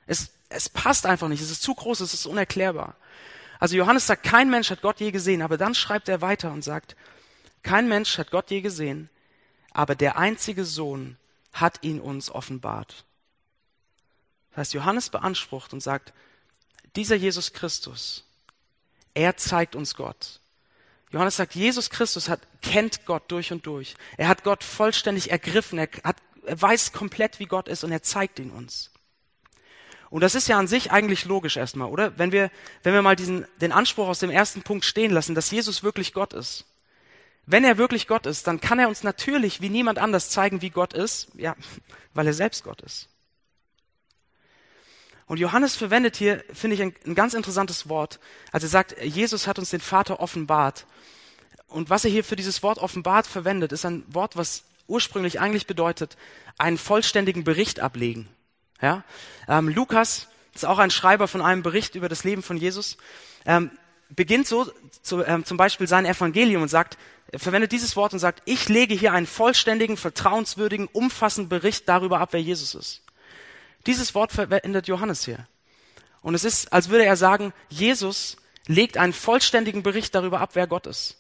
Es, 0.05 0.29
es 0.49 0.69
passt 0.69 1.05
einfach 1.05 1.27
nicht. 1.27 1.41
Es 1.41 1.51
ist 1.51 1.61
zu 1.61 1.75
groß, 1.75 1.99
es 1.99 2.13
ist 2.13 2.25
unerklärbar. 2.25 2.95
Also 3.59 3.75
Johannes 3.75 4.07
sagt, 4.07 4.23
kein 4.23 4.49
Mensch 4.49 4.69
hat 4.69 4.81
Gott 4.81 4.99
je 4.99 5.11
gesehen, 5.11 5.41
aber 5.41 5.57
dann 5.57 5.75
schreibt 5.75 6.09
er 6.09 6.21
weiter 6.21 6.51
und 6.51 6.63
sagt, 6.63 6.95
kein 7.63 7.87
Mensch 7.87 8.17
hat 8.17 8.31
Gott 8.31 8.49
je 8.51 8.61
gesehen, 8.61 9.09
aber 9.71 9.95
der 9.95 10.17
einzige 10.17 10.63
Sohn 10.63 11.17
hat 11.53 11.83
ihn 11.83 11.99
uns 11.99 12.29
offenbart. 12.29 13.03
Das 14.51 14.57
heißt, 14.57 14.73
Johannes 14.73 15.09
beansprucht 15.09 15.73
und 15.73 15.81
sagt, 15.81 16.13
dieser 16.95 17.15
Jesus 17.15 17.53
Christus, 17.53 18.23
er 19.13 19.37
zeigt 19.37 19.75
uns 19.75 19.95
Gott. 19.95 20.39
Johannes 21.11 21.37
sagt, 21.37 21.55
Jesus 21.55 21.89
Christus 21.89 22.27
hat, 22.27 22.41
kennt 22.61 23.05
Gott 23.05 23.23
durch 23.31 23.51
und 23.51 23.65
durch. 23.65 23.95
Er 24.17 24.27
hat 24.27 24.43
Gott 24.43 24.63
vollständig 24.63 25.31
ergriffen. 25.31 25.79
Er, 25.79 25.87
hat, 26.03 26.17
er 26.45 26.61
weiß 26.61 26.91
komplett, 26.91 27.39
wie 27.39 27.45
Gott 27.45 27.69
ist 27.69 27.83
und 27.83 27.91
er 27.91 28.03
zeigt 28.03 28.39
ihn 28.39 28.51
uns. 28.51 28.91
Und 30.09 30.21
das 30.21 30.35
ist 30.35 30.47
ja 30.47 30.57
an 30.57 30.67
sich 30.67 30.91
eigentlich 30.91 31.25
logisch 31.25 31.57
erstmal, 31.57 31.89
oder? 31.89 32.17
Wenn 32.17 32.31
wir, 32.31 32.49
wenn 32.83 32.93
wir 32.93 33.01
mal 33.01 33.15
diesen, 33.15 33.45
den 33.61 33.71
Anspruch 33.71 34.07
aus 34.07 34.19
dem 34.19 34.29
ersten 34.29 34.61
Punkt 34.61 34.85
stehen 34.85 35.11
lassen, 35.11 35.35
dass 35.35 35.51
Jesus 35.51 35.83
wirklich 35.83 36.13
Gott 36.13 36.33
ist. 36.33 36.65
Wenn 37.45 37.63
er 37.63 37.77
wirklich 37.77 38.07
Gott 38.07 38.25
ist, 38.25 38.47
dann 38.47 38.59
kann 38.59 38.79
er 38.79 38.89
uns 38.89 39.03
natürlich 39.03 39.61
wie 39.61 39.69
niemand 39.69 39.99
anders 39.99 40.29
zeigen, 40.29 40.61
wie 40.61 40.69
Gott 40.69 40.93
ist, 40.93 41.29
ja, 41.35 41.55
weil 42.13 42.27
er 42.27 42.33
selbst 42.33 42.63
Gott 42.63 42.81
ist. 42.81 43.09
Und 45.27 45.39
Johannes 45.39 45.75
verwendet 45.75 46.15
hier, 46.15 46.43
finde 46.53 46.75
ich, 46.75 46.81
ein, 46.81 46.93
ein 47.05 47.15
ganz 47.15 47.33
interessantes 47.33 47.89
Wort. 47.89 48.19
als 48.51 48.63
er 48.63 48.69
sagt, 48.69 48.95
Jesus 49.03 49.45
hat 49.45 49.59
uns 49.59 49.69
den 49.69 49.81
Vater 49.81 50.19
offenbart. 50.19 50.85
Und 51.67 51.89
was 51.89 52.05
er 52.05 52.11
hier 52.11 52.23
für 52.23 52.37
dieses 52.37 52.63
Wort 52.63 52.79
offenbart 52.79 53.27
verwendet, 53.27 53.73
ist 53.73 53.85
ein 53.85 54.03
Wort, 54.07 54.37
was 54.37 54.63
ursprünglich 54.87 55.41
eigentlich 55.41 55.67
bedeutet, 55.67 56.15
einen 56.57 56.77
vollständigen 56.77 57.43
Bericht 57.43 57.81
ablegen. 57.81 58.29
Ja? 58.81 59.03
Ähm, 59.49 59.67
Lukas 59.67 60.27
ist 60.55 60.65
auch 60.65 60.79
ein 60.79 60.91
Schreiber 60.91 61.27
von 61.27 61.41
einem 61.41 61.61
Bericht 61.61 61.95
über 61.95 62.07
das 62.07 62.23
Leben 62.23 62.41
von 62.41 62.55
Jesus. 62.55 62.95
Ähm, 63.45 63.69
beginnt 64.09 64.47
so 64.47 64.71
zu, 65.01 65.23
ähm, 65.23 65.43
zum 65.43 65.57
Beispiel 65.57 65.87
sein 65.87 66.05
Evangelium 66.05 66.61
und 66.61 66.69
sagt, 66.69 66.97
er 67.29 67.39
verwendet 67.39 67.73
dieses 67.73 67.97
Wort 67.97 68.13
und 68.13 68.19
sagt, 68.19 68.41
ich 68.45 68.69
lege 68.69 68.95
hier 68.95 69.11
einen 69.11 69.27
vollständigen, 69.27 69.97
vertrauenswürdigen, 69.97 70.87
umfassenden 70.87 71.49
Bericht 71.49 71.89
darüber 71.89 72.21
ab, 72.21 72.29
wer 72.31 72.41
Jesus 72.41 72.73
ist. 72.73 73.01
Dieses 73.87 74.13
Wort 74.13 74.31
verwendet 74.31 74.87
Johannes 74.87 75.25
hier. 75.25 75.47
Und 76.21 76.35
es 76.35 76.43
ist, 76.43 76.73
als 76.73 76.89
würde 76.89 77.05
er 77.05 77.15
sagen, 77.15 77.53
Jesus 77.69 78.37
legt 78.67 78.97
einen 78.97 79.13
vollständigen 79.13 79.81
Bericht 79.81 80.13
darüber 80.13 80.41
ab, 80.41 80.51
wer 80.53 80.67
Gott 80.67 80.87
ist. 80.87 81.17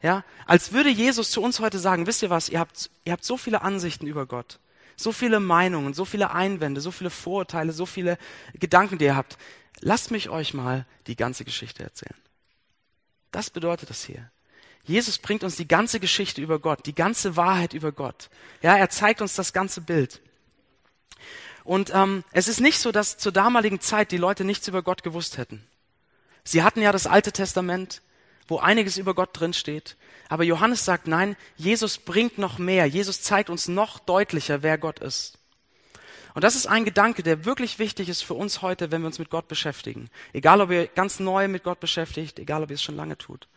Ja, 0.00 0.24
als 0.46 0.72
würde 0.72 0.88
Jesus 0.88 1.30
zu 1.30 1.42
uns 1.42 1.60
heute 1.60 1.78
sagen, 1.78 2.06
wisst 2.06 2.22
ihr 2.22 2.30
was, 2.30 2.48
ihr 2.48 2.58
habt, 2.58 2.90
ihr 3.04 3.12
habt 3.12 3.24
so 3.24 3.36
viele 3.36 3.62
Ansichten 3.62 4.06
über 4.06 4.26
Gott. 4.26 4.58
So 4.96 5.12
viele 5.12 5.38
Meinungen, 5.38 5.94
so 5.94 6.04
viele 6.04 6.32
Einwände, 6.32 6.80
so 6.80 6.90
viele 6.90 7.10
Vorurteile, 7.10 7.72
so 7.72 7.86
viele 7.86 8.18
Gedanken, 8.54 8.98
die 8.98 9.04
ihr 9.04 9.16
habt. 9.16 9.38
Lasst 9.80 10.10
mich 10.10 10.28
euch 10.28 10.54
mal 10.54 10.86
die 11.06 11.16
ganze 11.16 11.44
Geschichte 11.44 11.82
erzählen. 11.82 12.16
Das 13.30 13.50
bedeutet 13.50 13.90
das 13.90 14.02
hier. 14.02 14.30
Jesus 14.84 15.18
bringt 15.18 15.44
uns 15.44 15.56
die 15.56 15.68
ganze 15.68 16.00
Geschichte 16.00 16.40
über 16.40 16.58
Gott, 16.58 16.86
die 16.86 16.94
ganze 16.94 17.36
Wahrheit 17.36 17.72
über 17.72 17.92
Gott. 17.92 18.28
Ja, 18.62 18.76
er 18.76 18.90
zeigt 18.90 19.20
uns 19.20 19.34
das 19.34 19.52
ganze 19.52 19.80
Bild. 19.80 20.20
Und 21.64 21.92
ähm, 21.94 22.24
es 22.32 22.48
ist 22.48 22.60
nicht 22.60 22.78
so, 22.78 22.92
dass 22.92 23.18
zur 23.18 23.32
damaligen 23.32 23.80
Zeit 23.80 24.12
die 24.12 24.18
Leute 24.18 24.44
nichts 24.44 24.68
über 24.68 24.82
Gott 24.82 25.02
gewusst 25.02 25.38
hätten. 25.38 25.64
Sie 26.44 26.62
hatten 26.62 26.82
ja 26.82 26.92
das 26.92 27.06
Alte 27.06 27.32
Testament, 27.32 28.02
wo 28.48 28.58
einiges 28.58 28.98
über 28.98 29.14
Gott 29.14 29.30
drinsteht. 29.32 29.96
Aber 30.28 30.44
Johannes 30.44 30.84
sagt, 30.84 31.06
nein, 31.06 31.36
Jesus 31.56 31.98
bringt 31.98 32.38
noch 32.38 32.58
mehr. 32.58 32.86
Jesus 32.86 33.22
zeigt 33.22 33.50
uns 33.50 33.68
noch 33.68 33.98
deutlicher, 33.98 34.62
wer 34.62 34.78
Gott 34.78 34.98
ist. 34.98 35.38
Und 36.34 36.42
das 36.42 36.56
ist 36.56 36.66
ein 36.66 36.84
Gedanke, 36.84 37.22
der 37.22 37.44
wirklich 37.44 37.78
wichtig 37.78 38.08
ist 38.08 38.22
für 38.22 38.34
uns 38.34 38.62
heute, 38.62 38.90
wenn 38.90 39.02
wir 39.02 39.06
uns 39.06 39.18
mit 39.18 39.30
Gott 39.30 39.48
beschäftigen. 39.48 40.08
Egal, 40.32 40.60
ob 40.62 40.70
ihr 40.70 40.86
ganz 40.86 41.20
neu 41.20 41.46
mit 41.48 41.62
Gott 41.62 41.78
beschäftigt, 41.78 42.38
egal, 42.38 42.62
ob 42.62 42.70
ihr 42.70 42.74
es 42.74 42.82
schon 42.82 42.96
lange 42.96 43.18
tut. 43.18 43.48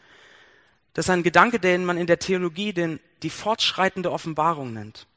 Das 0.93 1.05
ist 1.05 1.09
ein 1.09 1.23
Gedanke, 1.23 1.59
den 1.59 1.85
man 1.85 1.97
in 1.97 2.07
der 2.07 2.19
Theologie 2.19 2.73
den, 2.73 2.99
die 3.23 3.29
fortschreitende 3.29 4.11
Offenbarung 4.11 4.73
nennt. 4.73 5.07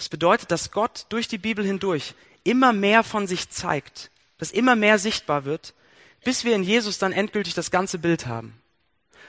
Das 0.00 0.08
bedeutet, 0.08 0.50
dass 0.50 0.70
Gott 0.70 1.04
durch 1.10 1.28
die 1.28 1.36
Bibel 1.36 1.62
hindurch 1.62 2.14
immer 2.42 2.72
mehr 2.72 3.04
von 3.04 3.26
sich 3.26 3.50
zeigt, 3.50 4.10
dass 4.38 4.50
immer 4.50 4.74
mehr 4.74 4.98
sichtbar 4.98 5.44
wird, 5.44 5.74
bis 6.24 6.42
wir 6.42 6.54
in 6.54 6.62
Jesus 6.62 6.96
dann 6.96 7.12
endgültig 7.12 7.52
das 7.52 7.70
ganze 7.70 7.98
Bild 7.98 8.26
haben. 8.26 8.58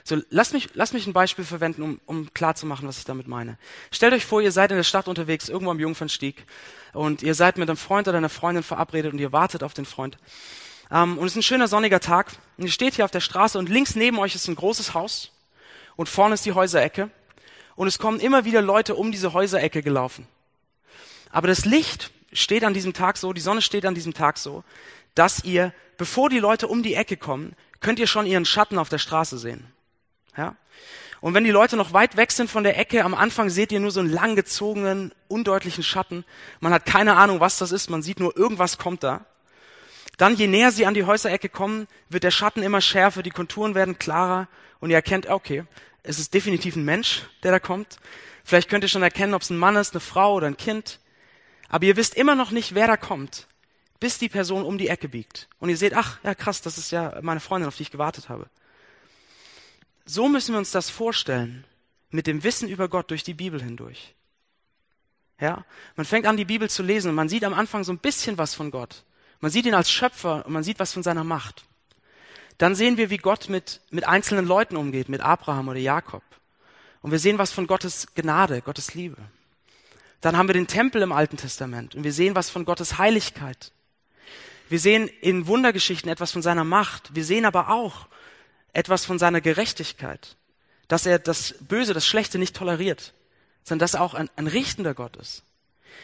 So, 0.05 0.21
lass 0.29 0.53
mich, 0.53 0.69
lass 0.73 0.93
mich 0.93 1.07
ein 1.07 1.11
Beispiel 1.11 1.43
verwenden, 1.43 1.81
um, 1.81 1.99
um 2.05 2.33
klar 2.33 2.55
zu 2.55 2.65
machen, 2.65 2.87
was 2.87 2.99
ich 2.99 3.03
damit 3.03 3.27
meine. 3.27 3.57
Stellt 3.91 4.13
euch 4.13 4.25
vor, 4.25 4.41
ihr 4.41 4.53
seid 4.53 4.71
in 4.71 4.77
der 4.77 4.85
Stadt 4.85 5.09
unterwegs, 5.09 5.49
irgendwo 5.49 5.71
am 5.71 5.79
Jungfernstieg, 5.81 6.45
und 6.93 7.21
ihr 7.21 7.35
seid 7.35 7.57
mit 7.57 7.69
einem 7.69 7.75
Freund 7.75 8.07
oder 8.07 8.19
einer 8.19 8.29
Freundin 8.29 8.63
verabredet 8.63 9.11
und 9.11 9.19
ihr 9.19 9.33
wartet 9.33 9.63
auf 9.63 9.73
den 9.73 9.83
Freund. 9.83 10.17
Ähm, 10.89 11.17
und 11.17 11.25
es 11.25 11.33
ist 11.33 11.39
ein 11.39 11.43
schöner 11.43 11.67
sonniger 11.67 11.99
Tag. 11.99 12.31
Und 12.57 12.63
ihr 12.63 12.71
steht 12.71 12.95
hier 12.95 13.03
auf 13.03 13.11
der 13.11 13.19
Straße 13.19 13.59
und 13.59 13.67
links 13.67 13.95
neben 13.95 14.19
euch 14.19 14.35
ist 14.35 14.47
ein 14.47 14.55
großes 14.55 14.93
Haus 14.93 15.31
und 15.97 16.07
vorne 16.07 16.35
ist 16.35 16.45
die 16.45 16.53
Häuserecke. 16.53 17.09
Und 17.75 17.87
es 17.87 17.99
kommen 17.99 18.21
immer 18.21 18.45
wieder 18.45 18.61
Leute 18.61 18.95
um 18.95 19.11
diese 19.11 19.33
Häuserecke 19.33 19.83
gelaufen. 19.83 20.29
Aber 21.31 21.47
das 21.47 21.65
Licht 21.65 22.11
steht 22.33 22.63
an 22.63 22.73
diesem 22.73 22.93
Tag 22.93 23.17
so, 23.17 23.33
die 23.33 23.41
Sonne 23.41 23.61
steht 23.61 23.85
an 23.85 23.95
diesem 23.95 24.13
Tag 24.13 24.37
so, 24.37 24.63
dass 25.15 25.43
ihr, 25.43 25.73
bevor 25.97 26.29
die 26.29 26.39
Leute 26.39 26.67
um 26.67 26.83
die 26.83 26.95
Ecke 26.95 27.17
kommen, 27.17 27.55
könnt 27.79 27.99
ihr 27.99 28.07
schon 28.07 28.25
ihren 28.25 28.45
Schatten 28.45 28.77
auf 28.77 28.89
der 28.89 28.99
Straße 28.99 29.37
sehen. 29.37 29.65
Ja? 30.37 30.55
Und 31.19 31.35
wenn 31.35 31.43
die 31.43 31.51
Leute 31.51 31.77
noch 31.77 31.93
weit 31.93 32.17
weg 32.17 32.31
sind 32.31 32.49
von 32.49 32.63
der 32.63 32.79
Ecke, 32.79 33.03
am 33.03 33.13
Anfang 33.13 33.49
seht 33.49 33.71
ihr 33.71 33.79
nur 33.79 33.91
so 33.91 33.99
einen 33.99 34.09
langgezogenen, 34.09 35.13
undeutlichen 35.27 35.83
Schatten. 35.83 36.25
Man 36.59 36.73
hat 36.73 36.85
keine 36.85 37.15
Ahnung, 37.15 37.39
was 37.39 37.57
das 37.57 37.71
ist. 37.71 37.89
Man 37.89 38.01
sieht 38.01 38.19
nur, 38.19 38.35
irgendwas 38.35 38.77
kommt 38.77 39.03
da. 39.03 39.25
Dann, 40.17 40.35
je 40.35 40.47
näher 40.47 40.71
sie 40.71 40.85
an 40.85 40.93
die 40.93 41.03
Häuserecke 41.03 41.49
kommen, 41.49 41.87
wird 42.09 42.23
der 42.23 42.31
Schatten 42.31 42.63
immer 42.63 42.81
schärfer, 42.81 43.23
die 43.23 43.29
Konturen 43.29 43.75
werden 43.75 43.99
klarer 43.99 44.47
und 44.79 44.89
ihr 44.89 44.95
erkennt, 44.95 45.27
okay, 45.27 45.63
es 46.03 46.19
ist 46.19 46.33
definitiv 46.33 46.75
ein 46.75 46.85
Mensch, 46.85 47.23
der 47.43 47.51
da 47.51 47.59
kommt. 47.59 47.97
Vielleicht 48.43 48.69
könnt 48.69 48.83
ihr 48.83 48.87
schon 48.87 49.03
erkennen, 49.03 49.33
ob 49.35 49.43
es 49.43 49.51
ein 49.51 49.57
Mann 49.57 49.75
ist, 49.75 49.93
eine 49.93 49.99
Frau 49.99 50.35
oder 50.35 50.47
ein 50.47 50.57
Kind. 50.57 50.99
Aber 51.71 51.85
ihr 51.85 51.95
wisst 51.95 52.15
immer 52.15 52.35
noch 52.35 52.51
nicht, 52.51 52.75
wer 52.75 52.85
da 52.85 52.97
kommt, 52.97 53.47
bis 54.01 54.17
die 54.17 54.27
Person 54.27 54.63
um 54.63 54.77
die 54.77 54.89
Ecke 54.89 55.07
biegt. 55.07 55.47
Und 55.57 55.69
ihr 55.69 55.77
seht, 55.77 55.93
ach, 55.93 56.19
ja 56.21 56.35
krass, 56.35 56.61
das 56.61 56.77
ist 56.77 56.91
ja 56.91 57.17
meine 57.21 57.39
Freundin, 57.39 57.69
auf 57.69 57.77
die 57.77 57.83
ich 57.83 57.91
gewartet 57.91 58.27
habe. 58.27 58.47
So 60.03 60.27
müssen 60.27 60.53
wir 60.53 60.59
uns 60.59 60.71
das 60.71 60.89
vorstellen, 60.89 61.63
mit 62.09 62.27
dem 62.27 62.43
Wissen 62.43 62.67
über 62.67 62.89
Gott 62.89 63.09
durch 63.09 63.23
die 63.23 63.33
Bibel 63.33 63.63
hindurch. 63.63 64.13
Ja, 65.39 65.63
man 65.95 66.05
fängt 66.05 66.27
an, 66.27 66.35
die 66.35 66.43
Bibel 66.43 66.69
zu 66.69 66.83
lesen 66.83 67.07
und 67.07 67.15
man 67.15 67.29
sieht 67.29 67.45
am 67.45 67.53
Anfang 67.53 67.85
so 67.85 67.93
ein 67.93 67.99
bisschen 67.99 68.37
was 68.37 68.53
von 68.53 68.69
Gott. 68.69 69.05
Man 69.39 69.49
sieht 69.49 69.65
ihn 69.65 69.73
als 69.73 69.89
Schöpfer 69.89 70.45
und 70.45 70.51
man 70.51 70.63
sieht 70.63 70.77
was 70.77 70.91
von 70.91 71.03
seiner 71.03 71.23
Macht. 71.23 71.63
Dann 72.57 72.75
sehen 72.75 72.97
wir, 72.97 73.09
wie 73.09 73.17
Gott 73.17 73.47
mit, 73.47 73.79
mit 73.91 74.05
einzelnen 74.05 74.45
Leuten 74.45 74.75
umgeht, 74.75 75.07
mit 75.07 75.21
Abraham 75.21 75.69
oder 75.69 75.79
Jakob. 75.79 76.23
Und 77.01 77.11
wir 77.11 77.19
sehen 77.19 77.37
was 77.37 77.53
von 77.53 77.65
Gottes 77.65 78.07
Gnade, 78.13 78.61
Gottes 78.61 78.93
Liebe. 78.93 79.17
Dann 80.21 80.37
haben 80.37 80.47
wir 80.47 80.53
den 80.53 80.67
Tempel 80.67 81.01
im 81.01 81.11
Alten 81.11 81.37
Testament 81.37 81.95
und 81.95 82.03
wir 82.03 82.13
sehen 82.13 82.35
was 82.35 82.49
von 82.49 82.63
Gottes 82.63 82.97
Heiligkeit. 82.97 83.71
Wir 84.69 84.79
sehen 84.79 85.09
in 85.19 85.47
Wundergeschichten 85.47 86.09
etwas 86.09 86.31
von 86.31 86.41
seiner 86.41 86.63
Macht. 86.63 87.13
Wir 87.13 87.25
sehen 87.25 87.45
aber 87.45 87.69
auch 87.69 88.07
etwas 88.71 89.03
von 89.03 89.19
seiner 89.19 89.41
Gerechtigkeit, 89.41 90.37
dass 90.87 91.05
er 91.05 91.19
das 91.19 91.55
Böse, 91.59 91.93
das 91.93 92.05
Schlechte 92.05 92.37
nicht 92.37 92.55
toleriert, 92.55 93.13
sondern 93.63 93.83
dass 93.83 93.95
er 93.95 94.01
auch 94.01 94.13
ein, 94.13 94.29
ein 94.35 94.47
richtender 94.47 94.93
Gott 94.93 95.17
ist. 95.17 95.43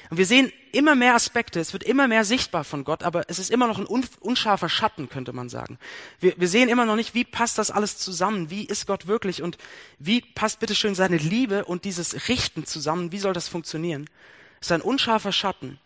Und 0.09 0.17
wir 0.17 0.25
sehen 0.25 0.51
immer 0.71 0.95
mehr 0.95 1.15
Aspekte, 1.15 1.59
es 1.59 1.73
wird 1.73 1.83
immer 1.83 2.07
mehr 2.07 2.23
sichtbar 2.23 2.63
von 2.63 2.83
Gott, 2.83 3.03
aber 3.03 3.29
es 3.29 3.39
ist 3.39 3.49
immer 3.49 3.67
noch 3.67 3.79
ein 3.79 3.85
unscharfer 3.85 4.69
Schatten, 4.69 5.09
könnte 5.09 5.33
man 5.33 5.49
sagen. 5.49 5.77
Wir, 6.19 6.33
wir 6.37 6.47
sehen 6.47 6.69
immer 6.69 6.85
noch 6.85 6.95
nicht, 6.95 7.13
wie 7.13 7.23
passt 7.23 7.57
das 7.57 7.71
alles 7.71 7.97
zusammen, 7.97 8.49
wie 8.49 8.65
ist 8.65 8.87
Gott 8.87 9.07
wirklich 9.07 9.41
und 9.41 9.57
wie 9.99 10.21
passt 10.21 10.59
bitteschön 10.59 10.95
seine 10.95 11.17
Liebe 11.17 11.65
und 11.65 11.85
dieses 11.85 12.27
Richten 12.29 12.65
zusammen, 12.65 13.11
wie 13.11 13.19
soll 13.19 13.33
das 13.33 13.47
funktionieren? 13.47 14.09
Es 14.61 14.67
ist 14.67 14.71
ein 14.71 14.81
unscharfer 14.81 15.31
Schatten. 15.31 15.79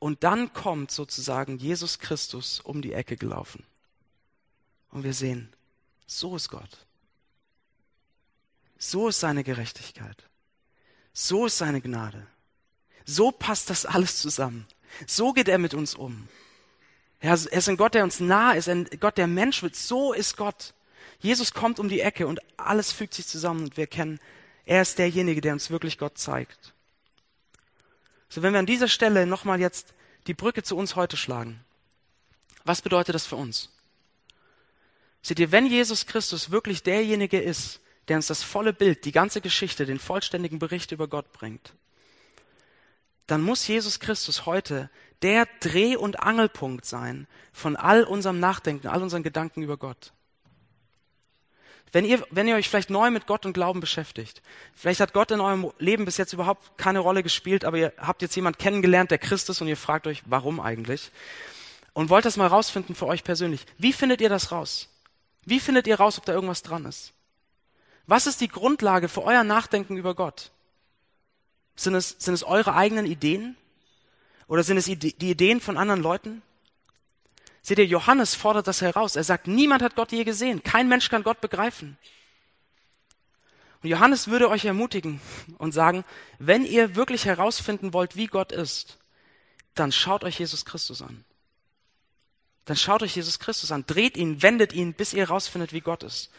Und 0.00 0.24
dann 0.24 0.52
kommt 0.54 0.90
sozusagen 0.90 1.58
Jesus 1.58 1.98
Christus 1.98 2.60
um 2.60 2.80
die 2.80 2.94
Ecke 2.94 3.16
gelaufen. 3.16 3.64
Und 4.90 5.04
wir 5.04 5.12
sehen, 5.12 5.52
so 6.06 6.36
ist 6.36 6.48
Gott. 6.48 6.86
So 8.78 9.08
ist 9.08 9.20
seine 9.20 9.44
Gerechtigkeit. 9.44 10.24
So 11.12 11.46
ist 11.46 11.58
seine 11.58 11.82
Gnade. 11.82 12.26
So 13.10 13.32
passt 13.32 13.70
das 13.70 13.86
alles 13.86 14.18
zusammen. 14.18 14.66
So 15.04 15.32
geht 15.32 15.48
er 15.48 15.58
mit 15.58 15.74
uns 15.74 15.96
um. 15.96 16.28
Er 17.18 17.34
ist 17.34 17.68
ein 17.68 17.76
Gott, 17.76 17.94
der 17.94 18.04
uns 18.04 18.20
nah 18.20 18.52
ist, 18.52 18.68
ein 18.68 18.88
Gott, 19.00 19.18
der 19.18 19.26
Mensch 19.26 19.64
wird. 19.64 19.74
So 19.74 20.12
ist 20.12 20.36
Gott. 20.36 20.74
Jesus 21.18 21.52
kommt 21.52 21.80
um 21.80 21.88
die 21.88 22.00
Ecke 22.00 22.28
und 22.28 22.38
alles 22.56 22.92
fügt 22.92 23.14
sich 23.14 23.26
zusammen 23.26 23.64
und 23.64 23.76
wir 23.76 23.88
kennen, 23.88 24.20
er 24.64 24.82
ist 24.82 24.98
derjenige, 24.98 25.40
der 25.40 25.54
uns 25.54 25.70
wirklich 25.70 25.98
Gott 25.98 26.18
zeigt. 26.18 26.72
So, 28.28 28.42
wenn 28.42 28.52
wir 28.52 28.60
an 28.60 28.66
dieser 28.66 28.86
Stelle 28.86 29.26
nochmal 29.26 29.58
jetzt 29.58 29.92
die 30.28 30.34
Brücke 30.34 30.62
zu 30.62 30.76
uns 30.76 30.94
heute 30.94 31.16
schlagen, 31.16 31.64
was 32.64 32.80
bedeutet 32.80 33.16
das 33.16 33.26
für 33.26 33.36
uns? 33.36 33.70
Seht 35.20 35.40
ihr, 35.40 35.50
wenn 35.50 35.66
Jesus 35.66 36.06
Christus 36.06 36.52
wirklich 36.52 36.84
derjenige 36.84 37.40
ist, 37.40 37.80
der 38.06 38.16
uns 38.16 38.28
das 38.28 38.44
volle 38.44 38.72
Bild, 38.72 39.04
die 39.04 39.12
ganze 39.12 39.40
Geschichte, 39.40 39.84
den 39.84 39.98
vollständigen 39.98 40.60
Bericht 40.60 40.92
über 40.92 41.08
Gott 41.08 41.32
bringt, 41.32 41.74
dann 43.30 43.42
muss 43.42 43.66
Jesus 43.66 44.00
Christus 44.00 44.46
heute 44.46 44.90
der 45.22 45.46
Dreh- 45.60 45.96
und 45.96 46.20
Angelpunkt 46.20 46.84
sein 46.84 47.26
von 47.52 47.76
all 47.76 48.04
unserem 48.04 48.40
Nachdenken, 48.40 48.88
all 48.88 49.02
unseren 49.02 49.22
Gedanken 49.22 49.62
über 49.62 49.76
Gott. 49.76 50.12
Wenn 51.92 52.04
ihr, 52.04 52.24
wenn 52.30 52.46
ihr 52.46 52.54
euch 52.54 52.68
vielleicht 52.68 52.90
neu 52.90 53.10
mit 53.10 53.26
Gott 53.26 53.44
und 53.46 53.52
Glauben 53.52 53.80
beschäftigt, 53.80 54.42
vielleicht 54.74 55.00
hat 55.00 55.12
Gott 55.12 55.32
in 55.32 55.40
eurem 55.40 55.72
Leben 55.78 56.04
bis 56.04 56.16
jetzt 56.16 56.32
überhaupt 56.32 56.78
keine 56.78 57.00
Rolle 57.00 57.22
gespielt, 57.22 57.64
aber 57.64 57.78
ihr 57.78 57.92
habt 57.98 58.22
jetzt 58.22 58.36
jemand 58.36 58.58
kennengelernt, 58.58 59.10
der 59.10 59.18
Christ 59.18 59.50
ist 59.50 59.60
und 59.60 59.68
ihr 59.68 59.76
fragt 59.76 60.06
euch, 60.06 60.22
warum 60.26 60.60
eigentlich? 60.60 61.10
Und 61.92 62.08
wollt 62.08 62.24
das 62.24 62.36
mal 62.36 62.46
rausfinden 62.46 62.94
für 62.94 63.06
euch 63.06 63.24
persönlich. 63.24 63.66
Wie 63.76 63.92
findet 63.92 64.20
ihr 64.20 64.28
das 64.28 64.52
raus? 64.52 64.88
Wie 65.44 65.58
findet 65.58 65.88
ihr 65.88 65.98
raus, 65.98 66.18
ob 66.18 66.24
da 66.24 66.32
irgendwas 66.32 66.62
dran 66.62 66.84
ist? 66.84 67.12
Was 68.06 68.26
ist 68.26 68.40
die 68.40 68.48
Grundlage 68.48 69.08
für 69.08 69.24
euer 69.24 69.42
Nachdenken 69.42 69.96
über 69.96 70.14
Gott? 70.14 70.52
Sind 71.76 71.94
es, 71.94 72.16
sind 72.18 72.34
es 72.34 72.42
eure 72.42 72.74
eigenen 72.74 73.06
Ideen? 73.06 73.56
Oder 74.46 74.62
sind 74.62 74.76
es 74.76 74.86
die 74.86 75.30
Ideen 75.30 75.60
von 75.60 75.76
anderen 75.76 76.02
Leuten? 76.02 76.42
Seht 77.62 77.78
ihr, 77.78 77.86
Johannes 77.86 78.34
fordert 78.34 78.66
das 78.66 78.80
heraus. 78.80 79.16
Er 79.16 79.24
sagt, 79.24 79.46
niemand 79.46 79.82
hat 79.82 79.94
Gott 79.94 80.12
je 80.12 80.24
gesehen. 80.24 80.62
Kein 80.62 80.88
Mensch 80.88 81.08
kann 81.08 81.22
Gott 81.22 81.40
begreifen. 81.40 81.98
Und 83.82 83.88
Johannes 83.88 84.28
würde 84.28 84.50
euch 84.50 84.64
ermutigen 84.64 85.20
und 85.58 85.72
sagen, 85.72 86.04
wenn 86.38 86.64
ihr 86.64 86.96
wirklich 86.96 87.24
herausfinden 87.24 87.92
wollt, 87.92 88.16
wie 88.16 88.26
Gott 88.26 88.52
ist, 88.52 88.98
dann 89.74 89.92
schaut 89.92 90.24
euch 90.24 90.38
Jesus 90.38 90.64
Christus 90.64 91.00
an. 91.00 91.24
Dann 92.66 92.76
schaut 92.76 93.02
euch 93.02 93.16
Jesus 93.16 93.38
Christus 93.38 93.72
an, 93.72 93.84
dreht 93.86 94.16
ihn, 94.16 94.42
wendet 94.42 94.72
ihn, 94.72 94.92
bis 94.92 95.14
ihr 95.14 95.26
herausfindet, 95.26 95.72
wie 95.72 95.80
Gott 95.80 96.02
ist. 96.02 96.30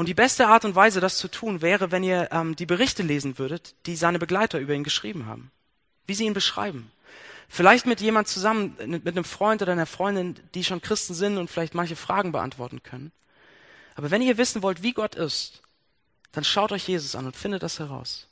Und 0.00 0.06
die 0.06 0.14
beste 0.14 0.46
Art 0.46 0.64
und 0.64 0.74
Weise, 0.74 1.00
das 1.00 1.18
zu 1.18 1.28
tun, 1.28 1.60
wäre, 1.60 1.90
wenn 1.90 2.02
ihr 2.02 2.30
ähm, 2.32 2.56
die 2.56 2.64
Berichte 2.64 3.02
lesen 3.02 3.36
würdet, 3.36 3.74
die 3.84 3.96
seine 3.96 4.18
Begleiter 4.18 4.58
über 4.58 4.72
ihn 4.72 4.82
geschrieben 4.82 5.26
haben. 5.26 5.50
Wie 6.06 6.14
sie 6.14 6.24
ihn 6.24 6.32
beschreiben. 6.32 6.90
Vielleicht 7.50 7.84
mit 7.84 8.00
jemand 8.00 8.26
zusammen, 8.26 8.76
mit 8.86 9.06
einem 9.06 9.24
Freund 9.24 9.60
oder 9.60 9.72
einer 9.72 9.84
Freundin, 9.84 10.40
die 10.54 10.64
schon 10.64 10.80
Christen 10.80 11.12
sind 11.12 11.36
und 11.36 11.50
vielleicht 11.50 11.74
manche 11.74 11.96
Fragen 11.96 12.32
beantworten 12.32 12.82
können. 12.82 13.12
Aber 13.94 14.10
wenn 14.10 14.22
ihr 14.22 14.38
wissen 14.38 14.62
wollt, 14.62 14.82
wie 14.82 14.94
Gott 14.94 15.16
ist, 15.16 15.60
dann 16.32 16.44
schaut 16.44 16.72
euch 16.72 16.88
Jesus 16.88 17.14
an 17.14 17.26
und 17.26 17.36
findet 17.36 17.62
das 17.62 17.78
heraus. 17.78 18.26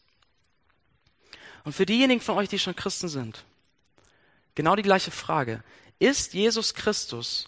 Und 1.65 1.75
für 1.75 1.85
diejenigen 1.85 2.23
von 2.23 2.39
euch, 2.39 2.49
die 2.49 2.59
schon 2.59 2.77
Christen 2.77 3.09
sind, 3.09 3.45
genau 4.55 4.75
die 4.75 4.83
gleiche 4.83 5.11
Frage. 5.11 5.63
Ist 5.99 6.33
Jesus 6.33 6.73
Christus 6.73 7.47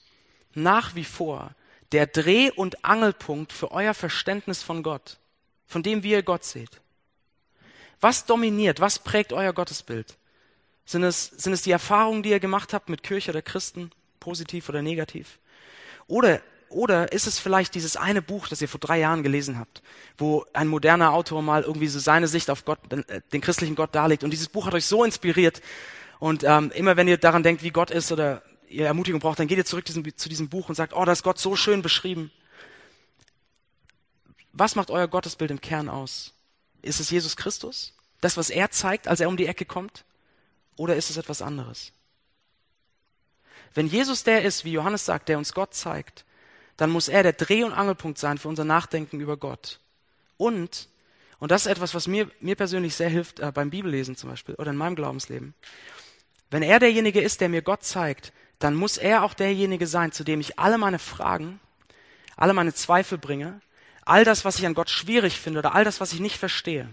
nach 0.52 0.94
wie 0.94 1.04
vor 1.04 1.54
der 1.92 2.06
Dreh- 2.06 2.50
und 2.50 2.84
Angelpunkt 2.84 3.52
für 3.52 3.72
euer 3.72 3.94
Verständnis 3.94 4.62
von 4.62 4.82
Gott, 4.82 5.18
von 5.66 5.82
dem, 5.82 6.02
wie 6.02 6.12
ihr 6.12 6.22
Gott 6.22 6.44
seht? 6.44 6.80
Was 8.00 8.24
dominiert, 8.24 8.80
was 8.80 8.98
prägt 8.98 9.32
euer 9.32 9.52
Gottesbild? 9.52 10.16
Sind 10.84 11.04
es, 11.04 11.26
sind 11.26 11.52
es 11.52 11.62
die 11.62 11.70
Erfahrungen, 11.70 12.22
die 12.22 12.30
ihr 12.30 12.40
gemacht 12.40 12.72
habt 12.72 12.88
mit 12.88 13.02
Kirche 13.02 13.30
oder 13.30 13.42
Christen, 13.42 13.90
positiv 14.18 14.68
oder 14.68 14.82
negativ? 14.82 15.38
Oder, 16.06 16.40
oder 16.68 17.12
ist 17.12 17.26
es 17.26 17.38
vielleicht 17.38 17.74
dieses 17.74 17.96
eine 17.96 18.22
Buch, 18.22 18.48
das 18.48 18.62
ihr 18.62 18.68
vor 18.68 18.80
drei 18.80 18.98
Jahren 18.98 19.22
gelesen 19.22 19.58
habt, 19.58 19.82
wo 20.18 20.44
ein 20.52 20.66
moderner 20.66 21.12
Autor 21.12 21.42
mal 21.42 21.62
irgendwie 21.62 21.88
so 21.88 21.98
seine 21.98 22.26
Sicht 22.26 22.50
auf 22.50 22.64
Gott, 22.64 22.78
den, 22.90 23.08
äh, 23.08 23.20
christlichen 23.40 23.76
Gott 23.76 23.94
darlegt 23.94 24.24
und 24.24 24.30
dieses 24.30 24.48
Buch 24.48 24.66
hat 24.66 24.74
euch 24.74 24.86
so 24.86 25.04
inspiriert 25.04 25.60
und 26.18 26.42
ähm, 26.44 26.72
immer 26.74 26.96
wenn 26.96 27.08
ihr 27.08 27.18
daran 27.18 27.42
denkt, 27.42 27.62
wie 27.62 27.70
Gott 27.70 27.90
ist 27.90 28.10
oder 28.10 28.42
ihr 28.70 28.86
Ermutigung 28.86 29.20
braucht, 29.20 29.38
dann 29.38 29.48
geht 29.48 29.58
ihr 29.58 29.64
zurück 29.64 29.84
diesem, 29.84 30.16
zu 30.16 30.28
diesem 30.28 30.48
Buch 30.48 30.68
und 30.68 30.74
sagt, 30.74 30.94
oh, 30.94 31.04
da 31.04 31.12
ist 31.12 31.22
Gott 31.22 31.38
so 31.38 31.56
schön 31.56 31.82
beschrieben. 31.82 32.30
Was 34.52 34.76
macht 34.76 34.90
euer 34.90 35.08
Gottesbild 35.08 35.50
im 35.50 35.60
Kern 35.60 35.88
aus? 35.88 36.32
Ist 36.82 37.00
es 37.00 37.10
Jesus 37.10 37.36
Christus? 37.36 37.94
Das, 38.20 38.36
was 38.36 38.50
er 38.50 38.70
zeigt, 38.70 39.08
als 39.08 39.20
er 39.20 39.28
um 39.28 39.36
die 39.36 39.46
Ecke 39.46 39.64
kommt? 39.64 40.04
Oder 40.76 40.96
ist 40.96 41.10
es 41.10 41.16
etwas 41.16 41.42
anderes? 41.42 41.92
Wenn 43.74 43.86
Jesus 43.86 44.24
der 44.24 44.42
ist, 44.42 44.64
wie 44.64 44.72
Johannes 44.72 45.04
sagt, 45.04 45.28
der 45.28 45.38
uns 45.38 45.52
Gott 45.52 45.74
zeigt, 45.74 46.24
dann 46.76 46.90
muss 46.90 47.08
er 47.08 47.22
der 47.22 47.34
Dreh- 47.34 47.64
und 47.64 47.72
Angelpunkt 47.72 48.18
sein 48.18 48.38
für 48.38 48.48
unser 48.48 48.64
Nachdenken 48.64 49.20
über 49.20 49.36
Gott. 49.36 49.80
Und, 50.36 50.88
und 51.38 51.50
das 51.50 51.66
ist 51.66 51.72
etwas, 51.72 51.94
was 51.94 52.06
mir, 52.06 52.30
mir 52.40 52.56
persönlich 52.56 52.94
sehr 52.94 53.10
hilft, 53.10 53.40
äh, 53.40 53.52
beim 53.52 53.70
Bibellesen 53.70 54.16
zum 54.16 54.30
Beispiel 54.30 54.54
oder 54.54 54.70
in 54.70 54.76
meinem 54.76 54.96
Glaubensleben. 54.96 55.54
Wenn 56.50 56.62
er 56.62 56.80
derjenige 56.80 57.20
ist, 57.20 57.40
der 57.40 57.48
mir 57.48 57.62
Gott 57.62 57.84
zeigt, 57.84 58.32
dann 58.60 58.74
muss 58.76 58.98
er 58.98 59.24
auch 59.24 59.34
derjenige 59.34 59.86
sein, 59.86 60.12
zu 60.12 60.22
dem 60.22 60.40
ich 60.40 60.58
alle 60.58 60.78
meine 60.78 60.98
Fragen, 60.98 61.58
alle 62.36 62.52
meine 62.52 62.72
Zweifel 62.72 63.18
bringe, 63.18 63.60
all 64.04 64.24
das, 64.24 64.44
was 64.44 64.58
ich 64.58 64.66
an 64.66 64.74
Gott 64.74 64.90
schwierig 64.90 65.40
finde 65.40 65.58
oder 65.58 65.74
all 65.74 65.82
das, 65.84 66.00
was 66.00 66.12
ich 66.12 66.20
nicht 66.20 66.36
verstehe. 66.36 66.88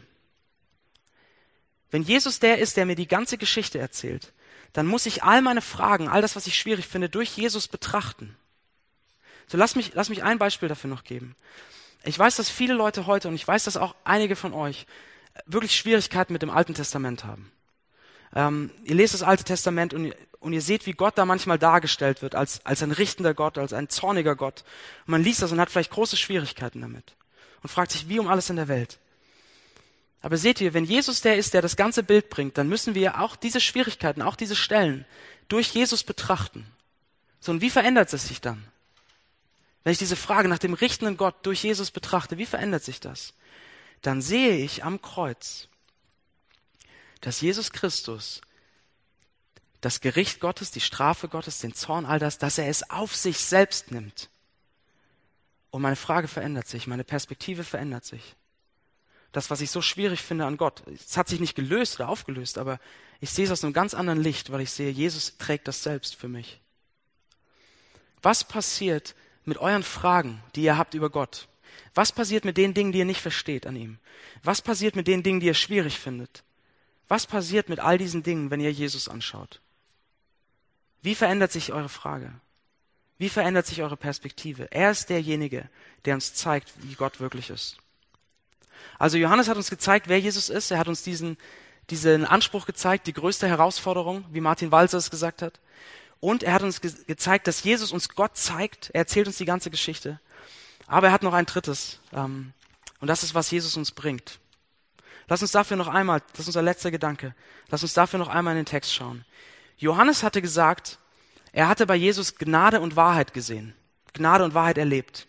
Wenn 1.91 2.03
Jesus 2.03 2.39
der 2.39 2.57
ist, 2.57 2.77
der 2.77 2.85
mir 2.85 2.95
die 2.95 3.07
ganze 3.07 3.37
Geschichte 3.37 3.79
erzählt, 3.79 4.33
dann 4.73 4.87
muss 4.87 5.05
ich 5.05 5.23
all 5.23 5.41
meine 5.41 5.61
Fragen, 5.61 6.07
all 6.07 6.21
das, 6.21 6.35
was 6.35 6.47
ich 6.47 6.57
schwierig 6.57 6.87
finde, 6.87 7.09
durch 7.09 7.37
Jesus 7.37 7.67
betrachten. 7.67 8.35
So 9.47 9.57
lass 9.57 9.75
mich, 9.75 9.93
lass 9.93 10.09
mich 10.09 10.23
ein 10.23 10.39
Beispiel 10.39 10.69
dafür 10.69 10.89
noch 10.89 11.03
geben. 11.03 11.35
Ich 12.03 12.17
weiß, 12.17 12.35
dass 12.37 12.49
viele 12.49 12.73
Leute 12.73 13.07
heute, 13.07 13.27
und 13.27 13.35
ich 13.35 13.47
weiß, 13.47 13.65
dass 13.65 13.77
auch 13.77 13.95
einige 14.03 14.35
von 14.35 14.53
euch, 14.53 14.85
wirklich 15.45 15.75
Schwierigkeiten 15.75 16.33
mit 16.33 16.41
dem 16.41 16.49
Alten 16.49 16.73
Testament 16.73 17.23
haben. 17.23 17.51
Ähm, 18.35 18.71
ihr 18.83 18.95
lest 18.95 19.13
das 19.13 19.23
Alte 19.23 19.43
Testament 19.43 19.93
und 19.93 20.13
und 20.39 20.53
ihr 20.53 20.61
seht, 20.61 20.85
wie 20.85 20.93
Gott 20.93 21.17
da 21.17 21.25
manchmal 21.25 21.57
dargestellt 21.57 22.21
wird, 22.21 22.35
als, 22.35 22.65
als 22.65 22.83
ein 22.83 22.91
richtender 22.91 23.33
Gott, 23.33 23.57
als 23.57 23.73
ein 23.73 23.89
zorniger 23.89 24.35
Gott. 24.35 24.63
Und 25.05 25.11
man 25.11 25.23
liest 25.23 25.41
das 25.41 25.51
und 25.51 25.59
hat 25.59 25.69
vielleicht 25.69 25.91
große 25.91 26.17
Schwierigkeiten 26.17 26.81
damit. 26.81 27.15
Und 27.63 27.69
fragt 27.69 27.91
sich, 27.91 28.07
wie 28.07 28.19
um 28.19 28.27
alles 28.27 28.49
in 28.49 28.55
der 28.55 28.67
Welt. 28.67 28.99
Aber 30.21 30.37
seht 30.37 30.61
ihr, 30.61 30.73
wenn 30.73 30.85
Jesus 30.85 31.21
der 31.21 31.37
ist, 31.37 31.53
der 31.53 31.61
das 31.61 31.75
ganze 31.75 32.03
Bild 32.03 32.29
bringt, 32.29 32.57
dann 32.57 32.69
müssen 32.69 32.95
wir 32.95 33.19
auch 33.19 33.35
diese 33.35 33.59
Schwierigkeiten, 33.59 34.21
auch 34.21 34.35
diese 34.35 34.55
Stellen 34.55 35.05
durch 35.47 35.69
Jesus 35.69 36.03
betrachten. 36.03 36.65
So, 37.39 37.51
und 37.51 37.61
wie 37.61 37.69
verändert 37.69 38.13
es 38.13 38.27
sich 38.27 38.41
dann? 38.41 38.63
Wenn 39.83 39.91
ich 39.91 39.99
diese 39.99 40.15
Frage 40.15 40.49
nach 40.49 40.59
dem 40.59 40.73
richtenden 40.73 41.17
Gott 41.17 41.35
durch 41.43 41.63
Jesus 41.63 41.91
betrachte, 41.91 42.37
wie 42.37 42.45
verändert 42.45 42.83
sich 42.83 42.99
das? 42.99 43.33
Dann 44.01 44.21
sehe 44.21 44.57
ich 44.57 44.83
am 44.83 45.01
Kreuz, 45.01 45.69
dass 47.21 47.41
Jesus 47.41 47.71
Christus 47.71 48.41
das 49.81 50.01
Gericht 50.01 50.39
Gottes, 50.39 50.71
die 50.71 50.81
Strafe 50.81 51.27
Gottes, 51.27 51.59
den 51.59 51.73
Zorn, 51.73 52.05
all 52.05 52.19
das, 52.19 52.37
dass 52.37 52.57
er 52.57 52.67
es 52.67 52.89
auf 52.89 53.15
sich 53.15 53.37
selbst 53.37 53.91
nimmt. 53.91 54.29
Und 55.69 55.81
meine 55.81 55.95
Frage 55.95 56.27
verändert 56.27 56.67
sich, 56.67 56.87
meine 56.87 57.03
Perspektive 57.03 57.63
verändert 57.63 58.05
sich. 58.05 58.35
Das, 59.31 59.51
was 59.51 59.61
ich 59.61 59.69
so 59.69 59.81
schwierig 59.81 60.21
finde 60.21 60.45
an 60.45 60.57
Gott, 60.57 60.81
es 60.87 61.17
hat 61.17 61.27
sich 61.27 61.39
nicht 61.39 61.55
gelöst 61.55 61.95
oder 61.95 62.09
aufgelöst, 62.09 62.57
aber 62.57 62.79
ich 63.19 63.29
sehe 63.29 63.45
es 63.45 63.51
aus 63.51 63.63
einem 63.63 63.73
ganz 63.73 63.93
anderen 63.93 64.21
Licht, 64.21 64.51
weil 64.51 64.61
ich 64.61 64.71
sehe, 64.71 64.89
Jesus 64.89 65.37
trägt 65.37 65.67
das 65.67 65.83
selbst 65.83 66.15
für 66.15 66.27
mich. 66.27 66.59
Was 68.21 68.43
passiert 68.43 69.15
mit 69.45 69.57
euren 69.57 69.83
Fragen, 69.83 70.41
die 70.55 70.63
ihr 70.63 70.77
habt 70.77 70.93
über 70.93 71.09
Gott? 71.09 71.47
Was 71.93 72.11
passiert 72.11 72.45
mit 72.45 72.57
den 72.57 72.73
Dingen, 72.73 72.91
die 72.91 72.99
ihr 72.99 73.05
nicht 73.05 73.21
versteht 73.21 73.67
an 73.67 73.75
ihm? 73.75 73.99
Was 74.43 74.61
passiert 74.61 74.95
mit 74.95 75.07
den 75.07 75.23
Dingen, 75.23 75.39
die 75.39 75.47
ihr 75.47 75.53
schwierig 75.53 75.99
findet? 75.99 76.43
Was 77.07 77.25
passiert 77.25 77.69
mit 77.69 77.79
all 77.79 77.97
diesen 77.97 78.23
Dingen, 78.23 78.51
wenn 78.51 78.59
ihr 78.59 78.71
Jesus 78.71 79.07
anschaut? 79.07 79.61
Wie 81.01 81.15
verändert 81.15 81.51
sich 81.51 81.71
eure 81.71 81.89
Frage? 81.89 82.33
Wie 83.17 83.29
verändert 83.29 83.65
sich 83.65 83.81
eure 83.81 83.97
Perspektive? 83.97 84.71
Er 84.71 84.91
ist 84.91 85.09
derjenige, 85.09 85.69
der 86.05 86.15
uns 86.15 86.33
zeigt, 86.33 86.73
wie 86.83 86.95
Gott 86.95 87.19
wirklich 87.19 87.49
ist. 87.49 87.77
Also 88.99 89.17
Johannes 89.17 89.47
hat 89.47 89.57
uns 89.57 89.69
gezeigt, 89.69 90.07
wer 90.07 90.19
Jesus 90.19 90.49
ist. 90.49 90.71
Er 90.71 90.79
hat 90.79 90.87
uns 90.87 91.03
diesen, 91.03 91.37
diesen 91.89 92.25
Anspruch 92.25 92.65
gezeigt, 92.65 93.07
die 93.07 93.13
größte 93.13 93.47
Herausforderung, 93.47 94.25
wie 94.31 94.41
Martin 94.41 94.71
Walser 94.71 94.97
es 94.97 95.09
gesagt 95.09 95.41
hat. 95.41 95.59
Und 96.19 96.43
er 96.43 96.53
hat 96.53 96.63
uns 96.63 96.81
ge 96.81 96.91
gezeigt, 97.05 97.47
dass 97.47 97.63
Jesus 97.63 97.91
uns 97.91 98.09
Gott 98.09 98.37
zeigt. 98.37 98.89
Er 98.89 99.01
erzählt 99.01 99.27
uns 99.27 99.37
die 99.37 99.45
ganze 99.45 99.69
Geschichte. 99.69 100.19
Aber 100.87 101.07
er 101.07 101.13
hat 101.13 101.23
noch 101.23 101.33
ein 101.33 101.45
drittes. 101.45 101.99
Ähm, 102.13 102.53
und 102.99 103.07
das 103.07 103.23
ist, 103.23 103.35
was 103.35 103.51
Jesus 103.51 103.77
uns 103.77 103.91
bringt. 103.91 104.39
Lass 105.27 105.41
uns 105.41 105.51
dafür 105.51 105.77
noch 105.77 105.87
einmal, 105.87 106.21
das 106.31 106.41
ist 106.41 106.47
unser 106.47 106.61
letzter 106.61 106.91
Gedanke, 106.91 107.35
lass 107.69 107.83
uns 107.83 107.93
dafür 107.93 108.19
noch 108.19 108.29
einmal 108.29 108.53
in 108.53 108.59
den 108.59 108.65
Text 108.65 108.93
schauen. 108.93 109.25
Johannes 109.77 110.23
hatte 110.23 110.41
gesagt, 110.41 110.97
er 111.51 111.67
hatte 111.67 111.85
bei 111.85 111.95
Jesus 111.95 112.35
Gnade 112.35 112.79
und 112.79 112.95
Wahrheit 112.95 113.33
gesehen. 113.33 113.75
Gnade 114.13 114.43
und 114.43 114.53
Wahrheit 114.53 114.77
erlebt. 114.77 115.27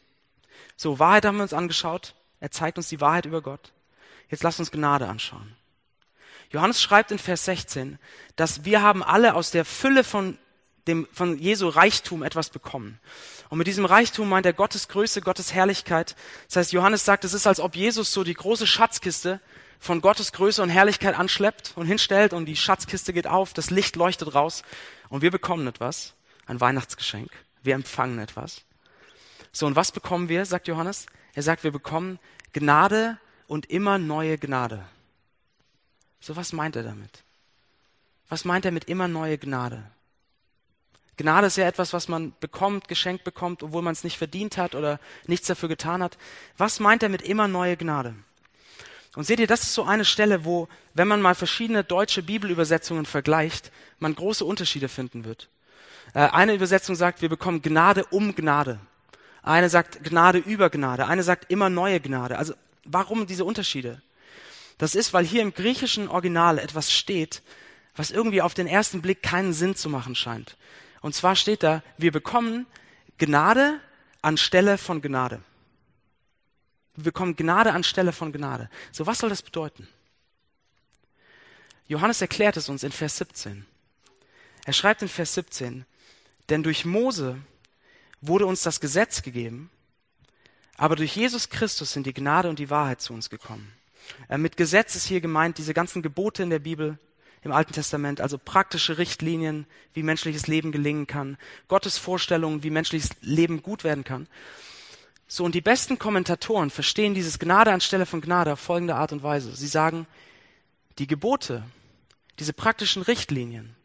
So, 0.76 0.98
Wahrheit 0.98 1.24
haben 1.24 1.36
wir 1.36 1.42
uns 1.42 1.52
angeschaut. 1.52 2.14
Er 2.40 2.50
zeigt 2.50 2.78
uns 2.78 2.88
die 2.88 3.00
Wahrheit 3.00 3.26
über 3.26 3.42
Gott. 3.42 3.72
Jetzt 4.30 4.42
lasst 4.42 4.60
uns 4.60 4.70
Gnade 4.70 5.08
anschauen. 5.08 5.56
Johannes 6.50 6.80
schreibt 6.80 7.10
in 7.10 7.18
Vers 7.18 7.44
16, 7.44 7.98
dass 8.36 8.64
wir 8.64 8.80
haben 8.82 9.02
alle 9.02 9.34
aus 9.34 9.50
der 9.50 9.64
Fülle 9.64 10.04
von 10.04 10.38
dem, 10.86 11.06
von 11.12 11.38
Jesu 11.38 11.68
Reichtum 11.68 12.22
etwas 12.22 12.48
bekommen. 12.48 12.98
Und 13.50 13.58
mit 13.58 13.66
diesem 13.66 13.84
Reichtum 13.84 14.28
meint 14.28 14.46
er 14.46 14.54
Gottes 14.54 14.88
Größe, 14.88 15.20
Gottes 15.20 15.52
Herrlichkeit. 15.52 16.16
Das 16.46 16.56
heißt, 16.56 16.72
Johannes 16.72 17.04
sagt, 17.04 17.24
es 17.24 17.34
ist, 17.34 17.46
als 17.46 17.60
ob 17.60 17.76
Jesus 17.76 18.12
so 18.12 18.24
die 18.24 18.34
große 18.34 18.66
Schatzkiste 18.66 19.40
von 19.78 20.00
Gottes 20.00 20.32
Größe 20.32 20.62
und 20.62 20.70
Herrlichkeit 20.70 21.16
anschleppt 21.16 21.72
und 21.76 21.86
hinstellt 21.86 22.32
und 22.32 22.46
die 22.46 22.56
Schatzkiste 22.56 23.12
geht 23.12 23.26
auf, 23.26 23.52
das 23.52 23.70
Licht 23.70 23.96
leuchtet 23.96 24.34
raus 24.34 24.62
und 25.08 25.22
wir 25.22 25.30
bekommen 25.30 25.66
etwas, 25.66 26.14
ein 26.46 26.60
Weihnachtsgeschenk. 26.60 27.30
Wir 27.62 27.74
empfangen 27.74 28.18
etwas. 28.18 28.62
So, 29.52 29.66
und 29.66 29.76
was 29.76 29.92
bekommen 29.92 30.28
wir, 30.28 30.44
sagt 30.44 30.68
Johannes? 30.68 31.06
Er 31.34 31.42
sagt, 31.42 31.64
wir 31.64 31.72
bekommen 31.72 32.18
Gnade 32.52 33.18
und 33.46 33.66
immer 33.66 33.98
neue 33.98 34.38
Gnade. 34.38 34.84
So, 36.20 36.36
was 36.36 36.52
meint 36.52 36.76
er 36.76 36.82
damit? 36.82 37.22
Was 38.28 38.44
meint 38.44 38.64
er 38.64 38.72
mit 38.72 38.84
immer 38.84 39.08
neue 39.08 39.38
Gnade? 39.38 39.90
Gnade 41.16 41.48
ist 41.48 41.56
ja 41.56 41.66
etwas, 41.66 41.92
was 41.92 42.08
man 42.08 42.32
bekommt, 42.40 42.86
geschenkt 42.86 43.24
bekommt, 43.24 43.62
obwohl 43.62 43.82
man 43.82 43.92
es 43.92 44.04
nicht 44.04 44.18
verdient 44.18 44.56
hat 44.56 44.74
oder 44.74 45.00
nichts 45.26 45.48
dafür 45.48 45.68
getan 45.68 46.02
hat. 46.02 46.16
Was 46.56 46.78
meint 46.78 47.02
er 47.02 47.08
mit 47.08 47.22
immer 47.22 47.48
neue 47.48 47.76
Gnade? 47.76 48.14
Und 49.16 49.24
seht 49.24 49.40
ihr, 49.40 49.46
das 49.46 49.62
ist 49.62 49.74
so 49.74 49.84
eine 49.84 50.04
Stelle, 50.04 50.44
wo, 50.44 50.68
wenn 50.94 51.08
man 51.08 51.20
mal 51.20 51.34
verschiedene 51.34 51.82
deutsche 51.82 52.22
Bibelübersetzungen 52.22 53.06
vergleicht, 53.06 53.72
man 53.98 54.14
große 54.14 54.44
Unterschiede 54.44 54.88
finden 54.88 55.24
wird. 55.24 55.48
Äh, 56.14 56.20
eine 56.20 56.54
Übersetzung 56.54 56.94
sagt, 56.94 57.22
wir 57.22 57.28
bekommen 57.28 57.62
Gnade 57.62 58.04
um 58.10 58.34
Gnade. 58.34 58.78
Eine 59.42 59.70
sagt 59.70 60.04
Gnade 60.04 60.38
über 60.38 60.70
Gnade. 60.70 61.06
Eine 61.06 61.22
sagt 61.22 61.50
immer 61.50 61.70
neue 61.70 62.00
Gnade. 62.00 62.38
Also 62.38 62.54
warum 62.84 63.26
diese 63.26 63.44
Unterschiede? 63.44 64.02
Das 64.76 64.94
ist, 64.94 65.12
weil 65.12 65.24
hier 65.24 65.42
im 65.42 65.54
griechischen 65.54 66.08
Original 66.08 66.58
etwas 66.58 66.92
steht, 66.92 67.42
was 67.96 68.10
irgendwie 68.10 68.42
auf 68.42 68.54
den 68.54 68.66
ersten 68.66 69.02
Blick 69.02 69.22
keinen 69.22 69.52
Sinn 69.52 69.74
zu 69.74 69.88
machen 69.88 70.14
scheint. 70.14 70.56
Und 71.00 71.14
zwar 71.14 71.34
steht 71.34 71.62
da, 71.62 71.82
wir 71.96 72.12
bekommen 72.12 72.66
Gnade 73.18 73.80
anstelle 74.22 74.78
von 74.78 75.02
Gnade. 75.02 75.40
Wir 76.98 77.04
bekommen 77.04 77.36
Gnade 77.36 77.74
anstelle 77.74 78.12
von 78.12 78.32
Gnade. 78.32 78.68
So, 78.90 79.06
was 79.06 79.20
soll 79.20 79.30
das 79.30 79.42
bedeuten? 79.42 79.86
Johannes 81.86 82.20
erklärt 82.20 82.56
es 82.56 82.68
uns 82.68 82.82
in 82.82 82.90
Vers 82.90 83.18
17. 83.18 83.64
Er 84.64 84.72
schreibt 84.72 85.02
in 85.02 85.08
Vers 85.08 85.34
17, 85.34 85.86
denn 86.48 86.64
durch 86.64 86.84
Mose 86.84 87.38
wurde 88.20 88.46
uns 88.46 88.62
das 88.62 88.80
Gesetz 88.80 89.22
gegeben, 89.22 89.70
aber 90.76 90.96
durch 90.96 91.14
Jesus 91.14 91.50
Christus 91.50 91.92
sind 91.92 92.04
die 92.04 92.12
Gnade 92.12 92.48
und 92.50 92.58
die 92.58 92.68
Wahrheit 92.68 93.00
zu 93.00 93.12
uns 93.14 93.30
gekommen. 93.30 93.72
Äh, 94.28 94.38
mit 94.38 94.56
Gesetz 94.56 94.96
ist 94.96 95.06
hier 95.06 95.20
gemeint 95.20 95.58
diese 95.58 95.74
ganzen 95.74 96.02
Gebote 96.02 96.42
in 96.42 96.50
der 96.50 96.58
Bibel, 96.58 96.98
im 97.42 97.52
Alten 97.52 97.74
Testament, 97.74 98.20
also 98.20 98.38
praktische 98.38 98.98
Richtlinien, 98.98 99.66
wie 99.94 100.02
menschliches 100.02 100.48
Leben 100.48 100.72
gelingen 100.72 101.06
kann, 101.06 101.38
Gottes 101.68 101.96
Vorstellungen, 101.96 102.64
wie 102.64 102.70
menschliches 102.70 103.10
Leben 103.20 103.62
gut 103.62 103.84
werden 103.84 104.02
kann. 104.02 104.26
So, 105.30 105.44
und 105.44 105.54
die 105.54 105.60
besten 105.60 105.98
Kommentatoren 105.98 106.70
verstehen 106.70 107.12
dieses 107.12 107.38
Gnade 107.38 107.70
anstelle 107.70 108.06
von 108.06 108.22
Gnade 108.22 108.54
auf 108.54 108.60
folgende 108.60 108.94
Art 108.94 109.12
und 109.12 109.22
Weise. 109.22 109.54
Sie 109.54 109.66
sagen, 109.66 110.06
die 110.98 111.06
Gebote, 111.06 111.62
diese 112.38 112.54
praktischen 112.54 113.02
Richtlinien, 113.02 113.76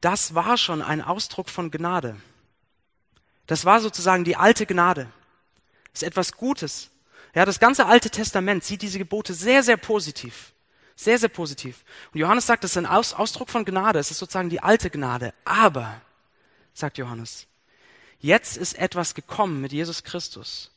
das 0.00 0.34
war 0.34 0.56
schon 0.56 0.80
ein 0.80 1.02
Ausdruck 1.02 1.48
von 1.50 1.72
Gnade. 1.72 2.16
Das 3.46 3.64
war 3.64 3.80
sozusagen 3.80 4.22
die 4.22 4.36
alte 4.36 4.64
Gnade. 4.64 5.08
Das 5.92 6.02
ist 6.02 6.08
etwas 6.08 6.32
Gutes. 6.32 6.90
Ja, 7.34 7.44
das 7.44 7.58
ganze 7.58 7.86
Alte 7.86 8.08
Testament 8.08 8.62
sieht 8.62 8.82
diese 8.82 8.98
Gebote 8.98 9.34
sehr, 9.34 9.64
sehr 9.64 9.76
positiv. 9.76 10.52
Sehr, 10.94 11.18
sehr 11.18 11.28
positiv. 11.28 11.84
Und 12.12 12.20
Johannes 12.20 12.46
sagt, 12.46 12.62
das 12.62 12.70
ist 12.72 12.76
ein 12.76 12.86
Aus 12.86 13.12
Ausdruck 13.12 13.50
von 13.50 13.64
Gnade. 13.64 13.98
Es 13.98 14.12
ist 14.12 14.18
sozusagen 14.18 14.50
die 14.50 14.60
alte 14.60 14.90
Gnade. 14.90 15.34
Aber, 15.44 16.00
sagt 16.72 16.98
Johannes, 16.98 17.48
jetzt 18.20 18.56
ist 18.56 18.78
etwas 18.78 19.14
gekommen 19.14 19.60
mit 19.60 19.72
Jesus 19.72 20.04
Christus. 20.04 20.70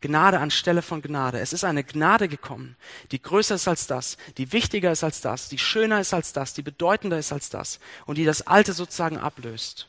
Gnade 0.00 0.38
anstelle 0.40 0.80
von 0.80 1.02
Gnade. 1.02 1.40
Es 1.40 1.52
ist 1.52 1.64
eine 1.64 1.84
Gnade 1.84 2.28
gekommen, 2.28 2.76
die 3.10 3.20
größer 3.20 3.56
ist 3.56 3.68
als 3.68 3.86
das, 3.86 4.16
die 4.38 4.52
wichtiger 4.52 4.90
ist 4.90 5.04
als 5.04 5.20
das, 5.20 5.48
die 5.48 5.58
schöner 5.58 6.00
ist 6.00 6.14
als 6.14 6.32
das, 6.32 6.54
die 6.54 6.62
bedeutender 6.62 7.18
ist 7.18 7.32
als 7.32 7.50
das 7.50 7.80
und 8.06 8.16
die 8.16 8.24
das 8.24 8.46
Alte 8.46 8.72
sozusagen 8.72 9.18
ablöst. 9.18 9.88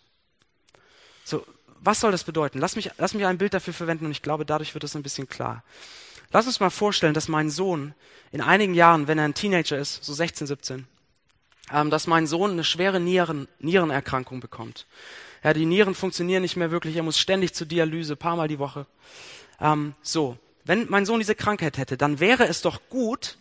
So, 1.24 1.46
was 1.80 2.02
soll 2.02 2.12
das 2.12 2.26
bedeuten? 2.26 2.60
Lass 2.60 2.76
mich, 2.76 2.92
lass 2.98 3.14
mich 3.14 3.26
ein 3.26 3.38
Bild 3.38 3.54
dafür 3.54 3.74
verwenden 3.74 4.06
und 4.06 4.12
ich 4.12 4.22
glaube, 4.22 4.46
dadurch 4.46 4.74
wird 4.74 4.84
es 4.84 4.96
ein 4.96 5.04
bisschen 5.04 5.30
klar. 5.30 5.64
Lass 6.32 6.46
uns 6.46 6.60
mal 6.60 6.70
vorstellen, 6.70 7.14
dass 7.14 7.28
mein 7.28 7.50
Sohn 7.50 7.94
in 8.32 8.42
einigen 8.42 8.74
Jahren, 8.74 9.08
wenn 9.08 9.18
er 9.18 9.26
ein 9.26 9.34
Teenager 9.34 9.78
ist, 9.78 10.04
so 10.04 10.14
16, 10.14 10.48
17, 10.48 10.88
ähm, 11.72 11.90
dass 11.90 12.08
mein 12.08 12.28
Sohn 12.28 12.52
eine 12.52 12.64
schwere 12.64 13.00
Nieren, 13.00 13.48
Nierenerkrankung 13.60 14.40
bekommt. 14.40 14.86
Ja, 15.44 15.54
die 15.54 15.66
Nieren 15.66 15.96
funktionieren 15.96 16.44
nicht 16.44 16.56
mehr 16.56 16.72
wirklich, 16.72 16.96
er 16.96 17.04
muss 17.04 17.18
ständig 17.18 17.54
zur 17.54 17.68
Dialyse, 17.68 18.16
paar 18.16 18.36
Mal 18.36 18.48
die 18.48 18.60
Woche. 18.60 18.86
Ähm, 19.60 19.94
so, 20.02 20.38
wenn 20.66 20.88
mein 20.90 21.06
Sohn 21.06 21.20
diese 21.20 21.36
Krankheit 21.36 21.78
hätte, 21.78 21.98
dann 21.98 22.20
wäre 22.20 22.48
es 22.48 22.62
doch 22.62 22.82
gut, 22.90 23.38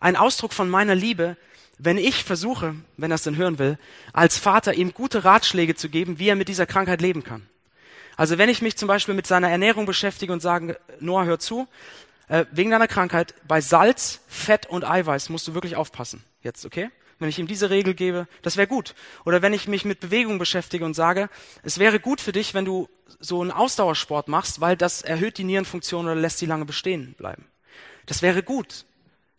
ein 0.00 0.16
Ausdruck 0.16 0.52
von 0.52 0.68
meiner 0.68 0.94
Liebe, 0.94 1.36
wenn 1.78 1.98
ich 1.98 2.24
versuche, 2.24 2.74
wenn 2.96 3.10
er 3.10 3.16
es 3.16 3.22
denn 3.22 3.36
hören 3.36 3.58
will, 3.58 3.78
als 4.12 4.38
Vater 4.38 4.74
ihm 4.74 4.92
gute 4.92 5.24
Ratschläge 5.24 5.74
zu 5.74 5.88
geben, 5.88 6.18
wie 6.18 6.28
er 6.28 6.36
mit 6.36 6.48
dieser 6.48 6.66
Krankheit 6.66 7.00
leben 7.00 7.22
kann. 7.22 7.46
Also 8.16 8.38
wenn 8.38 8.48
ich 8.48 8.62
mich 8.62 8.76
zum 8.76 8.88
Beispiel 8.88 9.14
mit 9.14 9.26
seiner 9.26 9.50
Ernährung 9.50 9.84
beschäftige 9.84 10.32
und 10.32 10.40
sage, 10.40 10.78
Noah, 11.00 11.26
hör 11.26 11.38
zu, 11.38 11.68
äh, 12.28 12.46
wegen 12.50 12.70
deiner 12.70 12.88
Krankheit, 12.88 13.34
bei 13.46 13.60
Salz, 13.60 14.20
Fett 14.26 14.66
und 14.66 14.84
Eiweiß 14.84 15.28
musst 15.28 15.46
du 15.48 15.54
wirklich 15.54 15.76
aufpassen. 15.76 16.24
Jetzt, 16.42 16.64
okay? 16.64 16.90
Wenn 17.18 17.28
ich 17.28 17.38
ihm 17.38 17.46
diese 17.46 17.70
Regel 17.70 17.94
gebe, 17.94 18.28
das 18.42 18.56
wäre 18.56 18.66
gut. 18.66 18.94
Oder 19.24 19.40
wenn 19.40 19.54
ich 19.54 19.68
mich 19.68 19.84
mit 19.84 20.00
Bewegung 20.00 20.38
beschäftige 20.38 20.84
und 20.84 20.94
sage, 20.94 21.30
es 21.62 21.78
wäre 21.78 21.98
gut 21.98 22.20
für 22.20 22.32
dich, 22.32 22.52
wenn 22.52 22.66
du 22.66 22.88
so 23.20 23.40
einen 23.40 23.50
Ausdauersport 23.50 24.28
machst, 24.28 24.60
weil 24.60 24.76
das 24.76 25.02
erhöht 25.02 25.38
die 25.38 25.44
Nierenfunktion 25.44 26.04
oder 26.04 26.14
lässt 26.14 26.38
sie 26.38 26.46
lange 26.46 26.66
bestehen 26.66 27.14
bleiben. 27.14 27.46
Das 28.04 28.20
wäre 28.20 28.42
gut. 28.42 28.84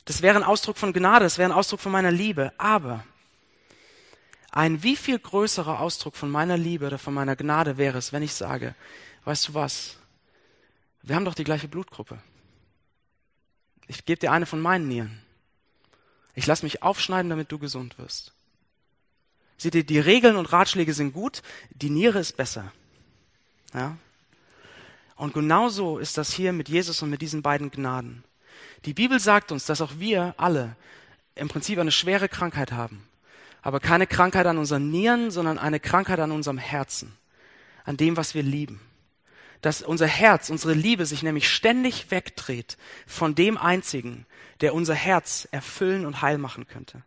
Das 0.06 0.22
wäre 0.22 0.38
ein 0.38 0.44
Ausdruck 0.44 0.78
von 0.78 0.94
Gnade, 0.94 1.26
das 1.26 1.38
wäre 1.38 1.50
ein 1.50 1.56
Ausdruck 1.56 1.82
von 1.82 1.92
meiner 1.92 2.12
Liebe. 2.12 2.54
Aber 2.58 3.04
ein 4.52 4.82
wie 4.82 4.96
viel 4.96 5.20
größerer 5.20 5.80
Ausdruck 5.82 6.16
von 6.16 6.32
meiner 6.32 6.58
Liebe 6.58 6.88
oder 6.88 6.98
von 6.98 7.14
meiner 7.14 7.36
Gnade 7.36 7.78
wäre 7.78 7.98
es, 7.98 8.14
wenn 8.14 8.24
ich 8.24 8.34
sage, 8.34 8.74
weißt 9.26 9.50
du 9.50 9.54
was, 9.54 9.98
wir 11.04 11.16
haben 11.16 11.26
doch 11.26 11.36
die 11.36 11.44
gleiche 11.44 11.68
Blutgruppe. 11.68 12.18
Ich 13.88 14.06
gebe 14.06 14.20
dir 14.20 14.32
eine 14.32 14.46
von 14.46 14.62
meinen 14.62 14.88
Nieren. 14.88 15.22
Ich 16.38 16.46
lasse 16.46 16.64
mich 16.64 16.84
aufschneiden, 16.84 17.32
damit 17.32 17.52
du 17.52 17.58
gesund 17.58 17.98
wirst. 17.98 18.32
Seht 19.58 19.74
ihr, 19.74 19.84
die 19.84 19.98
Regeln 19.98 20.36
und 20.36 20.54
Ratschläge 20.54 20.94
sind 20.94 21.14
gut, 21.14 21.42
die 21.72 21.90
Niere 21.90 22.20
ist 22.20 22.38
besser. 22.38 22.72
Ja? 23.74 23.98
Und 25.16 25.34
genauso 25.34 25.98
ist 25.98 26.16
das 26.16 26.32
hier 26.32 26.54
mit 26.54 26.70
Jesus 26.70 27.02
und 27.02 27.10
mit 27.10 27.24
diesen 27.24 27.42
beiden 27.42 27.72
Gnaden. 27.72 28.24
Die 28.86 28.94
Bibel 28.94 29.20
sagt 29.20 29.52
uns, 29.52 29.66
dass 29.66 29.82
auch 29.82 29.94
wir 29.98 30.36
alle 30.38 30.76
im 31.34 31.48
Prinzip 31.48 31.80
eine 31.80 31.92
schwere 31.92 32.30
Krankheit 32.30 32.72
haben. 32.72 33.08
Aber 33.64 33.80
keine 33.80 34.06
Krankheit 34.06 34.46
an 34.46 34.60
unseren 34.60 34.92
Nieren, 34.92 35.32
sondern 35.32 35.58
eine 35.58 35.80
Krankheit 35.80 36.20
an 36.20 36.32
unserem 36.32 36.60
Herzen. 36.60 37.18
An 37.84 37.98
dem, 37.98 38.16
was 38.16 38.36
wir 38.36 38.44
lieben. 38.44 38.80
Dass 39.62 39.82
unser 39.82 40.08
Herz, 40.08 40.50
unsere 40.50 40.74
Liebe 40.74 41.06
sich 41.06 41.24
nämlich 41.24 41.50
ständig 41.50 42.12
wegdreht 42.12 42.78
von 43.06 43.36
dem 43.36 43.58
Einzigen, 43.58 44.26
der 44.62 44.74
unser 44.74 44.96
Herz 44.96 45.48
erfüllen 45.52 46.06
und 46.06 46.22
heil 46.22 46.38
machen 46.38 46.68
könnte. 46.68 47.04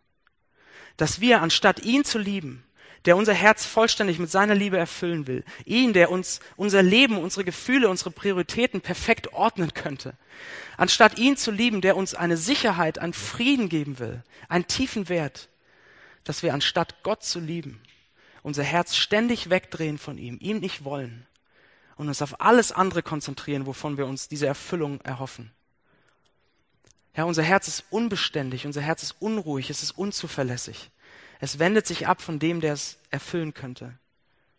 Dass 0.97 1.21
wir, 1.21 1.41
anstatt 1.41 1.83
ihn 1.83 2.03
zu 2.03 2.19
lieben, 2.19 2.63
der 3.05 3.17
unser 3.17 3.33
Herz 3.33 3.65
vollständig 3.65 4.19
mit 4.19 4.29
seiner 4.29 4.53
Liebe 4.53 4.77
erfüllen 4.77 5.25
will, 5.25 5.43
ihn, 5.65 5.93
der 5.93 6.11
uns 6.11 6.39
unser 6.55 6.83
Leben, 6.83 7.17
unsere 7.17 7.43
Gefühle, 7.43 7.89
unsere 7.89 8.11
Prioritäten 8.11 8.81
perfekt 8.81 9.33
ordnen 9.33 9.73
könnte, 9.73 10.13
anstatt 10.77 11.17
ihn 11.17 11.35
zu 11.35 11.51
lieben, 11.51 11.81
der 11.81 11.97
uns 11.97 12.13
eine 12.13 12.37
Sicherheit, 12.37 12.99
einen 12.99 13.13
Frieden 13.13 13.69
geben 13.69 13.97
will, 13.97 14.23
einen 14.49 14.67
tiefen 14.67 15.09
Wert, 15.09 15.49
dass 16.23 16.43
wir 16.43 16.53
anstatt 16.53 17.01
Gott 17.03 17.23
zu 17.23 17.39
lieben, 17.39 17.81
unser 18.43 18.63
Herz 18.63 18.95
ständig 18.95 19.49
wegdrehen 19.49 19.97
von 19.97 20.17
ihm, 20.17 20.37
ihm 20.39 20.59
nicht 20.59 20.83
wollen 20.83 21.25
und 21.95 22.07
uns 22.07 22.21
auf 22.21 22.41
alles 22.41 22.71
andere 22.71 23.03
konzentrieren, 23.03 23.65
wovon 23.65 23.97
wir 23.97 24.05
uns 24.05 24.27
diese 24.27 24.47
Erfüllung 24.47 25.01
erhoffen. 25.01 25.51
Herr, 27.13 27.27
unser 27.27 27.43
Herz 27.43 27.67
ist 27.67 27.83
unbeständig, 27.89 28.65
unser 28.65 28.81
Herz 28.81 29.03
ist 29.03 29.15
unruhig, 29.19 29.69
es 29.69 29.83
ist 29.83 29.91
unzuverlässig. 29.91 30.91
Es 31.39 31.59
wendet 31.59 31.87
sich 31.87 32.07
ab 32.07 32.21
von 32.21 32.39
dem, 32.39 32.61
der 32.61 32.73
es 32.73 32.97
erfüllen 33.09 33.53
könnte. 33.53 33.97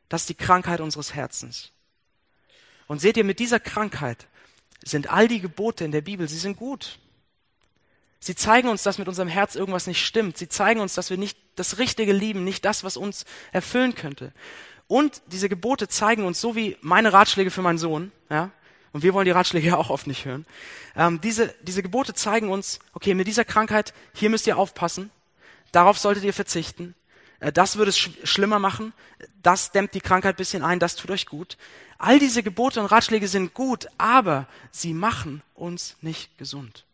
Das 0.09 0.23
ist 0.23 0.29
die 0.29 0.35
Krankheit 0.35 0.81
unseres 0.81 1.15
Herzens. 1.15 1.71
Und 2.87 3.01
seht 3.01 3.17
ihr, 3.17 3.25
mit 3.25 3.39
dieser 3.39 3.61
Krankheit 3.61 4.27
sind 4.85 5.11
all 5.11 5.29
die 5.29 5.41
Gebote 5.41 5.85
in 5.85 5.93
der 5.93 6.01
Bibel, 6.03 6.29
sie 6.29 6.39
sind 6.39 6.57
gut. 6.57 6.99
Sie 8.21 8.35
zeigen 8.35 8.69
uns, 8.69 8.83
dass 8.83 8.99
mit 8.99 9.09
unserem 9.09 9.29
Herz 9.29 9.55
irgendwas 9.55 9.87
nicht 9.87 10.05
stimmt. 10.05 10.37
Sie 10.39 10.49
zeigen 10.49 10.81
uns, 10.81 10.95
dass 10.95 11.11
wir 11.11 11.17
nicht 11.17 11.39
das 11.57 11.79
Richtige 11.79 12.13
lieben, 12.13 12.45
nicht 12.45 12.65
das, 12.65 12.85
was 12.85 12.97
uns 12.97 13.25
erfüllen 13.51 13.95
könnte. 13.95 14.33
Und 14.93 15.23
diese 15.29 15.49
Gebote 15.49 15.89
zeigen 15.89 16.27
uns, 16.27 16.39
so 16.39 16.55
wie 16.55 16.77
meine 16.83 17.15
Ratschläge 17.15 17.51
für 17.51 17.63
meinen 17.63 17.79
Sohn, 17.79 18.13
ja, 18.29 18.51
und 18.93 19.03
wir 19.03 19.15
wollen 19.15 19.25
die 19.25 19.31
Ratschläge 19.31 19.69
ja 19.69 19.77
auch 19.79 19.89
oft 19.89 20.07
nicht 20.07 20.27
hören. 20.27 20.45
Ähm, 20.95 21.19
diese, 21.23 21.55
diese 21.63 21.83
Gebote 21.83 22.13
zeigen 22.13 22.51
uns, 22.51 22.79
okay, 22.93 23.15
mit 23.15 23.27
dieser 23.27 23.47
Krankheit, 23.47 23.95
hier 24.13 24.29
müsst 24.29 24.47
ihr 24.47 24.59
aufpassen, 24.59 25.11
darauf 25.73 25.99
solltet 25.99 26.25
ihr 26.25 26.35
verzichten, 26.35 26.95
äh, 27.41 27.51
das 27.51 27.77
würde 27.77 27.89
es 27.89 27.99
sch 27.99 28.11
schlimmer 28.25 28.59
machen, 28.59 28.93
das 29.43 29.73
dämmt 29.73 29.95
die 29.95 30.03
Krankheit 30.03 30.37
bisschen 30.37 30.63
ein, 30.63 30.79
das 30.79 30.95
tut 30.95 31.11
euch 31.11 31.25
gut. 31.25 31.57
All 31.97 32.19
diese 32.19 32.43
Gebote 32.43 32.79
und 32.79 32.85
Ratschläge 32.85 33.29
sind 33.29 33.55
gut, 33.55 33.87
aber 33.97 34.47
sie 34.73 34.93
machen 34.93 35.41
uns 35.55 35.97
nicht 36.03 36.37
gesund. 36.37 36.85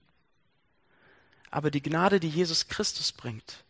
Aber 1.51 1.73
die 1.73 1.83
Gnade, 1.83 2.21
die 2.21 2.29
Jesus 2.29 2.69
Christus 2.69 3.11
bringt, 3.11 3.65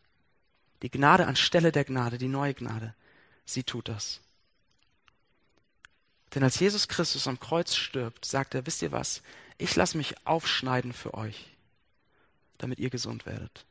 die 0.82 0.90
Gnade 0.90 1.26
anstelle 1.26 1.72
der 1.72 1.86
Gnade, 1.86 2.18
die 2.18 2.28
neue 2.28 2.52
Gnade, 2.52 2.92
sie 3.48 3.64
tut 3.64 3.88
das. 3.88 4.20
Denn 6.34 6.42
als 6.42 6.58
Jesus 6.60 6.88
Christus 6.88 7.26
am 7.26 7.40
Kreuz 7.40 7.74
stirbt, 7.74 8.24
sagt 8.24 8.54
er, 8.54 8.66
wisst 8.66 8.82
ihr 8.82 8.92
was, 8.92 9.22
ich 9.56 9.74
lasse 9.74 9.96
mich 9.96 10.26
aufschneiden 10.26 10.92
für 10.92 11.14
euch, 11.14 11.46
damit 12.58 12.78
ihr 12.78 12.90
gesund 12.90 13.26
werdet. 13.26 13.64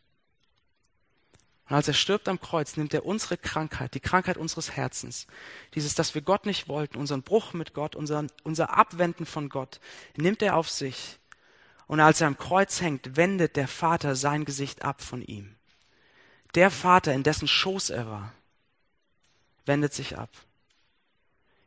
Und 1.70 1.76
als 1.76 1.88
er 1.88 1.94
stirbt 1.94 2.30
am 2.30 2.40
Kreuz, 2.40 2.78
nimmt 2.78 2.94
er 2.94 3.06
unsere 3.06 3.38
Krankheit, 3.38 3.94
die 3.94 4.00
Krankheit 4.00 4.38
unseres 4.38 4.72
Herzens, 4.72 5.28
dieses, 5.76 5.96
dass 5.96 6.16
wir 6.16 6.22
Gott 6.22 6.46
nicht 6.46 6.70
wollten, 6.70 6.98
unseren 6.98 7.24
Bruch 7.24 7.54
mit 7.54 7.74
Gott, 7.74 7.96
unseren, 7.96 8.32
unser 8.44 8.78
Abwenden 8.78 9.26
von 9.26 9.50
Gott, 9.50 9.80
nimmt 10.16 10.42
er 10.42 10.56
auf 10.56 10.70
sich. 10.70 11.20
Und 11.86 12.00
als 12.00 12.22
er 12.22 12.28
am 12.28 12.38
Kreuz 12.38 12.82
hängt, 12.82 13.18
wendet 13.18 13.56
der 13.56 13.68
Vater 13.68 14.16
sein 14.16 14.46
Gesicht 14.46 14.82
ab 14.84 15.02
von 15.02 15.22
ihm. 15.22 15.56
Der 16.56 16.72
Vater, 16.72 17.14
in 17.14 17.24
dessen 17.24 17.48
Schoß 17.48 17.90
er 17.90 18.08
war, 18.08 18.34
wendet 19.68 19.94
sich 19.94 20.18
ab. 20.18 20.30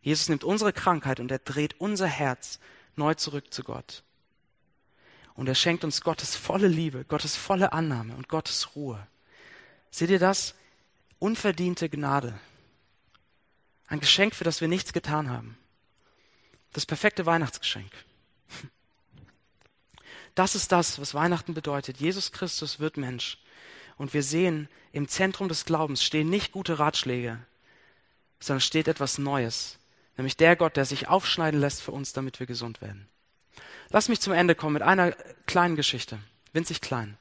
Jesus 0.02 0.28
nimmt 0.28 0.44
unsere 0.44 0.72
Krankheit 0.72 1.20
und 1.20 1.30
er 1.30 1.38
dreht 1.38 1.80
unser 1.80 2.06
Herz 2.06 2.58
neu 2.96 3.14
zurück 3.14 3.52
zu 3.52 3.62
Gott. 3.62 4.02
Und 5.34 5.48
er 5.48 5.54
schenkt 5.54 5.84
uns 5.84 6.00
Gottes 6.00 6.36
volle 6.36 6.68
Liebe, 6.68 7.04
Gottes 7.04 7.36
volle 7.36 7.72
Annahme 7.72 8.14
und 8.14 8.28
Gottes 8.28 8.74
Ruhe. 8.74 9.06
Seht 9.90 10.10
ihr 10.10 10.18
das? 10.18 10.54
Unverdiente 11.18 11.88
Gnade. 11.88 12.38
Ein 13.86 14.00
Geschenk, 14.00 14.34
für 14.34 14.44
das 14.44 14.60
wir 14.60 14.68
nichts 14.68 14.92
getan 14.92 15.30
haben. 15.30 15.58
Das 16.72 16.86
perfekte 16.86 17.26
Weihnachtsgeschenk. 17.26 17.90
Das 20.36 20.54
ist 20.54 20.70
das, 20.70 21.00
was 21.00 21.12
Weihnachten 21.12 21.54
bedeutet. 21.54 21.98
Jesus 21.98 22.30
Christus 22.30 22.78
wird 22.78 22.96
Mensch. 22.96 23.38
Und 23.96 24.14
wir 24.14 24.22
sehen, 24.22 24.68
im 24.92 25.08
Zentrum 25.08 25.48
des 25.48 25.64
Glaubens 25.64 26.04
stehen 26.04 26.30
nicht 26.30 26.52
gute 26.52 26.78
Ratschläge, 26.78 27.44
sondern 28.40 28.60
steht 28.60 28.88
etwas 28.88 29.18
Neues, 29.18 29.78
Nämlich 30.20 30.36
der 30.36 30.54
Gott, 30.54 30.76
der 30.76 30.84
sich 30.84 31.08
aufschneiden 31.08 31.58
lässt 31.60 31.80
für 31.80 31.92
uns, 31.92 32.12
damit 32.12 32.40
wir 32.40 32.46
gesund 32.46 32.82
werden. 32.82 33.08
Lass 33.88 34.10
mich 34.10 34.20
zum 34.20 34.34
Ende 34.34 34.54
kommen 34.54 34.74
mit 34.74 34.82
einer 34.82 35.12
kleinen 35.46 35.76
Geschichte, 35.76 36.18
winzig 36.52 36.82
klein. 36.82 37.16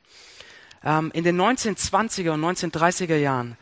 Ähm, 0.83 1.09
in 1.13 1.23
den 1.23 1.39
1920er 1.39 2.31
und 2.31 2.43
1930er 2.43 3.15
Jahren 3.15 3.55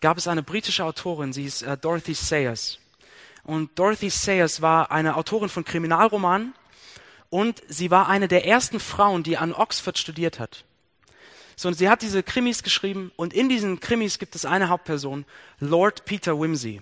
gab 0.00 0.16
es 0.16 0.28
eine 0.28 0.44
britische 0.44 0.84
Autorin, 0.84 1.32
sie 1.32 1.44
ist 1.44 1.62
äh, 1.62 1.76
Dorothy 1.76 2.14
Sayers. 2.14 2.78
Und 3.42 3.76
Dorothy 3.76 4.10
Sayers 4.10 4.62
war 4.62 4.92
eine 4.92 5.16
Autorin 5.16 5.48
von 5.48 5.64
Kriminalromanen 5.64 6.54
und 7.30 7.64
sie 7.66 7.90
war 7.90 8.08
eine 8.08 8.28
der 8.28 8.46
ersten 8.46 8.78
Frauen, 8.78 9.24
die 9.24 9.38
an 9.38 9.52
Oxford 9.52 9.98
studiert 9.98 10.38
hat. 10.38 10.64
So, 11.56 11.66
und 11.66 11.74
sie 11.74 11.88
hat 11.88 12.02
diese 12.02 12.22
Krimis 12.22 12.62
geschrieben 12.62 13.10
und 13.16 13.34
in 13.34 13.48
diesen 13.48 13.80
Krimis 13.80 14.20
gibt 14.20 14.36
es 14.36 14.44
eine 14.44 14.68
Hauptperson, 14.68 15.24
Lord 15.58 16.04
Peter 16.04 16.38
Wimsey. 16.38 16.80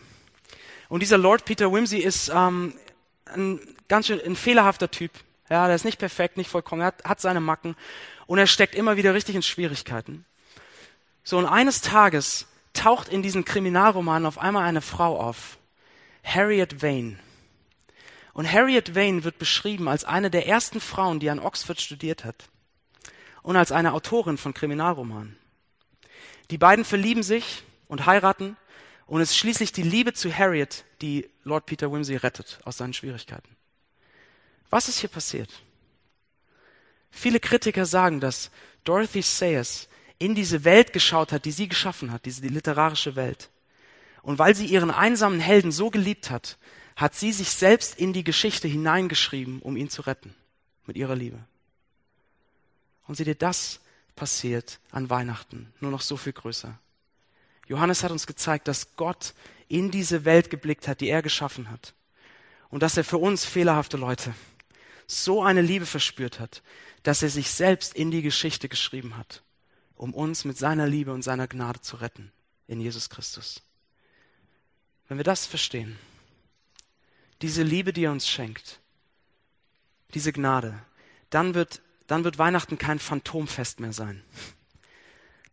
Und 0.92 1.00
dieser 1.00 1.16
Lord 1.16 1.46
Peter 1.46 1.72
Wimsey 1.72 2.00
ist 2.00 2.30
ähm, 2.34 2.74
ein 3.24 3.60
ganz 3.88 4.08
schön 4.08 4.20
ein 4.20 4.36
fehlerhafter 4.36 4.90
Typ. 4.90 5.10
Ja, 5.48 5.64
der 5.66 5.74
ist 5.74 5.86
nicht 5.86 5.98
perfekt, 5.98 6.36
nicht 6.36 6.50
vollkommen, 6.50 6.82
er 6.82 6.88
hat, 6.88 7.04
hat 7.04 7.18
seine 7.18 7.40
Macken 7.40 7.76
und 8.26 8.36
er 8.36 8.46
steckt 8.46 8.74
immer 8.74 8.98
wieder 8.98 9.14
richtig 9.14 9.34
in 9.34 9.42
Schwierigkeiten. 9.42 10.26
So, 11.24 11.38
und 11.38 11.46
eines 11.46 11.80
Tages 11.80 12.46
taucht 12.74 13.08
in 13.08 13.22
diesen 13.22 13.46
Kriminalromanen 13.46 14.26
auf 14.26 14.36
einmal 14.36 14.64
eine 14.64 14.82
Frau 14.82 15.18
auf, 15.18 15.56
Harriet 16.22 16.82
Vane. 16.82 17.18
Und 18.34 18.52
Harriet 18.52 18.94
Vane 18.94 19.24
wird 19.24 19.38
beschrieben 19.38 19.88
als 19.88 20.04
eine 20.04 20.30
der 20.30 20.46
ersten 20.46 20.78
Frauen, 20.78 21.20
die 21.20 21.30
an 21.30 21.38
Oxford 21.38 21.80
studiert 21.80 22.26
hat 22.26 22.50
und 23.40 23.56
als 23.56 23.72
eine 23.72 23.94
Autorin 23.94 24.36
von 24.36 24.52
Kriminalromanen. 24.52 25.38
Die 26.50 26.58
beiden 26.58 26.84
verlieben 26.84 27.22
sich 27.22 27.62
und 27.88 28.04
heiraten 28.04 28.58
und 29.12 29.20
es 29.20 29.32
ist 29.32 29.36
schließlich 29.36 29.72
die 29.72 29.82
Liebe 29.82 30.14
zu 30.14 30.34
Harriet, 30.34 30.86
die 31.02 31.28
Lord 31.44 31.66
Peter 31.66 31.92
Wimsey 31.92 32.16
rettet 32.16 32.58
aus 32.64 32.78
seinen 32.78 32.94
Schwierigkeiten. 32.94 33.56
Was 34.70 34.88
ist 34.88 35.00
hier 35.00 35.10
passiert? 35.10 35.50
Viele 37.10 37.38
Kritiker 37.38 37.84
sagen, 37.84 38.20
dass 38.20 38.50
Dorothy 38.84 39.20
Sayers 39.20 39.90
in 40.18 40.34
diese 40.34 40.64
Welt 40.64 40.94
geschaut 40.94 41.30
hat, 41.30 41.44
die 41.44 41.50
sie 41.50 41.68
geschaffen 41.68 42.10
hat, 42.10 42.24
diese 42.24 42.40
die 42.40 42.48
literarische 42.48 43.14
Welt. 43.14 43.50
Und 44.22 44.38
weil 44.38 44.54
sie 44.54 44.64
ihren 44.64 44.90
einsamen 44.90 45.40
Helden 45.40 45.72
so 45.72 45.90
geliebt 45.90 46.30
hat, 46.30 46.56
hat 46.96 47.14
sie 47.14 47.32
sich 47.32 47.50
selbst 47.50 47.98
in 47.98 48.14
die 48.14 48.24
Geschichte 48.24 48.66
hineingeschrieben, 48.66 49.60
um 49.60 49.76
ihn 49.76 49.90
zu 49.90 50.00
retten, 50.00 50.34
mit 50.86 50.96
ihrer 50.96 51.16
Liebe. 51.16 51.38
Und 53.06 53.16
seht 53.16 53.26
ihr, 53.26 53.34
das 53.34 53.80
passiert 54.16 54.80
an 54.90 55.10
Weihnachten, 55.10 55.70
nur 55.80 55.90
noch 55.90 56.00
so 56.00 56.16
viel 56.16 56.32
größer. 56.32 56.78
Johannes 57.72 58.04
hat 58.04 58.10
uns 58.10 58.26
gezeigt, 58.26 58.68
dass 58.68 58.96
Gott 58.96 59.32
in 59.66 59.90
diese 59.90 60.26
Welt 60.26 60.50
geblickt 60.50 60.88
hat, 60.88 61.00
die 61.00 61.08
er 61.08 61.22
geschaffen 61.22 61.70
hat. 61.70 61.94
Und 62.68 62.82
dass 62.82 62.98
er 62.98 63.04
für 63.04 63.16
uns 63.16 63.46
fehlerhafte 63.46 63.96
Leute 63.96 64.34
so 65.06 65.42
eine 65.42 65.62
Liebe 65.62 65.86
verspürt 65.86 66.38
hat, 66.38 66.62
dass 67.02 67.22
er 67.22 67.30
sich 67.30 67.50
selbst 67.50 67.94
in 67.94 68.10
die 68.10 68.20
Geschichte 68.20 68.68
geschrieben 68.68 69.16
hat, 69.16 69.42
um 69.96 70.12
uns 70.12 70.44
mit 70.44 70.58
seiner 70.58 70.86
Liebe 70.86 71.14
und 71.14 71.22
seiner 71.22 71.48
Gnade 71.48 71.80
zu 71.80 71.96
retten 71.96 72.30
in 72.68 72.78
Jesus 72.78 73.08
Christus. 73.08 73.62
Wenn 75.08 75.16
wir 75.16 75.24
das 75.24 75.46
verstehen, 75.46 75.98
diese 77.40 77.62
Liebe, 77.62 77.94
die 77.94 78.04
er 78.04 78.12
uns 78.12 78.28
schenkt, 78.28 78.80
diese 80.12 80.34
Gnade, 80.34 80.78
dann 81.30 81.54
wird, 81.54 81.80
dann 82.06 82.22
wird 82.22 82.36
Weihnachten 82.36 82.76
kein 82.76 82.98
Phantomfest 82.98 83.80
mehr 83.80 83.94
sein 83.94 84.22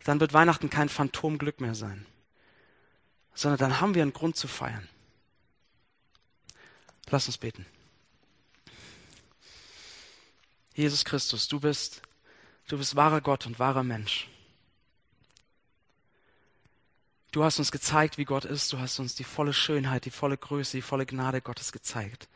dann 0.04 0.20
wird 0.20 0.34
Weihnachten 0.34 0.70
kein 0.70 0.89
Phantomglück 0.89 1.62
mehr 1.62 1.76
sein, 1.76 2.06
sondern 3.34 3.60
dann 3.60 3.82
haben 3.82 3.95
wir 3.95 4.02
einen 4.02 4.14
Grund 4.14 4.36
zu 4.36 4.47
feiern. 4.47 4.88
Lass 7.10 7.28
uns 7.28 7.38
beten. 7.38 7.66
Jesus 10.74 11.04
Christus, 11.04 11.47
du 11.47 11.60
bist, 11.60 12.02
du 12.68 12.78
bist 12.78 12.95
wahrer 12.95 13.22
Gott 13.22 13.45
und 13.45 13.60
wahrer 13.60 13.84
Mensch. 13.84 14.30
Du 17.32 17.43
hast 17.43 17.60
uns 17.60 17.72
gezeigt, 17.72 18.18
wie 18.18 18.26
Gott 18.26 18.45
ist. 18.45 18.74
Du 18.74 18.80
hast 18.80 18.97
uns 19.00 19.14
die 19.14 19.24
volle 19.24 19.54
Schönheit, 19.54 20.06
die 20.06 20.12
volle 20.12 20.38
Größe, 20.38 20.78
die 20.78 20.82
volle 20.82 21.06
Gnade 21.06 21.41
Gottes 21.41 21.72
gezeigt. 21.72 22.28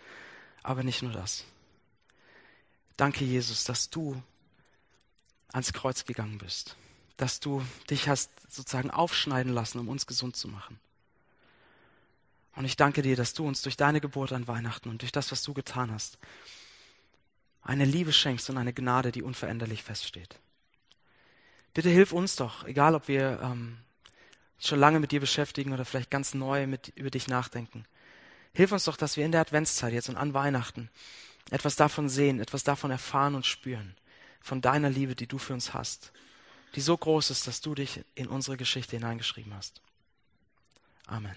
Aber 0.61 0.83
nicht 0.83 1.01
nur 1.01 1.11
das. 1.11 1.45
Danke, 2.95 3.25
Jesus, 3.25 3.63
dass 3.63 3.89
du 3.89 4.21
ans 5.51 5.73
Kreuz 5.73 6.05
gegangen 6.05 6.37
bist. 6.37 6.75
Dass 7.17 7.39
du 7.39 7.63
dich 7.89 8.09
hast 8.09 8.31
sozusagen 8.49 8.91
aufschneiden 8.91 9.53
lassen, 9.53 9.79
um 9.79 9.87
uns 9.87 10.07
gesund 10.07 10.35
zu 10.35 10.47
machen. 10.47 10.79
Und 12.55 12.65
ich 12.65 12.75
danke 12.75 13.01
dir, 13.01 13.15
dass 13.15 13.33
du 13.33 13.47
uns 13.47 13.61
durch 13.61 13.77
deine 13.77 13.99
Geburt 13.99 14.31
an 14.31 14.47
Weihnachten 14.47 14.89
und 14.89 15.01
durch 15.01 15.11
das, 15.11 15.31
was 15.31 15.41
du 15.43 15.53
getan 15.53 15.91
hast, 15.91 16.19
eine 17.63 17.85
Liebe 17.85 18.13
schenkst 18.13 18.49
und 18.49 18.57
eine 18.57 18.73
Gnade, 18.73 19.11
die 19.11 19.23
unveränderlich 19.23 19.83
feststeht. 19.83 20.39
Bitte 21.73 21.89
hilf 21.89 22.11
uns 22.11 22.35
doch, 22.35 22.65
egal 22.65 22.93
ob 22.93 23.07
wir 23.07 23.39
ähm, 23.41 23.77
schon 24.59 24.79
lange 24.79 24.99
mit 24.99 25.11
dir 25.11 25.19
beschäftigen 25.19 25.73
oder 25.73 25.85
vielleicht 25.85 26.11
ganz 26.11 26.33
neu 26.33 26.67
mit, 26.67 26.89
über 26.95 27.09
dich 27.09 27.27
nachdenken. 27.27 27.85
Hilf 28.53 28.71
uns 28.71 28.83
doch, 28.83 28.97
dass 28.97 29.17
wir 29.17 29.25
in 29.25 29.31
der 29.31 29.41
Adventszeit 29.41 29.93
jetzt 29.93 30.09
und 30.09 30.17
an 30.17 30.35
Weihnachten 30.35 30.89
etwas 31.49 31.75
davon 31.75 32.09
sehen, 32.09 32.39
etwas 32.39 32.63
davon 32.63 32.91
erfahren 32.91 33.33
und 33.35 33.45
spüren, 33.45 33.95
von 34.41 34.61
deiner 34.61 34.89
Liebe, 34.89 35.15
die 35.15 35.27
du 35.27 35.39
für 35.39 35.53
uns 35.53 35.73
hast, 35.73 36.11
die 36.75 36.81
so 36.81 36.97
groß 36.97 37.29
ist, 37.29 37.47
dass 37.47 37.61
du 37.61 37.75
dich 37.75 38.01
in 38.15 38.27
unsere 38.27 38.57
Geschichte 38.57 38.95
hineingeschrieben 38.95 39.53
hast. 39.53 39.81
Amen. 41.05 41.35